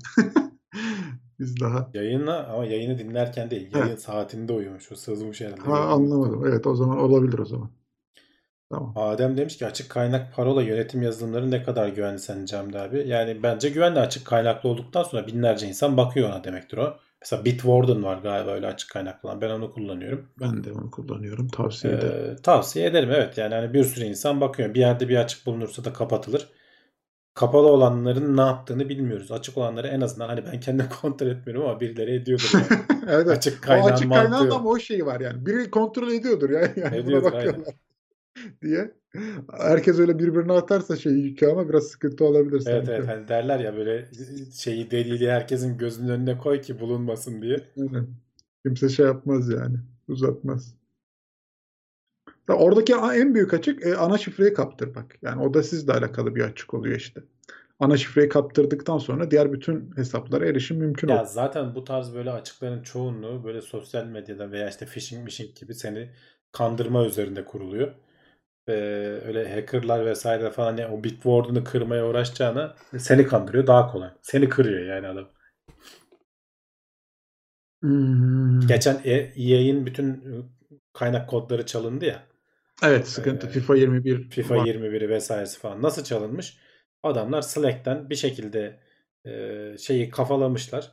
[1.40, 3.76] biz daha Yayınla ama yayını dinlerken değil.
[3.76, 4.92] Yayın saatinde uyumuş.
[4.92, 5.62] O sızmış herhalde.
[5.62, 6.46] ha, anlamadım.
[6.48, 7.70] Evet o zaman olabilir o zaman.
[8.70, 8.94] Tamam.
[8.96, 13.08] Adem demiş ki açık kaynak parola yönetim yazılımları ne kadar güvenli sence Hamdi abi?
[13.08, 16.98] Yani bence güvenli açık kaynaklı olduktan sonra binlerce insan bakıyor ona demektir o.
[17.24, 19.42] Mesela Bitwarden var galiba öyle açık kaynaklı olan.
[19.42, 20.30] Ben onu kullanıyorum.
[20.40, 21.48] Ben de onu kullanıyorum.
[21.48, 22.34] Tavsiye ederim.
[22.34, 23.38] Ee, tavsiye ederim evet.
[23.38, 24.74] Yani hani bir sürü insan bakıyor.
[24.74, 26.50] Bir yerde bir açık bulunursa da kapatılır.
[27.34, 29.32] Kapalı olanların ne yaptığını bilmiyoruz.
[29.32, 32.82] Açık olanları en azından hani ben kendim kontrol etmiyorum ama birileri ediyordur yani.
[33.08, 35.46] evet, açık O kaynağın açık kaynağın ama o şeyi var yani.
[35.46, 36.60] Biri kontrol ediyordur ya.
[36.60, 37.74] Yani buna Ediyordur, bakıyorlar
[38.62, 38.92] diye.
[39.52, 42.92] Herkes öyle birbirine atarsa şey yükü ama biraz sıkıntı olabilir Evet sanki.
[42.92, 44.10] evet hani derler ya böyle
[44.54, 47.58] şeyi delili herkesin gözünün önüne koy ki bulunmasın diye.
[47.78, 48.08] Aynen.
[48.66, 49.78] Kimse şey yapmaz yani.
[50.08, 50.76] Uzatmaz.
[52.48, 55.16] Oradaki en büyük açık e, ana şifreyi kaptırmak.
[55.22, 57.22] Yani o da sizle alakalı bir açık oluyor işte.
[57.80, 61.28] Ana şifreyi kaptırdıktan sonra diğer bütün hesaplara erişim mümkün Ya oluyor.
[61.28, 66.10] zaten bu tarz böyle açıkların çoğunluğu böyle sosyal medyada veya işte phishing phishing gibi seni
[66.52, 67.92] kandırma üzerinde kuruluyor.
[68.68, 68.74] Ee,
[69.26, 74.10] öyle hackerlar vesaire falan yani o Bitwarden'ı kırmaya uğraşacağına seni kandırıyor daha kolay.
[74.22, 75.30] Seni kırıyor yani adam.
[77.84, 78.68] Hmm.
[78.68, 80.24] Geçen E- EA'in bütün
[80.94, 82.24] kaynak kodları çalındı ya.
[82.84, 83.48] Evet sıkıntı.
[83.48, 84.66] Ee, FIFA 21 FIFA var.
[84.66, 86.58] 21'i vesairesi falan nasıl çalınmış?
[87.04, 88.80] Adamlar Slack'ten bir şekilde
[89.26, 90.92] e, şeyi kafalamışlar.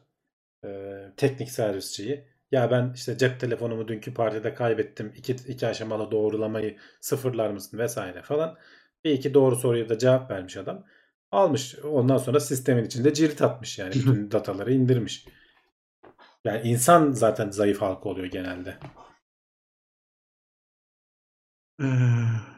[0.65, 0.69] E,
[1.17, 2.25] teknik servisçiyi.
[2.51, 5.13] Ya ben işte cep telefonumu dünkü partide kaybettim.
[5.17, 8.59] İki, iki aşamalı doğrulamayı sıfırlar mısın vesaire falan.
[9.05, 10.85] Bir iki doğru soruya da cevap vermiş adam.
[11.31, 11.79] Almış.
[11.85, 13.95] Ondan sonra sistemin içinde cirit atmış yani.
[13.95, 15.27] Bütün dataları indirmiş.
[16.45, 18.79] Yani insan zaten zayıf halka oluyor genelde.
[21.81, 22.51] Ee,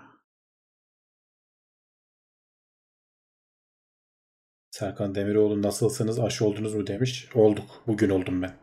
[4.70, 6.20] Serkan Demiroğlu nasılsınız?
[6.20, 7.28] Aşı oldunuz mu demiş.
[7.34, 7.82] Olduk.
[7.86, 8.61] Bugün oldum ben.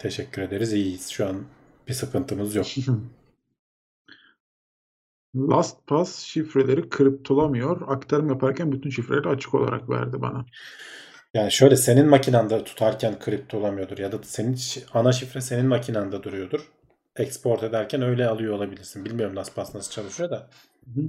[0.00, 0.72] Teşekkür ederiz.
[0.72, 1.08] İyiyiz.
[1.08, 1.44] Şu an
[1.88, 2.66] bir sıkıntımız yok.
[5.36, 7.82] LastPass şifreleri kriptolamıyor.
[7.88, 10.46] Aktarım yaparken bütün şifreleri açık olarak verdi bana.
[11.34, 14.58] Yani şöyle senin makinanda tutarken kripto olamıyordur ya da senin
[14.94, 16.60] ana şifre senin makinanda duruyordur.
[17.16, 19.04] Export ederken öyle alıyor olabilirsin.
[19.04, 20.50] Bilmiyorum LastPass nasıl çalışıyor da.
[20.84, 21.04] Hı hı.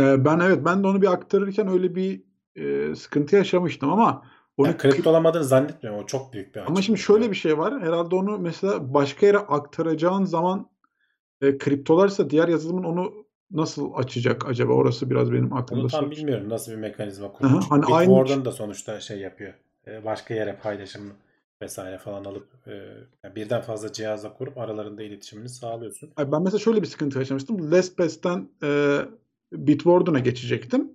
[0.00, 2.22] Ee, ben evet ben de onu bir aktarırken öyle bir
[2.56, 4.26] e, sıkıntı yaşamıştım ama
[4.56, 6.00] onu Yani kripto olamadığını zannetmiyorum.
[6.02, 6.84] O çok büyük bir ama açık.
[6.84, 7.80] şimdi şöyle bir şey var.
[7.82, 10.68] Herhalde onu mesela başka yere aktaracağın zaman
[11.42, 14.72] e, kriptolarsa diğer yazılımın onu nasıl açacak acaba?
[14.72, 17.64] Orası biraz benim aklımda Onu tam bilmiyorum nasıl bir mekanizma kurmuş.
[17.70, 19.54] hani aynı Bitwarden da sonuçta şey yapıyor.
[19.86, 21.12] Ee, Başka yere paylaşım
[21.62, 22.72] vesaire falan alıp e,
[23.24, 26.10] yani birden fazla cihazla kurup aralarında iletişimini sağlıyorsun.
[26.18, 27.72] Ben mesela şöyle bir sıkıntı yaşamıştım.
[27.72, 28.98] LastPass'ten e,
[29.52, 30.92] Bitwarden'a geçecektim.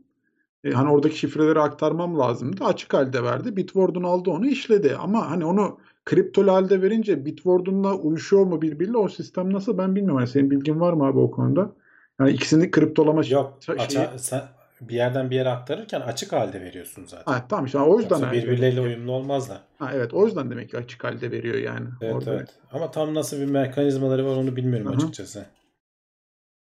[0.64, 2.64] E, hani oradaki şifreleri aktarmam lazımdı.
[2.64, 3.56] Açık halde verdi.
[3.56, 4.96] Bitwarden aldı onu işledi.
[5.00, 10.20] Ama hani onu kriptolu halde verince Bitwarden'la uyuşuyor mu birbiriyle o sistem nasıl ben bilmiyorum.
[10.20, 11.72] Yani senin bilgin var mı abi o konuda?
[12.20, 14.42] Yani ikisini kriptolama Yok şeyi- aça- sen
[14.82, 17.32] bir yerden bir yere aktarırken açık halde veriyorsun zaten.
[17.32, 18.88] Ha, tamam işte o yüzden Yoksa öyle birbirleriyle ki.
[18.88, 19.62] uyumlu olmazlar.
[19.80, 21.88] Ha, evet o yüzden demek ki açık halde veriyor yani.
[22.02, 22.34] Evet Orada.
[22.34, 22.50] evet.
[22.72, 24.96] Ama tam nasıl bir mekanizmaları var onu bilmiyorum Hı hı.
[24.96, 25.46] açıkçası.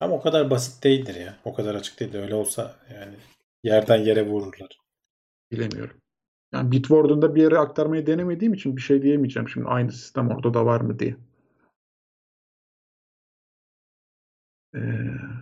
[0.01, 1.35] Ama o kadar basit değildir ya.
[1.45, 2.23] O kadar açık değildir.
[2.23, 3.13] Öyle olsa yani
[3.63, 4.79] yerden yere vururlar.
[5.53, 5.97] Bilemiyorum.
[6.53, 10.67] Yani Bitwarden'da bir yere aktarmayı denemediğim için bir şey diyemeyeceğim şimdi aynı sistem orada da
[10.67, 11.17] var mı diye.
[14.75, 15.41] Ee,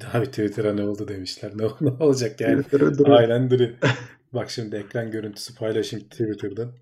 [0.00, 1.52] Daha bir Twitter'a ne oldu demişler.
[1.56, 2.64] Ne, ne olacak yani?
[3.04, 3.78] Aynen duruyor.
[4.32, 6.72] Bak şimdi ekran görüntüsü paylaşayım Twitter'dan.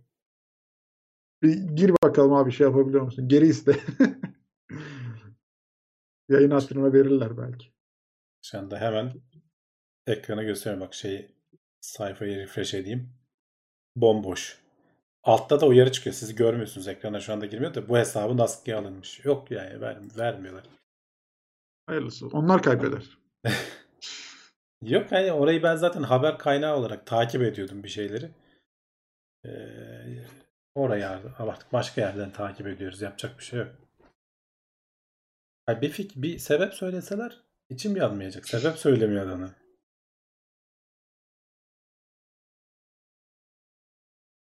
[1.42, 3.28] Bir gir bakalım abi şey yapabiliyor musun?
[3.28, 3.76] Geri iste.
[6.28, 7.72] Yayın hatırına verirler belki.
[8.42, 9.12] Şu anda hemen
[10.06, 10.86] ekrana gösteriyorum.
[10.86, 11.36] Bak şeyi
[11.80, 13.14] sayfayı refresh edeyim.
[13.96, 14.60] Bomboş.
[15.22, 16.14] Altta da uyarı çıkıyor.
[16.14, 16.88] Siz görmüyorsunuz.
[16.88, 19.24] Ekrana şu anda girmiyor da bu hesabın askıya alınmış.
[19.24, 20.64] Yok yani ver, vermiyorlar.
[21.86, 22.26] Hayırlısı.
[22.28, 23.18] Onlar kaybeder.
[24.82, 28.30] Yok hani orayı ben zaten haber kaynağı olarak takip ediyordum bir şeyleri.
[29.44, 30.24] Ee,
[30.74, 33.02] oraya artık başka yerden takip ediyoruz.
[33.02, 33.68] Yapacak bir şey yok.
[35.66, 37.40] Ha, bir, fik, bir sebep söyleseler
[37.70, 38.48] içim yanmayacak.
[38.48, 39.54] Sebep söylemiyor adamı.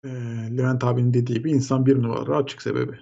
[0.06, 0.10] Ee,
[0.58, 3.00] Levent abinin dediği gibi insan bir numara açık sebebi.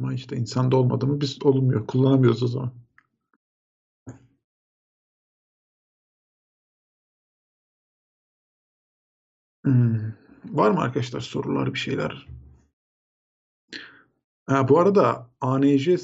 [0.00, 1.86] Ama işte insanda olmadı mı biz olmuyor.
[1.86, 2.72] Kullanamıyoruz o zaman.
[9.64, 10.12] Hmm.
[10.44, 12.26] Var mı arkadaşlar sorular bir şeyler?
[14.46, 15.96] Ha, bu arada ANJ e,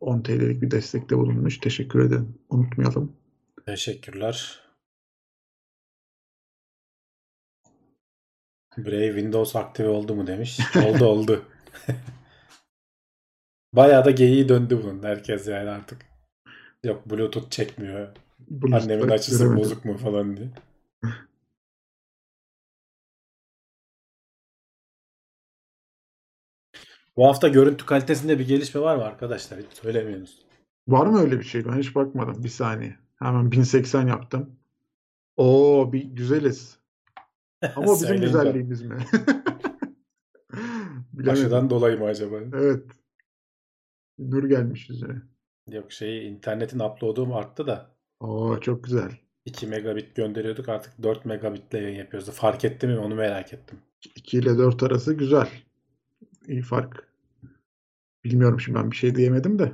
[0.00, 1.58] 10 TL'lik bir destekte bulunmuş.
[1.58, 2.38] Teşekkür ederim.
[2.50, 3.12] Unutmayalım.
[3.66, 4.60] Teşekkürler.
[8.78, 10.60] Brave Windows aktive oldu mu demiş.
[10.86, 11.44] Oldu oldu.
[13.72, 15.02] Bayağı da geyiği döndü bunun.
[15.02, 16.06] Herkes yani artık.
[16.84, 18.08] Yok Bluetooth çekmiyor.
[18.38, 20.48] Bunu Annemin açısı bozuk mu falan diye.
[27.16, 29.60] Bu hafta görüntü kalitesinde bir gelişme var mı arkadaşlar?
[29.60, 30.46] Hiç söylemiyorsunuz.
[30.88, 31.64] Var mı öyle bir şey?
[31.64, 32.44] Ben hiç bakmadım.
[32.44, 32.96] Bir saniye.
[33.18, 34.56] Hemen 1080 yaptım.
[35.36, 36.78] Oo bir güzeliz.
[37.76, 38.96] Ama bizim güzelliğimiz mi?
[41.30, 42.36] Aşıdan dolayı mı acaba?
[42.54, 42.84] Evet.
[44.18, 45.22] Nur gelmiş yüzüne.
[45.68, 47.90] Yok şey internetin upload'u arttı da
[48.20, 49.10] Oo çok güzel.
[49.44, 52.30] 2 megabit gönderiyorduk artık 4 megabitle yayın yapıyoruz.
[52.30, 53.78] Fark etti mi onu merak ettim.
[54.16, 55.48] 2 ile 4 arası güzel.
[56.50, 57.08] İyi fark.
[58.24, 59.72] Bilmiyorum şimdi ben bir şey diyemedim de.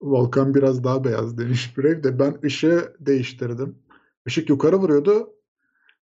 [0.00, 2.18] Volkan biraz daha beyaz demiş Brave de.
[2.18, 3.78] Ben ışığı değiştirdim.
[4.26, 5.34] Işık yukarı vuruyordu.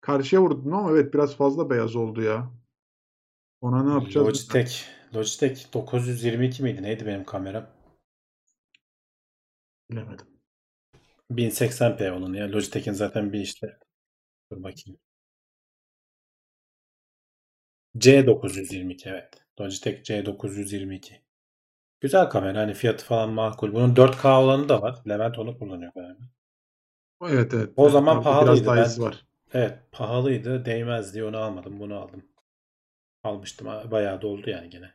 [0.00, 2.50] Karşıya vurdum ama evet biraz fazla beyaz oldu ya.
[3.60, 4.26] Ona ne yapacağız?
[4.26, 4.84] Logitech,
[5.14, 6.82] Logitech 922 miydi?
[6.82, 7.66] Neydi benim kameram?
[9.90, 10.26] Bilemedim.
[11.30, 12.52] 1080p onun ya.
[12.52, 13.78] Logitech'in zaten bir işte.
[14.52, 14.98] Dur bakayım.
[17.98, 19.30] C922 evet.
[19.60, 21.12] Logitech C922.
[22.00, 22.58] Güzel kamera.
[22.58, 23.72] Hani fiyatı falan makul.
[23.74, 25.02] Bunun 4K olanı da var.
[25.08, 26.24] Levent onu kullanıyor galiba.
[27.22, 27.72] Evet evet.
[27.76, 28.72] O zaman Tabii pahalıydı.
[28.72, 29.26] Biraz Ben- var.
[29.52, 30.64] Evet pahalıydı.
[30.64, 31.80] Değmez diye onu almadım.
[31.80, 32.24] Bunu aldım.
[33.24, 33.66] Almıştım.
[33.90, 34.94] Bayağı doldu yani gene.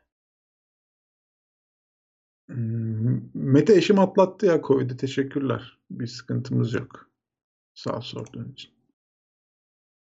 [2.49, 4.97] Hmm, Mete eşim atlattı ya Covid'i.
[4.97, 5.77] Teşekkürler.
[5.91, 7.09] Bir sıkıntımız yok.
[7.73, 8.71] Sağ sorduğun için.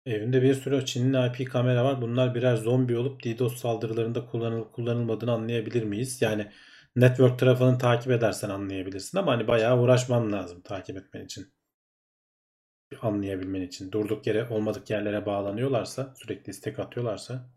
[0.05, 2.01] Evimde bir sürü Çinli IP kamera var.
[2.01, 6.21] Bunlar birer zombi olup DDoS saldırılarında kullanılıp kullanılmadığını anlayabilir miyiz?
[6.21, 6.51] Yani
[6.95, 11.53] network tarafını takip edersen anlayabilirsin ama hani bayağı uğraşman lazım takip etmen için.
[13.01, 13.91] Anlayabilmen için.
[13.91, 17.49] Durduk yere olmadık yerlere bağlanıyorlarsa, sürekli istek atıyorlarsa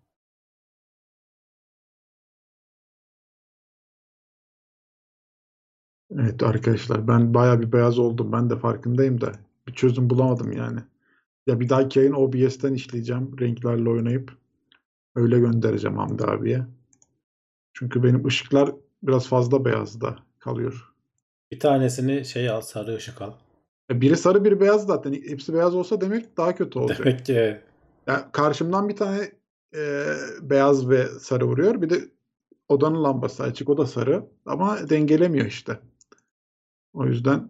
[6.18, 8.32] Evet arkadaşlar ben bayağı bir beyaz oldum.
[8.32, 9.32] Ben de farkındayım da
[9.68, 10.80] bir çözüm bulamadım yani.
[11.47, 13.38] Ya bir dahaki yayın OBS'ten işleyeceğim.
[13.40, 14.32] Renklerle oynayıp
[15.14, 16.66] öyle göndereceğim Hamdi abiye.
[17.72, 18.70] Çünkü benim ışıklar
[19.03, 20.92] biraz fazla beyazda kalıyor.
[21.51, 23.32] bir tanesini şey al, sarı ışık al.
[23.90, 25.12] Ya Biri sarı biri beyaz zaten.
[25.12, 26.99] Hepsi beyaz olsa demek daha kötü olacak.
[26.99, 27.61] Demek ki
[28.07, 29.32] Ya karşımdan bir tane
[29.74, 30.07] e,
[30.42, 31.82] beyaz ve sarı vuruyor.
[31.82, 32.09] Bir de
[32.68, 33.68] odanın lambası açık.
[33.68, 34.26] O da sarı.
[34.47, 35.78] Ama dengelemiyor işte.
[36.92, 37.49] O yüzden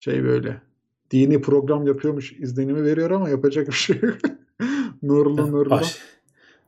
[0.00, 0.62] şey böyle
[1.10, 4.16] dini program yapıyormuş izlenimi veriyor ama yapacak bir şey yok.
[5.02, 5.74] nurlu nurlu.
[5.74, 5.98] Aş,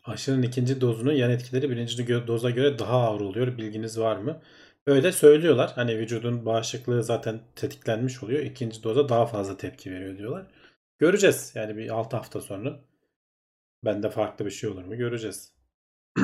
[0.05, 3.59] aşının ikinci dozunun yan etkileri birinci doza göre daha ağır oluyor.
[3.59, 4.41] Bilginiz var mı?
[4.86, 5.72] Öyle söylüyorlar.
[5.74, 8.41] Hani vücudun bağışıklığı zaten tetiklenmiş oluyor.
[8.43, 10.47] İkinci doza daha fazla tepki veriyor diyorlar.
[10.99, 11.53] Göreceğiz.
[11.55, 12.80] Yani bir 6 hafta sonra.
[13.84, 15.53] Bende farklı bir şey olur mu göreceğiz.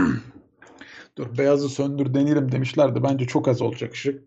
[1.19, 3.03] Dur beyazı söndür deneyelim demişlerdi.
[3.03, 4.25] Bence çok az olacak ışık.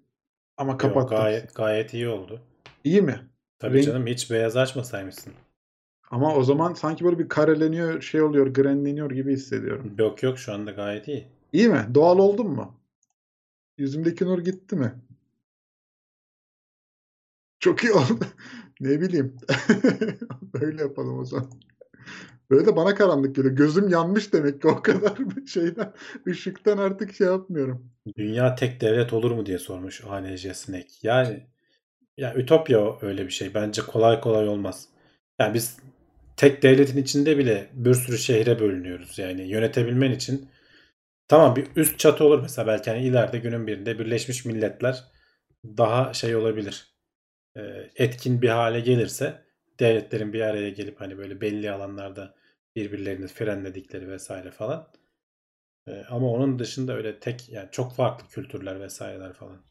[0.58, 1.18] Ama Yok, kapattım.
[1.18, 2.42] gayet gayet iyi oldu.
[2.84, 3.30] İyi mi?
[3.60, 5.34] Tabii Renk- canım hiç beyaz açmasaymışsın.
[6.12, 9.96] Ama o zaman sanki böyle bir kareleniyor, şey oluyor, grenleniyor gibi hissediyorum.
[9.98, 11.28] Yok yok şu anda gayet iyi.
[11.54, 11.88] İyi mi?
[11.94, 12.80] Doğal oldum mu?
[13.78, 14.94] Yüzümdeki nur gitti mi?
[17.60, 18.20] Çok iyi oldu.
[18.80, 19.36] Ne bileyim.
[20.54, 21.50] Böyle yapalım o zaman.
[22.50, 23.56] Böyle de bana karanlık geliyor.
[23.56, 25.94] Gözüm yanmış demek ki o kadar şeyden,
[26.28, 27.92] ışıktan artık şey yapmıyorum.
[28.18, 30.88] Dünya tek devlet olur mu diye sormuş ANJ Snake.
[31.04, 31.48] Yani
[32.18, 33.54] ya Ütopya öyle bir şey.
[33.54, 34.90] Bence kolay kolay olmaz.
[35.40, 35.78] Yani biz
[36.38, 39.20] tek devletin içinde bile bir sürü şehre bölünüyoruz.
[39.20, 40.50] Yani yönetebilmen için
[41.28, 45.04] tamam bir üst çatı olur mesela belki hani ileride günün birinde Birleşmiş Milletler
[45.66, 46.96] daha şey olabilir.
[47.58, 49.46] Ee, etkin bir hale gelirse
[49.80, 52.36] devletlerin bir araya gelip hani böyle belli alanlarda
[52.76, 54.92] birbirlerini frenledikleri vesaire falan.
[55.88, 59.67] Ee, ama onun dışında öyle tek yani çok farklı kültürler vesaireler falan.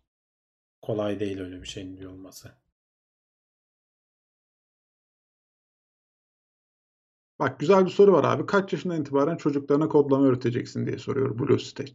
[0.87, 2.49] Kolay değil öyle bir şeyin diyor olması.
[7.39, 8.47] Bak güzel bir soru var abi.
[8.47, 11.93] Kaç yaşından itibaren çocuklarına kodlama öğreteceksin diye soruyor BlueStack.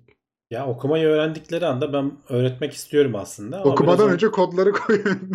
[0.52, 3.62] Ya okumayı öğrendikleri anda ben öğretmek istiyorum aslında.
[3.62, 5.04] Ama Okumadan biraz önce kodları koyun.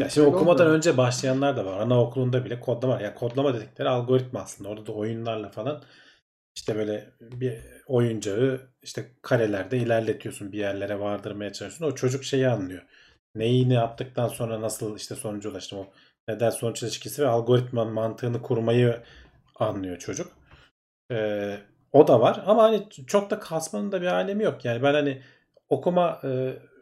[0.00, 1.80] Ya şimdi Öyle okumadan önce başlayanlar da var.
[1.80, 3.00] Anaokulunda bile kodlama.
[3.00, 4.68] Ya kodlama dedikleri algoritma aslında.
[4.70, 5.82] Orada da oyunlarla falan
[6.56, 10.52] işte böyle bir oyuncağı işte karelerde ilerletiyorsun.
[10.52, 11.94] Bir yerlere vardırmaya çalışıyorsun.
[11.94, 12.82] O çocuk şeyi anlıyor.
[13.34, 15.78] Neyi ne yaptıktan sonra nasıl işte sonuca ulaştım.
[15.78, 15.86] O
[16.28, 19.02] neden sonuç ilişkisi ve algoritmanın mantığını kurmayı
[19.54, 20.32] anlıyor çocuk.
[21.12, 21.58] Ee,
[21.92, 24.64] o da var ama hani çok da kasmanın da bir alemi yok.
[24.64, 25.22] Yani ben hani
[25.68, 26.28] okuma e,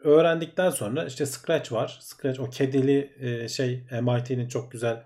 [0.03, 1.97] öğrendikten sonra işte Scratch var.
[2.01, 5.03] Scratch o kedili e, şey MIT'nin çok güzel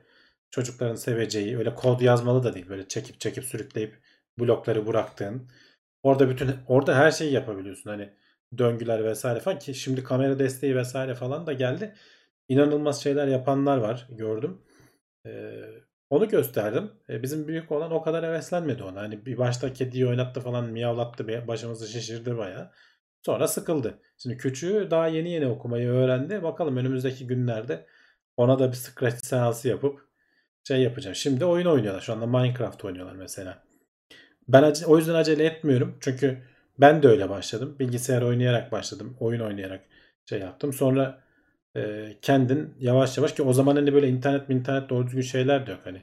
[0.52, 2.70] çocukların seveceği öyle kod yazmalı da değil.
[2.70, 4.05] Böyle çekip çekip sürükleyip
[4.40, 5.50] blokları bıraktığın.
[6.04, 7.90] Orada bütün orada her şeyi yapabiliyorsun.
[7.90, 8.14] Hani
[8.58, 11.96] döngüler vesaire falan ki şimdi kamera desteği vesaire falan da geldi.
[12.50, 14.62] İnanılmaz şeyler yapanlar var gördüm.
[15.26, 15.62] Ee,
[16.10, 16.92] onu gösterdim.
[17.10, 19.02] Ee, bizim büyük olan o kadar heveslenmedi ona.
[19.02, 22.72] Hani bir başta kediyi oynattı falan miyavlattı başımızı şişirdi bayağı.
[23.26, 24.00] Sonra sıkıldı.
[24.18, 26.44] Şimdi küçüğü daha yeni yeni okumayı öğrendi.
[26.44, 27.88] Bakalım önümüzdeki günlerde
[28.38, 30.02] ona da bir scratch seansı yapıp
[30.68, 31.16] şey yapacağım.
[31.16, 32.02] Şimdi oyun oynuyorlar.
[32.02, 33.64] Şu anda Minecraft oynuyorlar mesela.
[34.48, 35.98] Ben o yüzden acele etmiyorum.
[36.02, 36.38] Çünkü
[36.80, 37.76] ben de öyle başladım.
[37.80, 39.18] Bilgisayar oynayarak başladım.
[39.20, 39.82] Oyun oynayarak
[40.26, 40.74] şey yaptım.
[40.74, 41.24] Sonra
[41.76, 45.68] e, kendin yavaş yavaş ki o zaman hani böyle internet mi internet doğru düzgün şeyler
[45.68, 46.02] de yok hani.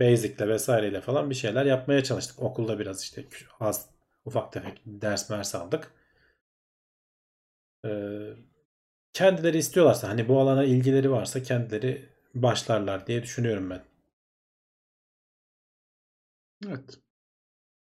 [0.00, 2.42] Basic'le vesaireyle falan bir şeyler yapmaya çalıştık.
[2.42, 3.24] Okulda biraz işte
[3.60, 3.90] az
[4.24, 5.92] ufak tefek ders mers aldık.
[7.84, 8.32] Ee,
[9.12, 13.82] kendileri istiyorlarsa hani bu alana ilgileri varsa kendileri başlarlar diye düşünüyorum ben.
[16.66, 17.00] Evet.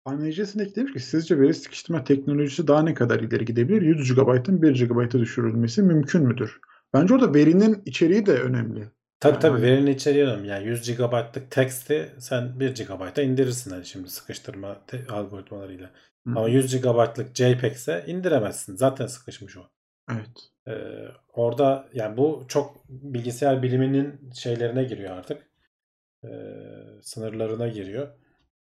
[0.07, 3.81] ANJ'sindeki demiş ki sizce veri sıkıştırma teknolojisi daha ne kadar ileri gidebilir?
[3.81, 6.59] 100 GB'ın 1 GB'a düşürülmesi mümkün müdür?
[6.93, 8.91] Bence orada verinin içeriği de önemli.
[9.19, 10.47] Tabii tabii verinin içeriği önemli.
[10.47, 15.91] Yani 100 GB'lık teksti sen 1 GB'a indirirsin hani şimdi sıkıştırma algoritmalarıyla.
[16.27, 16.29] Hı.
[16.29, 18.75] Ama 100 GB'lık JPEG ise indiremezsin.
[18.75, 19.61] Zaten sıkışmış o.
[20.11, 20.49] Evet.
[20.67, 20.73] Ee,
[21.33, 25.41] orada yani bu çok bilgisayar biliminin şeylerine giriyor artık.
[26.23, 26.29] Ee,
[27.01, 28.07] sınırlarına giriyor.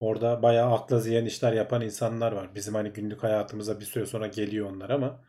[0.03, 2.55] Orada bayağı akla ziyan işler yapan insanlar var.
[2.55, 5.23] Bizim hani günlük hayatımıza bir süre sonra geliyor onlar ama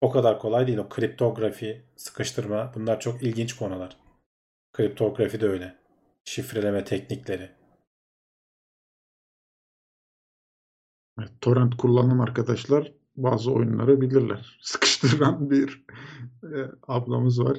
[0.00, 0.78] o kadar kolay değil.
[0.78, 3.96] O kriptografi, sıkıştırma bunlar çok ilginç konular.
[4.72, 5.78] Kriptografi de öyle.
[6.24, 7.50] Şifreleme teknikleri.
[11.18, 14.58] Evet, torrent kullanan arkadaşlar bazı oyunları bilirler.
[14.62, 15.86] Sıkıştıran bir
[16.42, 16.56] e,
[16.88, 17.58] ablamız var.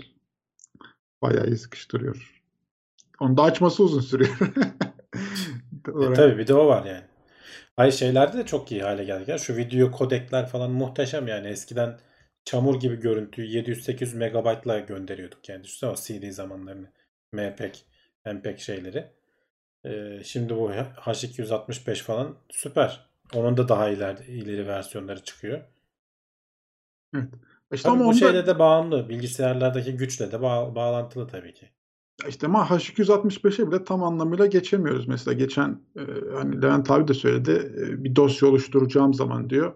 [1.21, 2.38] Bayağı iyi sıkıştırıyor.
[3.21, 4.37] Onu da açması uzun sürüyor.
[5.87, 7.03] E, tabii bir de o var yani.
[7.77, 9.27] Ay şeylerde de çok iyi hale geldik.
[9.27, 9.37] ya.
[9.37, 11.47] Şu video kodekler falan muhteşem yani.
[11.47, 11.99] Eskiden
[12.45, 15.63] çamur gibi görüntüyü 700-800 megabaytla gönderiyorduk yani.
[15.63, 16.93] Düşünsene o CD zamanlarını.
[17.33, 17.75] MPEG,
[18.25, 19.11] MPEG şeyleri.
[19.85, 23.09] Ee, şimdi bu H265 falan süper.
[23.35, 25.61] Onun da daha ileri, ileri versiyonları çıkıyor.
[27.73, 29.09] İşte Tabii ama bu onda şeyle de bağımlı.
[29.09, 31.69] Bilgisayarlardaki güçle de bağ- bağlantılı tabii ki.
[32.29, 35.07] İşte ama H265'e bile tam anlamıyla geçemiyoruz.
[35.07, 36.01] Mesela geçen e,
[36.35, 39.73] hani Levent abi de söyledi e, bir dosya oluşturacağım zaman diyor.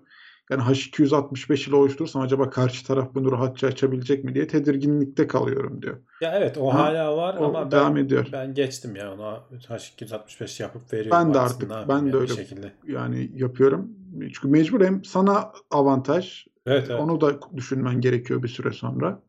[0.52, 5.98] Yani H265 ile oluşturursam acaba karşı taraf bunu rahatça açabilecek mi diye tedirginlikte kalıyorum diyor.
[6.22, 8.28] Ya evet o Ha, hala var o ama devam ben, ediyor.
[8.32, 9.40] ben geçtim ya ona
[9.70, 11.12] H265 yapıp veriyorum.
[11.20, 12.72] Ben de artık ben de öyle şekilde.
[12.88, 13.90] yani yapıyorum.
[14.20, 17.00] Çünkü mecbur hem sana avantaj Evet evet.
[17.02, 19.20] onu da düşünmen gerekiyor bir süre sonra.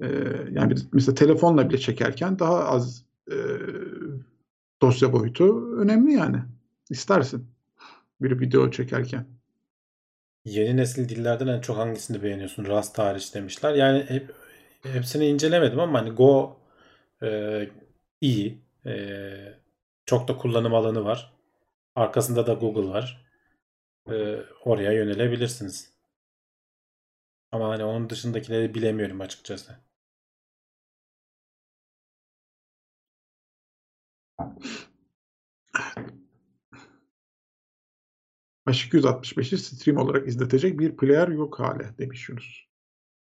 [0.00, 0.06] Ee,
[0.52, 3.36] yani mesela telefonla bile çekerken daha az e,
[4.82, 6.38] dosya boyutu önemli yani.
[6.90, 7.48] İstersin
[8.20, 9.26] bir video çekerken.
[10.44, 12.64] Yeni nesil dillerden en çok hangisini beğeniyorsun?
[12.64, 13.74] Rust hariç demişler.
[13.74, 14.34] Yani hep,
[14.82, 16.56] hepsini incelemedim ama hani Go
[17.22, 17.70] e,
[18.20, 18.62] iyi.
[18.86, 18.92] E,
[20.06, 21.32] çok da kullanım alanı var.
[21.96, 23.26] Arkasında da Google var.
[24.10, 25.92] E, oraya yönelebilirsiniz.
[27.52, 29.87] Ama hani onun dışındakileri bilemiyorum açıkçası.
[38.68, 42.64] H265'i stream olarak izletecek bir player yok hala demiş Yunus.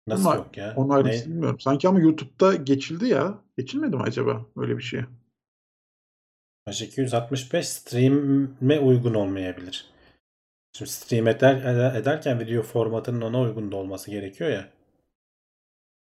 [0.07, 0.73] Nasıl Ama yok ya?
[0.77, 0.93] Onun Ne?
[0.93, 1.59] ayrıntısını bilmiyorum.
[1.59, 3.39] Sanki ama YouTube'da geçildi ya.
[3.57, 5.01] Geçilmedi mi acaba öyle bir şey?
[6.67, 9.89] H265 stream'e uygun olmayabilir.
[10.73, 14.69] Şimdi stream eder- ederken video formatının ona uygun da olması gerekiyor ya.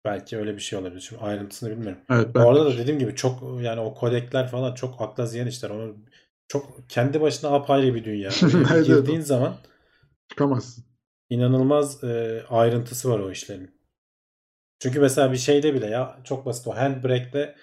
[0.05, 1.01] Belki öyle bir şey olabilir.
[1.01, 2.01] Şimdi ayrıntısını bilmiyorum.
[2.09, 5.69] Evet ben Orada da dediğim gibi çok yani o kodekler falan çok akla ziyan işler.
[5.69, 5.97] Onu
[6.47, 8.29] çok kendi başına apayrı bir dünya.
[8.73, 9.55] Evet, girdiğin zaman
[10.29, 10.85] çıkamazsın.
[11.29, 13.79] inanılmaz e, ayrıntısı var o işlerin.
[14.79, 17.55] Çünkü mesela bir şeyde bile ya çok basit o handbrake'le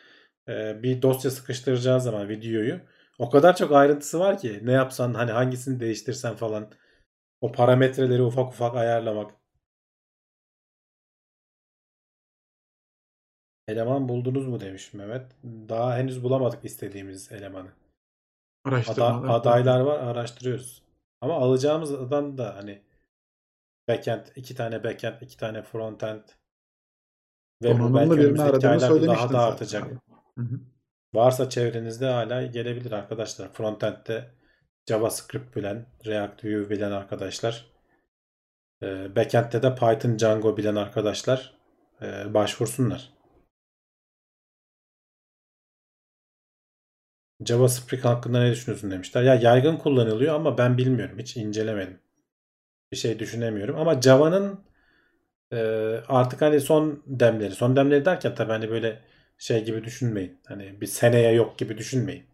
[0.48, 2.80] e, bir dosya sıkıştıracağın zaman videoyu
[3.18, 6.70] o kadar çok ayrıntısı var ki ne yapsan hani hangisini değiştirsen falan
[7.40, 9.30] o parametreleri ufak ufak ayarlamak.
[13.68, 15.26] Eleman buldunuz mu demiş Mehmet.
[15.44, 17.68] Daha henüz bulamadık istediğimiz elemanı.
[18.64, 20.82] Ada- adaylar var araştırıyoruz.
[21.20, 22.82] Ama alacağımız adam da hani
[23.88, 26.22] backend, iki tane backend, iki tane frontend
[27.62, 29.84] ve bu belki önümüzdeki aylarda daha da artacak.
[29.84, 29.94] abi.
[30.38, 30.60] Hı hı.
[31.14, 33.52] Varsa çevrenizde hala gelebilir arkadaşlar.
[33.52, 34.30] Frontend'de
[34.88, 37.66] JavaScript bilen, React Vue bilen arkadaşlar.
[38.82, 41.54] Ee, Backend'de de Python Django bilen arkadaşlar
[42.02, 42.34] e,
[47.40, 47.46] başvursunlar.
[47.46, 49.22] JavaScript hakkında ne düşünüyorsun demişler.
[49.22, 51.18] Ya yaygın kullanılıyor ama ben bilmiyorum.
[51.18, 51.98] Hiç incelemedim.
[52.92, 53.76] Bir şey düşünemiyorum.
[53.76, 54.60] Ama Java'nın
[55.52, 55.58] e,
[56.08, 57.52] artık hani son demleri.
[57.54, 59.02] Son demleri derken tabii hani böyle
[59.38, 60.40] şey gibi düşünmeyin.
[60.46, 62.24] Hani bir seneye yok gibi düşünmeyin.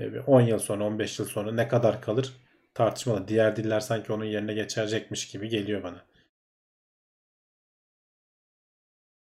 [0.00, 2.32] E, bir 10 yıl sonra 15 yıl sonra ne kadar kalır
[2.74, 3.28] tartışmalı.
[3.28, 6.04] Diğer diller sanki onun yerine geçecekmiş gibi geliyor bana.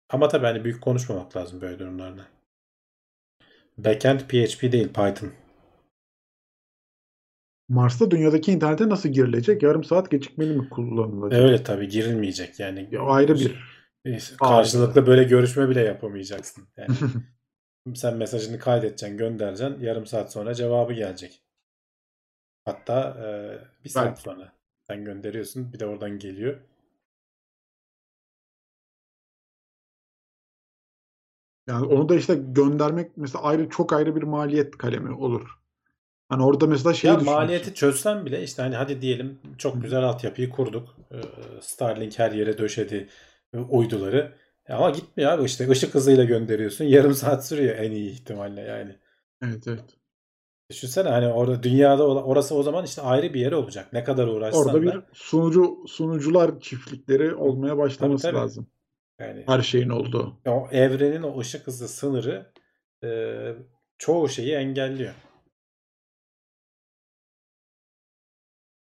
[0.09, 2.27] Ama tabii hani büyük konuşmamak lazım böyle durumlarda.
[3.85, 5.31] Backend PHP değil Python.
[7.69, 9.63] Mars'ta dünyadaki internete nasıl girilecek?
[9.63, 11.41] Yarım saat gecikmeli mi kullanılacak?
[11.41, 12.89] Öyle tabii girilmeyecek yani.
[12.91, 13.71] Ya ayrı bir.
[14.39, 16.67] Karşılıklı böyle görüşme bile yapamayacaksın.
[16.77, 19.79] Yani sen mesajını kaydedeceksin, göndereceksin.
[19.79, 21.43] Yarım saat sonra cevabı gelecek.
[22.65, 23.27] Hatta e,
[23.83, 24.21] bir saat Belki.
[24.21, 24.53] sonra
[24.87, 25.73] sen gönderiyorsun.
[25.73, 26.59] Bir de oradan geliyor.
[31.71, 35.49] Yani onu da işte göndermek mesela ayrı çok ayrı bir maliyet kalemi olur.
[36.29, 40.49] Hani orada mesela şey ya maliyeti çözsen bile işte hani hadi diyelim çok güzel altyapıyı
[40.49, 40.95] kurduk.
[41.11, 41.17] E,
[41.61, 43.07] Starlink her yere döşedi
[43.53, 44.33] e, uyduları.
[44.69, 46.85] Ama gitmiyor abi işte ışık hızıyla gönderiyorsun.
[46.95, 48.95] Yarım saat sürüyor en iyi ihtimalle yani.
[49.43, 49.85] Evet evet.
[50.69, 53.93] Düşünsene hani orada dünyada orası o zaman işte ayrı bir yere olacak.
[53.93, 58.35] Ne kadar uğraşsan Orada da bir sunucu sunucular çiftlikleri olmaya başlaması tabii.
[58.35, 58.67] lazım.
[59.21, 60.41] Yani Her şeyin olduğu.
[60.45, 62.53] o evrenin o ışık hızı sınırı
[63.03, 63.09] e,
[63.97, 65.13] çoğu şeyi engelliyor.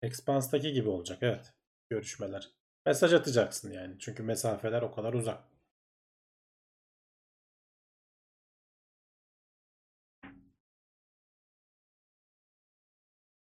[0.01, 1.53] Expanse'daki gibi olacak evet.
[1.89, 2.51] Görüşmeler.
[2.85, 3.95] Mesaj atacaksın yani.
[3.99, 5.43] Çünkü mesafeler o kadar uzak.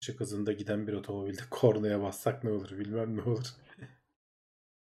[0.02, 3.46] Işık hızında giden bir otomobilde kornaya bassak ne olur bilmem ne olur.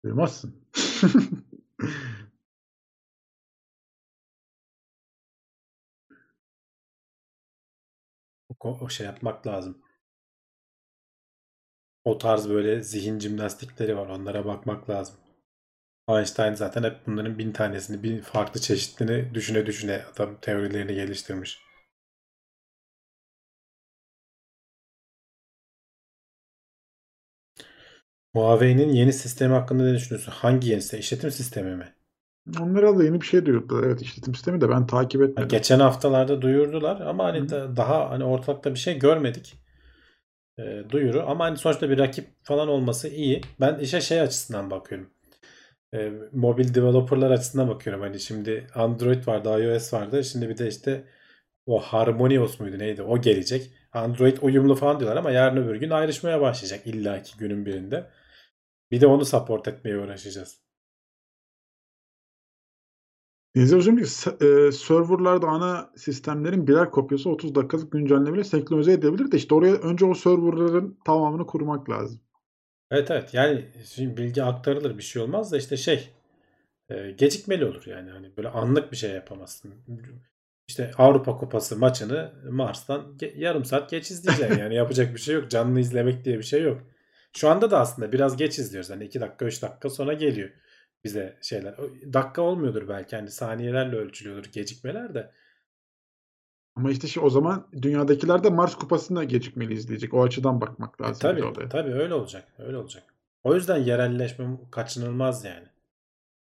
[0.06, 0.68] Duymazsın.
[8.60, 9.81] O, şey yapmak lazım.
[12.03, 14.07] O tarz böyle zihin jimnastikleri var.
[14.07, 15.15] Onlara bakmak lazım.
[16.10, 21.65] Einstein zaten hep bunların bin tanesini, bin farklı çeşitlerini düşüne düşüne adam teorilerini geliştirmiş.
[28.36, 30.32] Huawei'nin yeni sistemi hakkında ne düşünüyorsun?
[30.32, 30.99] Hangi yeni sistem?
[30.99, 31.94] İşletim sistemi mi?
[32.62, 33.84] Onlara da yeni bir şey duyurdular.
[33.84, 35.49] Evet işletim sistemi de ben takip Ha, etmedim.
[35.49, 37.49] geçen haftalarda duyurdular ama hani Hı.
[37.49, 39.56] da- daha hani ortalıkta bir şey görmedik.
[40.60, 43.41] Ee, duyuru ama hani sonuçta bir rakip falan olması iyi.
[43.60, 45.10] Ben işe şey açısından bakıyorum.
[45.94, 48.02] Ee, mobil developerlar açısından bakıyorum.
[48.02, 50.24] Hani şimdi Android vardı, iOS vardı.
[50.24, 51.03] Şimdi bir de işte
[51.66, 53.03] o Harmonious muydu neydi?
[53.03, 53.72] O gelecek.
[53.94, 58.06] Android uyumlu falan diyorlar ama yarın öbür gün ayrışmaya başlayacak illaki günün birinde.
[58.96, 60.58] Bir de onu support etmeye uğraşacağız.
[63.56, 64.08] Deniz Hocam diyor
[64.68, 70.06] e, serverlarda ana sistemlerin birer kopyası 30 dakikalık güncellemeyle senkronize edebilir de işte oraya önce
[70.06, 72.22] o serverların tamamını kurmak lazım.
[72.92, 76.10] Evet evet yani şimdi bilgi aktarılır bir şey olmaz da işte şey
[76.90, 79.74] e, gecikmeli olur yani hani böyle anlık bir şey yapamazsın.
[80.68, 85.50] İşte Avrupa Kupası maçını Mars'tan yarım saat geç izleyeceksin yani yapacak bir şey yok.
[85.50, 86.95] Canlı izlemek diye bir şey yok.
[87.38, 88.90] Şu anda da aslında biraz geç izliyoruz.
[88.90, 90.49] Hani 2 dakika 3 dakika sonra geliyor
[91.03, 91.78] bize şeyler.
[92.14, 95.32] Dakika olmuyordur belki hani saniyelerle ölçülüyordur gecikmeler de.
[96.76, 100.14] Ama işte şey, o zaman dünyadakiler de Mars kupasını gecikmeli izleyecek.
[100.14, 101.36] O açıdan bakmak E, lazım.
[101.38, 102.48] bir tabii tabii öyle olacak.
[102.57, 103.03] Öyle olacak.
[103.44, 105.68] O yüzden yerelleşme kaçınılmaz yani.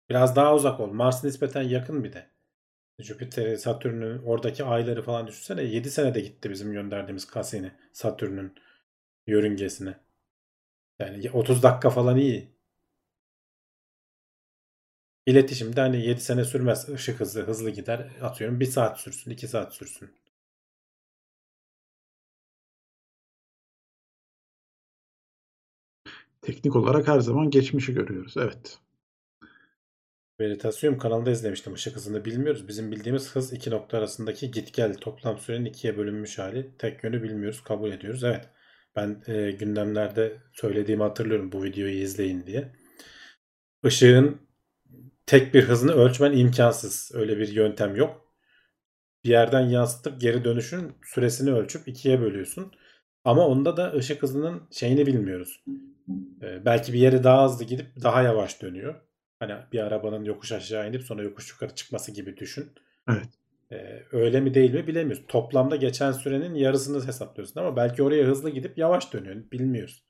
[0.10, 0.91] Biraz daha uzak ol.
[0.94, 2.28] Mars nispeten yakın bir de.
[2.99, 5.64] Jüpiter'i, Satürn'ün oradaki ayları falan düşünsene.
[5.64, 7.72] 7 senede gitti bizim gönderdiğimiz Cassini.
[7.94, 8.54] Satürn'ün
[9.28, 9.95] yörüngesine.
[10.99, 12.52] Yani 30 dakika falan iyi.
[15.26, 16.90] İletişimde hani 7 sene sürmez.
[16.90, 18.10] Işık hızı hızlı gider.
[18.22, 20.10] Atıyorum 1 saat sürsün, 2 saat sürsün.
[26.41, 28.34] Teknik olarak her zaman geçmişi görüyoruz.
[28.38, 28.80] Evet.
[30.40, 32.68] Veritasium kanalında izlemiştim ışık hızını bilmiyoruz.
[32.68, 36.78] Bizim bildiğimiz hız iki nokta arasındaki git gel toplam sürenin ikiye bölünmüş hali.
[36.78, 38.24] Tek yönü bilmiyoruz kabul ediyoruz.
[38.24, 38.49] Evet
[38.98, 42.72] ben e, gündemlerde söylediğimi hatırlıyorum bu videoyu izleyin diye.
[43.84, 44.41] Işığın
[45.26, 47.11] tek bir hızını ölçmen imkansız.
[47.14, 48.34] Öyle bir yöntem yok.
[49.24, 52.72] Bir yerden yansıtıp geri dönüşün süresini ölçüp ikiye bölüyorsun.
[53.24, 55.64] Ama onda da ışık hızının şeyini bilmiyoruz.
[56.41, 58.95] E, belki bir yere daha hızlı gidip daha yavaş dönüyor.
[59.40, 62.72] Hani bir arabanın yokuş aşağı inip sonra yokuş yukarı çıkması gibi düşün.
[63.10, 63.37] Evet.
[63.72, 65.23] Ee, öyle mi değil mi bilemiyoruz.
[65.27, 69.52] Toplamda geçen sürenin yarısını hesaplıyorsun ama belki oraya hızlı gidip yavaş dönüyorsun.
[69.52, 70.03] Bilmiyoruz.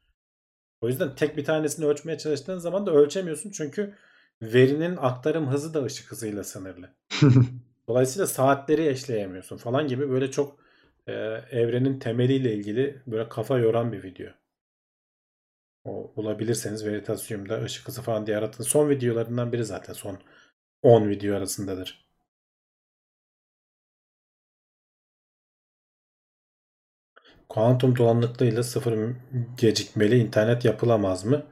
[0.82, 3.52] O yüzden tek bir tanesini ölçmeye çalıştığın zaman da ölçemiyorsun.
[3.52, 3.96] Çünkü
[4.42, 6.90] verinin aktarım hızı da ışık hızıyla sınırlı.
[7.88, 10.60] Dolayısıyla saatleri eşleyemiyorsun falan gibi böyle çok
[11.08, 11.14] e,
[11.52, 14.32] evrenin temeliyle ilgili böyle kafa yoran bir video.
[15.86, 18.64] O bulabilirseniz Veritasium'da ışık hızı falan diye aratın.
[18.64, 19.94] Son videolarından biri zaten.
[19.94, 20.20] Son
[20.82, 22.07] 10 video arasındadır.
[27.50, 28.98] Kuantum dolanıklığıyla sıfır
[29.58, 31.44] gecikmeli internet yapılamaz mı?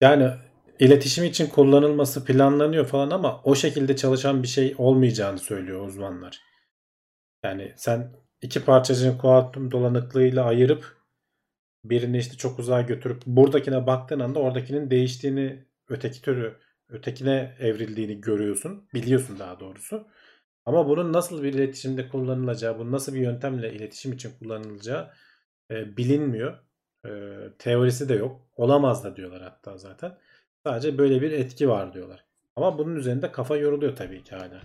[0.00, 0.30] Yani
[0.78, 6.40] iletişim için kullanılması planlanıyor falan ama o şekilde çalışan bir şey olmayacağını söylüyor uzmanlar.
[7.44, 10.96] Yani sen iki parçacığın kuantum dolanıklığıyla ayırıp
[11.84, 16.56] birini işte çok uzağa götürüp buradakine baktığın anda oradakinin değiştiğini öteki türü
[16.88, 18.88] ötekine evrildiğini görüyorsun.
[18.94, 20.06] Biliyorsun daha doğrusu.
[20.68, 25.12] Ama bunun nasıl bir iletişimde kullanılacağı, bunun nasıl bir yöntemle iletişim için kullanılacağı
[25.70, 26.58] e, bilinmiyor.
[27.06, 27.10] E,
[27.58, 28.40] teorisi de yok.
[28.56, 30.18] Olamaz da diyorlar hatta zaten.
[30.66, 32.24] Sadece böyle bir etki var diyorlar.
[32.56, 34.62] Ama bunun üzerinde kafa yoruluyor tabii ki hala.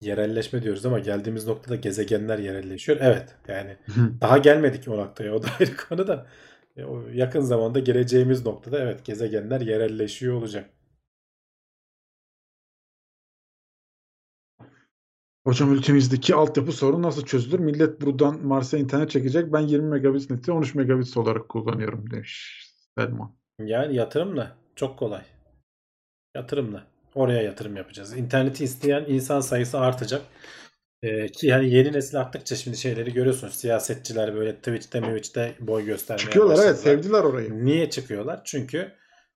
[0.00, 2.98] Yerelleşme diyoruz ama geldiğimiz noktada gezegenler yerelleşiyor.
[3.00, 3.76] Evet yani
[4.20, 6.26] daha gelmedik o noktaya o da ayrı konu da.
[6.76, 6.82] E,
[7.12, 10.70] yakın zamanda geleceğimiz noktada evet gezegenler yerelleşiyor olacak.
[15.46, 17.58] Hocam ülkemizdeki altyapı sorunu nasıl çözülür?
[17.58, 19.52] Millet buradan Mars'a internet çekecek.
[19.52, 22.66] Ben 20 megabit neti 13 megabit olarak kullanıyorum demiş
[22.98, 23.36] Selman.
[23.58, 25.22] Yani yatırımla çok kolay.
[26.36, 26.86] Yatırımla.
[27.14, 28.16] Oraya yatırım yapacağız.
[28.16, 30.22] İnterneti isteyen insan sayısı artacak.
[31.02, 33.54] Ee, ki yani yeni nesil arttıkça şimdi şeyleri görüyorsunuz.
[33.54, 36.96] Siyasetçiler böyle Twitch'te Twitch'te boy göstermeye Çıkıyorlar evet başladılar.
[36.96, 37.64] sevdiler orayı.
[37.64, 38.40] Niye çıkıyorlar?
[38.44, 38.92] Çünkü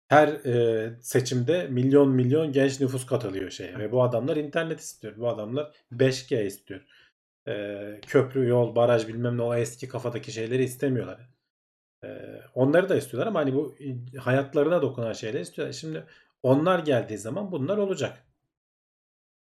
[0.07, 5.13] her e, seçimde milyon milyon genç nüfus katılıyor şeye ve bu adamlar internet istiyor.
[5.17, 6.81] Bu adamlar 5G istiyor.
[7.47, 11.29] E, köprü, yol, baraj bilmem ne o eski kafadaki şeyleri istemiyorlar.
[12.03, 12.07] E,
[12.55, 13.75] onları da istiyorlar ama hani bu
[14.17, 15.73] hayatlarına dokunan şeyler istiyorlar.
[15.73, 16.03] Şimdi
[16.43, 18.26] onlar geldiği zaman bunlar olacak.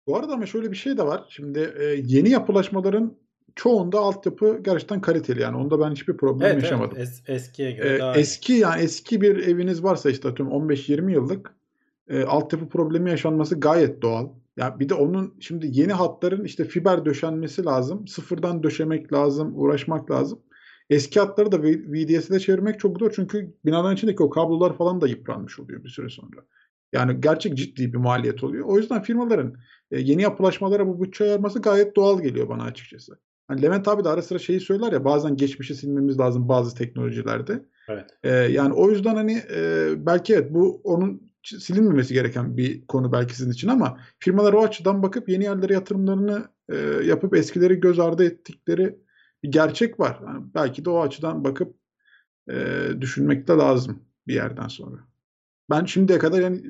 [0.07, 1.25] Bu arada ama şöyle bir şey de var.
[1.29, 3.13] Şimdi e, yeni yapılaşmaların
[3.55, 5.57] çoğunda altyapı gerçekten kaliteli yani.
[5.57, 6.97] Onda ben hiçbir problem Evet, yaşamadım.
[6.97, 8.19] evet es- eskiye göre Ee, daha iyi.
[8.19, 11.55] eski yani eski bir eviniz varsa işte atıyorum 15-20 yıllık
[12.07, 14.29] e, altyapı problemi yaşanması gayet doğal.
[14.57, 18.07] Ya bir de onun şimdi yeni hatların işte fiber döşenmesi lazım.
[18.07, 20.39] Sıfırdan döşemek lazım, uğraşmak lazım.
[20.89, 25.07] Eski hatları da V- VDS'e çevirmek çok zor çünkü binaların içindeki o kablolar falan da
[25.07, 26.45] yıpranmış oluyor bir süre sonra.
[26.95, 28.65] Yani gerçek ciddi bir maliyet oluyor.
[28.65, 29.55] O yüzden firmaların
[29.91, 33.19] e, yeni yapılaşmalara bu bütçe ayırması gayet doğal geliyor bana açıkçası.
[33.47, 37.65] Hani Levent abi de ara sıra şeyi söyler ya bazen geçmişi silmemiz lazım bazı teknolojilerde.
[37.89, 38.09] Evet.
[38.23, 43.35] Ee, yani o yüzden hani e, belki evet bu onun silinmemesi gereken bir konu belki
[43.35, 48.25] sizin için ama firmalar o açıdan bakıp yeni yerlere yatırımlarını e, yapıp eskileri göz ardı
[48.25, 48.95] ettikleri
[49.43, 50.19] bir gerçek var.
[50.25, 51.75] Yani belki de o açıdan bakıp
[52.49, 54.97] e, düşünmek de lazım bir yerden sonra.
[55.69, 56.61] Ben şimdiye kadar yani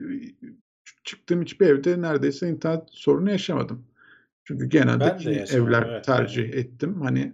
[1.03, 3.85] çıktığım hiçbir evde neredeyse internet sorunu yaşamadım.
[4.43, 5.17] Çünkü genelde
[5.51, 6.55] evler evet, tercih yani.
[6.55, 7.01] ettim.
[7.01, 7.33] Hani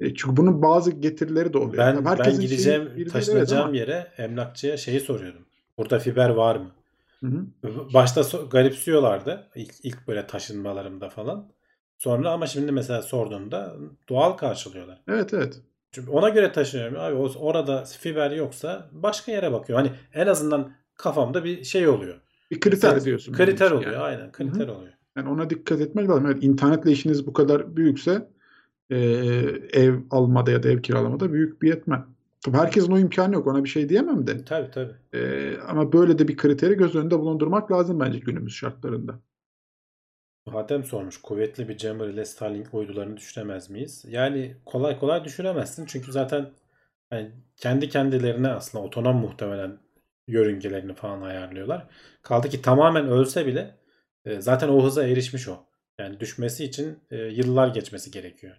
[0.00, 1.86] e, çünkü bunun bazı getirileri de oluyor.
[1.86, 3.76] Ben Tabii ben şeyi gideceğim, evet taşınacağım ama.
[3.76, 5.44] yere emlakçıya şeyi soruyordum.
[5.78, 6.70] Burada fiber var mı?
[7.20, 7.46] Hı hı.
[7.94, 11.48] Başta so- garipsiyorlardı ilk, ilk böyle taşınmalarımda falan.
[11.98, 13.76] Sonra ama şimdi mesela sorduğumda
[14.08, 15.00] doğal karşılıyorlar.
[15.08, 15.60] Evet evet.
[15.92, 16.98] Çünkü ona göre taşınıyorum.
[16.98, 19.78] Abi orada fiber yoksa başka yere bakıyor.
[19.78, 22.20] Hani en azından kafamda bir şey oluyor.
[22.50, 23.32] Bir kriter Sen- diyorsun.
[23.32, 24.02] Kriter oluyor yani.
[24.02, 24.92] aynen kriter oluyor.
[25.16, 26.26] Yani ona dikkat etmek lazım.
[26.26, 28.28] Evet, internetle işiniz bu kadar büyükse
[28.90, 28.96] e,
[29.72, 32.04] ev almada ya da ev kiralamada büyük bir yetmen.
[32.40, 33.46] Tabii herkesin o imkanı yok.
[33.46, 34.44] Ona bir şey diyemem de.
[34.44, 34.92] Tabii tabii.
[35.14, 39.20] E, ama böyle de bir kriteri göz önünde bulundurmak lazım bence günümüz şartlarında.
[40.50, 41.16] Hatem sormuş.
[41.22, 44.04] Kuvvetli bir jammer ile Starlink uydularını düşüremez miyiz?
[44.08, 45.86] Yani kolay kolay düşüremezsin.
[45.86, 46.50] Çünkü zaten
[47.10, 49.78] hani kendi kendilerine aslında otonom muhtemelen
[50.26, 51.88] yörüngelerini falan ayarlıyorlar.
[52.22, 53.78] Kaldı ki tamamen ölse bile
[54.24, 55.66] e, zaten o hıza erişmiş o.
[55.98, 58.56] Yani düşmesi için e, yıllar geçmesi gerekiyor.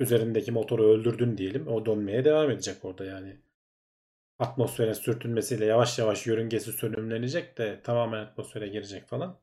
[0.00, 1.68] Üzerindeki motoru öldürdün diyelim.
[1.68, 3.36] O dönmeye devam edecek orada yani.
[4.38, 9.38] Atmosfere sürtünmesiyle yavaş yavaş yörüngesi sönümlenecek de tamamen atmosfere girecek falan.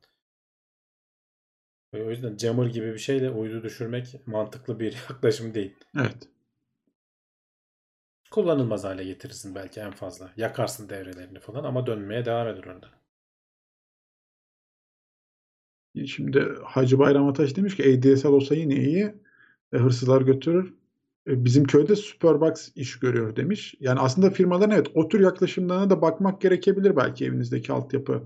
[1.94, 5.74] O yüzden jammer gibi bir şeyle uydu düşürmek mantıklı bir yaklaşım değil.
[5.98, 6.28] Evet.
[8.34, 10.30] Kullanılmaz hale getirirsin belki en fazla.
[10.36, 12.86] Yakarsın devrelerini falan ama dönmeye devam eder orada.
[16.06, 19.14] Şimdi Hacı Bayram Ataş demiş ki ADSL olsa yine iyi.
[19.72, 20.74] E, hırsızlar götürür.
[21.28, 23.74] E, bizim köyde Superbox iş görüyor demiş.
[23.80, 28.22] Yani aslında firmaların evet o tür yaklaşımlarına da bakmak gerekebilir belki evinizdeki altyapı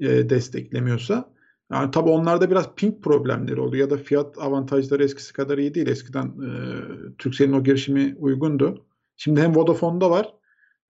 [0.00, 1.32] e, desteklemiyorsa.
[1.72, 5.88] Yani tabii onlarda biraz ping problemleri oluyor ya da fiyat avantajları eskisi kadar iyi değil.
[5.88, 6.50] Eskiden e,
[7.18, 8.86] Turkcell'in o girişimi uygundu.
[9.22, 10.34] Şimdi hem Vodafone'da var.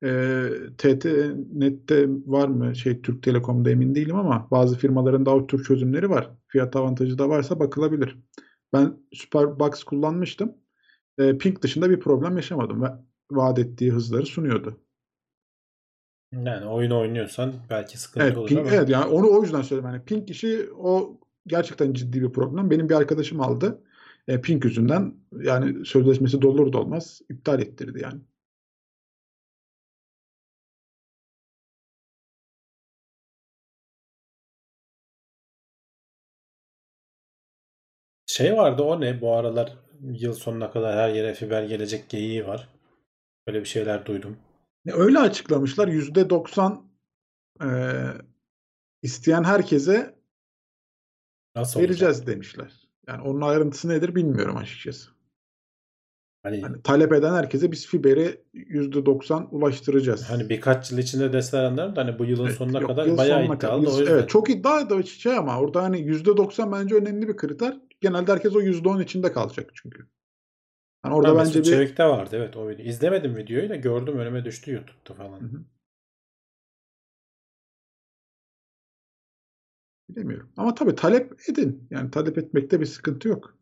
[0.05, 0.49] E,
[0.79, 1.07] TT
[1.53, 2.77] Net'te var mı?
[2.77, 6.31] Şey Türk Telekom'da emin değilim ama bazı firmaların da o tür çözümleri var.
[6.49, 8.19] Fiyat avantajı da varsa bakılabilir.
[8.73, 10.55] Ben Superbox kullanmıştım.
[11.19, 12.87] E, ping dışında bir problem yaşamadım ve
[13.31, 14.81] vaat ettiği hızları sunuyordu.
[16.33, 19.91] Yani oyun oynuyorsan belki sıkıntı Evet, olur ping, ama evet yani onu o yüzden söyledim.
[19.91, 22.71] Yani ping işi o gerçekten ciddi bir problem.
[22.71, 23.83] Benim bir arkadaşım aldı.
[24.29, 28.21] E, ping yüzünden yani sözleşmesi dolur da olmaz iptal ettirdi yani.
[38.27, 39.21] şey vardı o ne?
[39.21, 42.69] Bu aralar yıl sonuna kadar her yere fiber gelecek geyiği var.
[43.47, 44.37] Böyle bir şeyler duydum.
[44.87, 45.89] E, Öyle açıklamışlar.
[45.89, 46.91] Yüzde doksan
[47.65, 47.69] e,
[49.03, 50.15] isteyen herkese
[51.57, 51.91] Nasıl olacak?
[51.91, 52.82] vereceğiz demişler.
[53.09, 55.11] Yani onun ayrıntısı nedir bilmiyorum açıkçası.
[56.43, 60.31] Hani Hani talep eden herkese biz fiberi yüzde doksan ulaştıracağız.
[60.31, 63.19] hani birkaç yıl içinde deseler anlarım da hani bu yılın Evet, sonuna yok, kadar yıl
[63.19, 64.13] bayağı sonuna iddialı yüzden.
[64.13, 67.77] Evet, çok iddia da şey ama orada hani yüzde doksan bence önemli bir kriter.
[68.01, 70.07] Genelde herkes o yüzde on içinde kalacak çünkü.
[71.05, 72.85] Yani orada Ha, bence bir Çevik'te vardı evet o video.
[72.85, 75.41] İzlemedim videoyu da gördüm önüme düştü YouTube'da falan.
[75.41, 75.65] Hı hı.
[80.17, 80.49] Bilemiyorum.
[80.57, 81.89] Ama tabii talep edin.
[81.91, 83.55] Yani talep etmekte bir sıkıntı yok.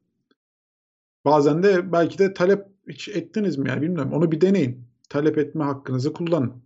[1.25, 4.13] Bazen de belki de talep hiç ettiniz mi yani bilmiyorum.
[4.13, 4.85] Onu bir deneyin.
[5.09, 6.63] Talep etme hakkınızı kullanın.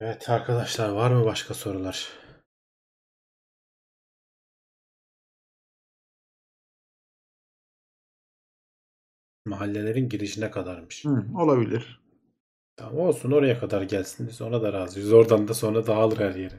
[0.00, 2.08] Evet arkadaşlar var mı başka sorular?
[9.44, 11.04] Mahallelerin girişine kadarmış.
[11.04, 12.03] Hı, olabilir.
[12.76, 14.28] Tamam olsun oraya kadar gelsin.
[14.28, 15.12] Biz ona da razıyız.
[15.12, 16.54] Oradan da sonra dağılır her yere.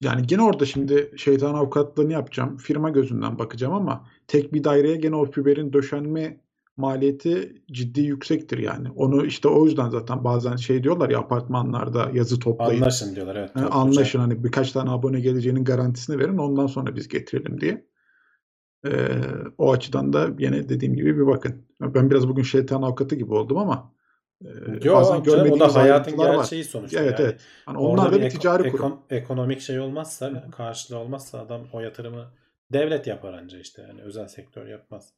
[0.00, 2.56] Yani gene orada şimdi şeytan avukatlığını yapacağım.
[2.56, 6.40] Firma gözünden bakacağım ama tek bir daireye gene o fiberin döşenme
[6.76, 8.90] maliyeti ciddi yüksektir yani.
[8.90, 12.80] Onu işte o yüzden zaten bazen şey diyorlar ya apartmanlarda yazı toplayın.
[12.80, 13.54] Anlaşın diyorlar evet.
[13.54, 13.70] Topluca.
[13.70, 17.91] anlaşın hani birkaç tane abone geleceğinin garantisini verin ondan sonra biz getirelim diye.
[18.86, 19.08] Ee,
[19.58, 21.66] o açıdan da yine dediğim gibi bir bakın.
[21.80, 23.92] Ben biraz bugün şeytan avukatı gibi oldum ama
[24.44, 24.48] e,
[24.82, 26.36] Yo, bazen canım, o da görmediğimiz hayatın ayrıntılar var.
[26.36, 27.00] gerçeği sonuçta.
[27.00, 27.28] Evet yani.
[27.28, 27.40] evet.
[27.66, 28.98] Hani Orada onlar da bir eko- ticari ekon- kurum.
[29.10, 32.30] ekonomik şey olmazsa, karşılığı olmazsa adam o yatırımı
[32.72, 33.82] devlet yapar anca işte.
[33.82, 35.12] Yani özel sektör yapmaz.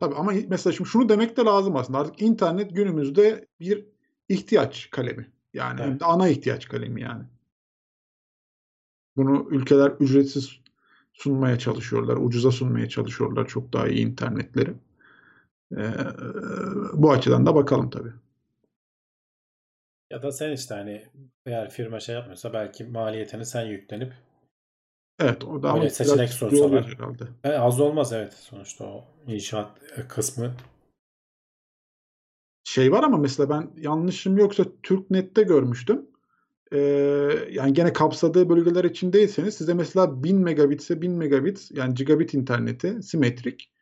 [0.00, 1.98] Tabii ama mesela şimdi şunu demek de lazım aslında.
[1.98, 3.86] Artık internet günümüzde bir
[4.28, 5.32] ihtiyaç kalemi.
[5.54, 6.02] Yani Evet.
[6.04, 7.24] ana ihtiyaç kalemi yani.
[9.16, 10.60] Bunu ülkeler ücretsiz
[11.12, 14.74] sunmaya çalışıyorlar, ucuza sunmaya çalışıyorlar çok daha iyi internetleri.
[15.76, 15.90] Ee,
[16.92, 18.12] bu açıdan da bakalım tabii.
[20.10, 21.02] Ya da sen işte hani
[21.46, 24.12] eğer firma şey yapmıyorsa belki maliyetini sen yüklenip
[25.20, 27.24] Evet o da ama seçenek oluyor herhalde.
[27.44, 30.54] e, az olmaz evet sonuçta o inşaat e, kısmı.
[32.64, 36.09] Şey var ama mesela ben yanlışım yoksa TürkNet'te görmüştüm.
[36.72, 42.34] Ee, yani gene kapsadığı bölgeler için değilseniz size mesela 1000 megabitse 1000 megabit yani gigabit
[42.34, 43.72] interneti simetrik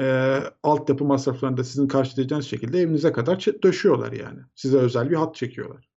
[0.00, 4.40] e, altyapı masraflarını da sizin karşılayacağınız şekilde evinize kadar döşüyorlar yani.
[4.54, 5.88] Size özel bir hat çekiyorlar.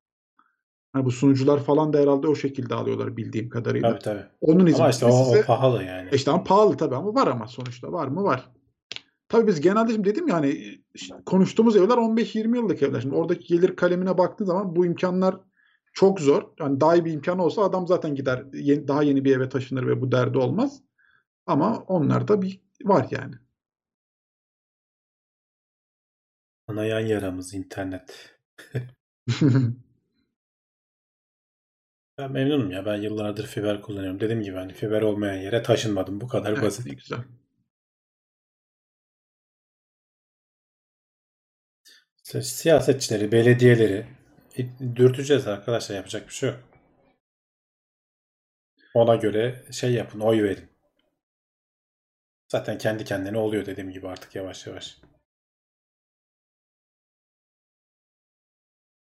[0.96, 3.90] Yani bu sunucular falan da herhalde o şekilde alıyorlar bildiğim kadarıyla.
[3.90, 4.26] Tabii tabii.
[4.42, 6.10] Onun Ama işte o, size o pahalı yani.
[6.12, 8.50] e işte ama pahalı tabii ama var ama sonuçta var mı var.
[9.30, 10.82] Tabii biz genelde şimdi dedim ya hani
[11.26, 13.02] konuştuğumuz evler 15-20 yıllık evler.
[13.02, 15.36] Şimdi oradaki gelir kalemine baktığın zaman bu imkanlar
[15.94, 16.44] çok zor.
[16.60, 19.88] Yani daha iyi bir imkan olsa adam zaten gider yeni- daha yeni bir eve taşınır
[19.88, 20.82] ve bu derdi olmaz.
[21.48, 23.36] Ama onlarda bir var yani.
[26.68, 28.40] Anayan yaramız internet.
[32.18, 32.86] Ben memnunum ya.
[32.86, 34.20] Ben yıllardır fiber kullanıyorum.
[34.20, 36.22] Dediğim gibi hani fiber olmayan yere taşınmadım.
[36.22, 36.86] Bu kadar Evet, basit.
[37.00, 37.20] güzel.
[42.42, 44.06] Siyasetçileri, belediyeleri
[44.96, 45.96] dürteceğiz arkadaşlar.
[45.96, 46.60] Yapacak bir şey yok.
[48.94, 50.70] Ona göre şey yapın, oy verin.
[52.52, 54.98] Zaten kendi kendine oluyor dediğim gibi artık yavaş yavaş.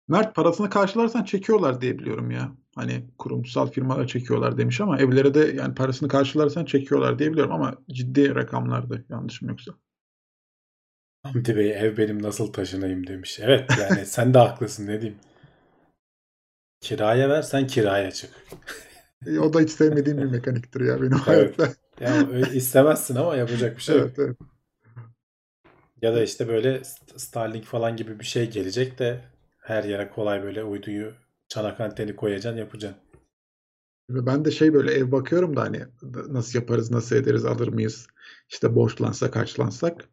[0.09, 2.52] Mert parasını karşılarsan çekiyorlar diye biliyorum ya.
[2.74, 7.74] Hani kurumsal firmalar çekiyorlar demiş ama evlere de yani parasını karşılarsan çekiyorlar diye biliyorum ama
[7.90, 9.73] ciddi rakamlardı yanlışım yoksa.
[11.23, 13.40] Hamdi Bey ev benim nasıl taşınayım demiş.
[13.43, 15.20] Evet yani sen de haklısın ne diyeyim.
[16.82, 18.30] Kiraya ver sen kiraya çık.
[19.26, 21.59] E, o da hiç sevmediğim bir mekaniktir ya benim Evet.
[21.59, 21.74] hayatta.
[22.00, 24.10] Ya istemezsin ama yapacak bir şey yok.
[24.18, 24.36] Evet, evet.
[26.02, 29.20] Ya da işte böyle St- Starlink falan gibi bir şey gelecek de
[29.59, 31.12] her yere kolay böyle uyduyu
[31.48, 33.00] çanak anteni koyacaksın yapacaksın.
[34.10, 35.80] Ben de şey böyle ev bakıyorum da hani
[36.28, 38.06] nasıl yaparız, nasıl ederiz, alır mıyız?
[38.50, 40.09] İşte borçlansak, harçlansak.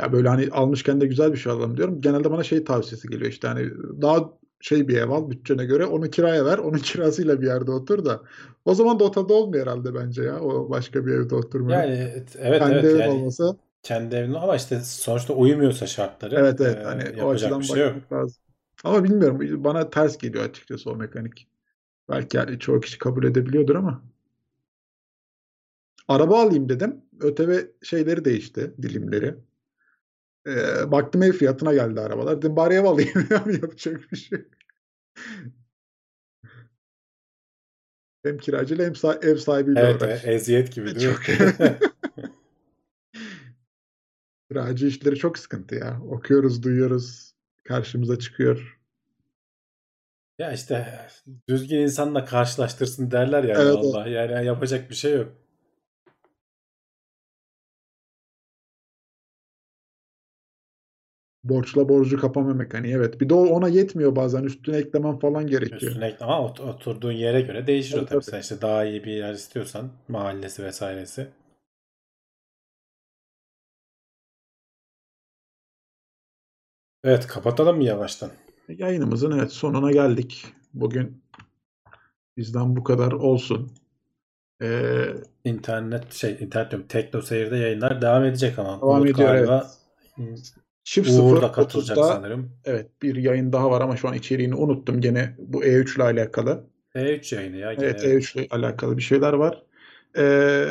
[0.00, 2.00] Ya böyle hani almışken de güzel bir şey alalım diyorum.
[2.00, 3.70] Genelde bana şey tavsiyesi geliyor işte hani
[4.02, 4.30] daha
[4.64, 6.58] şey bir ev al bütçene göre onu kiraya ver.
[6.58, 8.22] Onun kirasıyla bir yerde otur da.
[8.64, 10.40] O zaman da o tadı olmuyor herhalde bence ya.
[10.40, 11.82] O başka bir evde oturmuyor.
[11.82, 16.34] Yani evet evet, Kendi evet evin yani olmasa kendi evin ama işte sonuçta uyumuyorsa şartları
[16.34, 18.12] evet evet e, hani o açıdan bir şey yok.
[18.12, 18.42] lazım.
[18.84, 21.48] Ama bilmiyorum bana ters geliyor açıkçası o mekanik.
[22.08, 24.02] Belki yani çoğu kişi kabul edebiliyordur ama.
[26.08, 27.00] Araba alayım dedim.
[27.20, 29.34] ÖTV şeyleri değişti, dilimleri.
[30.46, 32.38] Ee, baktım ev fiyatına geldi arabalar.
[32.38, 33.28] Dedim bari ev alayım.
[33.62, 34.38] Yapacak bir şey.
[38.24, 40.24] Hem kiracıyla hem sa- ev sahibiyle Evet, uğraş.
[40.24, 41.14] evet eziyet gibi değil mi?
[41.14, 41.22] Çok.
[44.50, 46.00] Kiracı işleri çok sıkıntı ya.
[46.10, 47.34] Okuyoruz, duyuyoruz.
[47.64, 48.80] Karşımıza çıkıyor.
[50.38, 50.98] Ya işte
[51.48, 53.94] düzgün insanla karşılaştırsın derler yani Evet, evet.
[53.94, 54.08] Allah.
[54.08, 55.32] Yani yapacak bir şey yok.
[61.44, 62.94] Borçla borcu kapama mekaniği.
[62.94, 63.20] Evet.
[63.20, 64.42] Bir de o ona yetmiyor bazen.
[64.42, 65.82] Üstüne eklemen falan gerekiyor.
[65.82, 68.20] Üstüne ekle ama ot- oturduğun yere göre değişir o Tabii, tabii.
[68.20, 68.30] tabii.
[68.30, 71.28] Sen işte daha iyi bir yer istiyorsan mahallesi vesairesi.
[77.04, 78.30] Evet kapatalım mı yavaştan?
[78.68, 80.46] Yayınımızın evet sonuna geldik.
[80.74, 81.22] Bugün
[82.36, 83.72] bizden bu kadar olsun.
[84.62, 85.06] Ee,
[85.44, 89.70] İnternet şey internet diyorum Tekno Seyir'de yayınlar devam edecek ama devam Umut ediyor galiba
[90.18, 90.54] evet.
[90.84, 92.52] Çift Uğur da katılacak 30'da sanırım.
[92.64, 95.00] evet bir yayın daha var ama şu an içeriğini unuttum.
[95.00, 96.64] Gene bu E3 ile alakalı.
[96.94, 98.22] E3 yayını ya gene Evet evet.
[98.24, 99.62] E3 ile alakalı bir şeyler var.
[100.16, 100.66] Ee,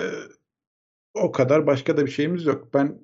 [1.13, 2.73] o kadar başka da bir şeyimiz yok.
[2.73, 2.99] Ben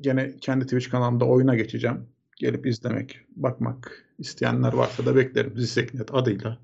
[0.00, 2.06] gene kendi Twitch kanalımda oyuna geçeceğim.
[2.36, 5.52] Gelip izlemek, bakmak isteyenler varsa da beklerim.
[5.56, 6.58] Zisseknet adıyla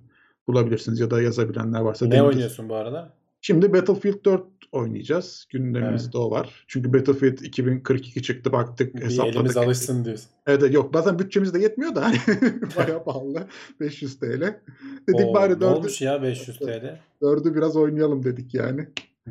[0.46, 2.06] bulabilirsiniz ya da yazabilenler varsa.
[2.06, 3.17] Ne oynuyorsun bu arada?
[3.40, 4.42] Şimdi Battlefield 4
[4.72, 5.46] oynayacağız.
[5.50, 6.14] Gündemimizde Evet.
[6.14, 6.64] o var.
[6.66, 9.34] Çünkü Battlefield 2042 çıktı baktık Bir hesapladık.
[9.36, 10.30] elimiz alışsın diyorsun.
[10.46, 12.16] Evet yok bazen bütçemiz de yetmiyor da hani
[12.76, 13.46] bayağı pahalı.
[13.80, 14.60] 500 TL.
[15.08, 16.98] Dedik Oo, bari ne 4'ü, olmuş ya 500 TL?
[17.22, 18.88] 4'ü biraz oynayalım dedik yani.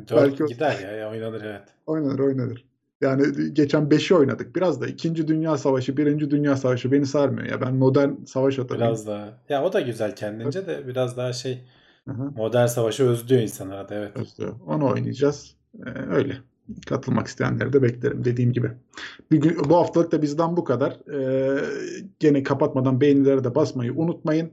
[0.08, 0.10] 4
[0.40, 1.62] Belki gider ya, ya oynanır evet.
[1.86, 2.64] Oynanır oynanır.
[3.00, 4.56] Yani geçen 5'i oynadık.
[4.56, 5.28] Biraz da 2.
[5.28, 6.30] Dünya Savaşı, 1.
[6.30, 7.60] Dünya Savaşı beni sarmıyor ya.
[7.60, 8.86] Ben modern savaş adamıyım.
[8.88, 9.38] Biraz daha.
[9.48, 11.64] Ya o da güzel kendince de biraz daha şey
[12.12, 12.30] Hı.
[12.36, 14.16] modern savaşı özlüyor insanlara da evet.
[14.16, 14.54] Özlüyor.
[14.66, 15.56] Onu oynayacağız.
[15.86, 16.38] Ee, öyle.
[16.86, 18.70] Katılmak isteyenleri de beklerim dediğim gibi.
[19.30, 21.10] Bir gün, bu haftalık da bizden bu kadar.
[21.12, 21.64] Ee,
[22.20, 24.52] gene kapatmadan beğenilere de basmayı unutmayın.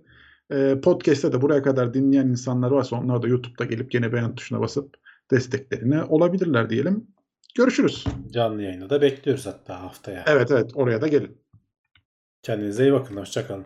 [0.51, 4.61] Ee, podcast'te de buraya kadar dinleyen insanlar varsa onlar da YouTube'da gelip gene beğen tuşuna
[4.61, 4.95] basıp
[5.31, 7.07] desteklerine olabilirler diyelim.
[7.55, 8.05] Görüşürüz.
[8.31, 10.23] Canlı yayını da bekliyoruz hatta haftaya.
[10.27, 11.37] Evet evet oraya da gelin.
[12.41, 13.17] Kendinize iyi bakın.
[13.17, 13.65] Hoşçakalın.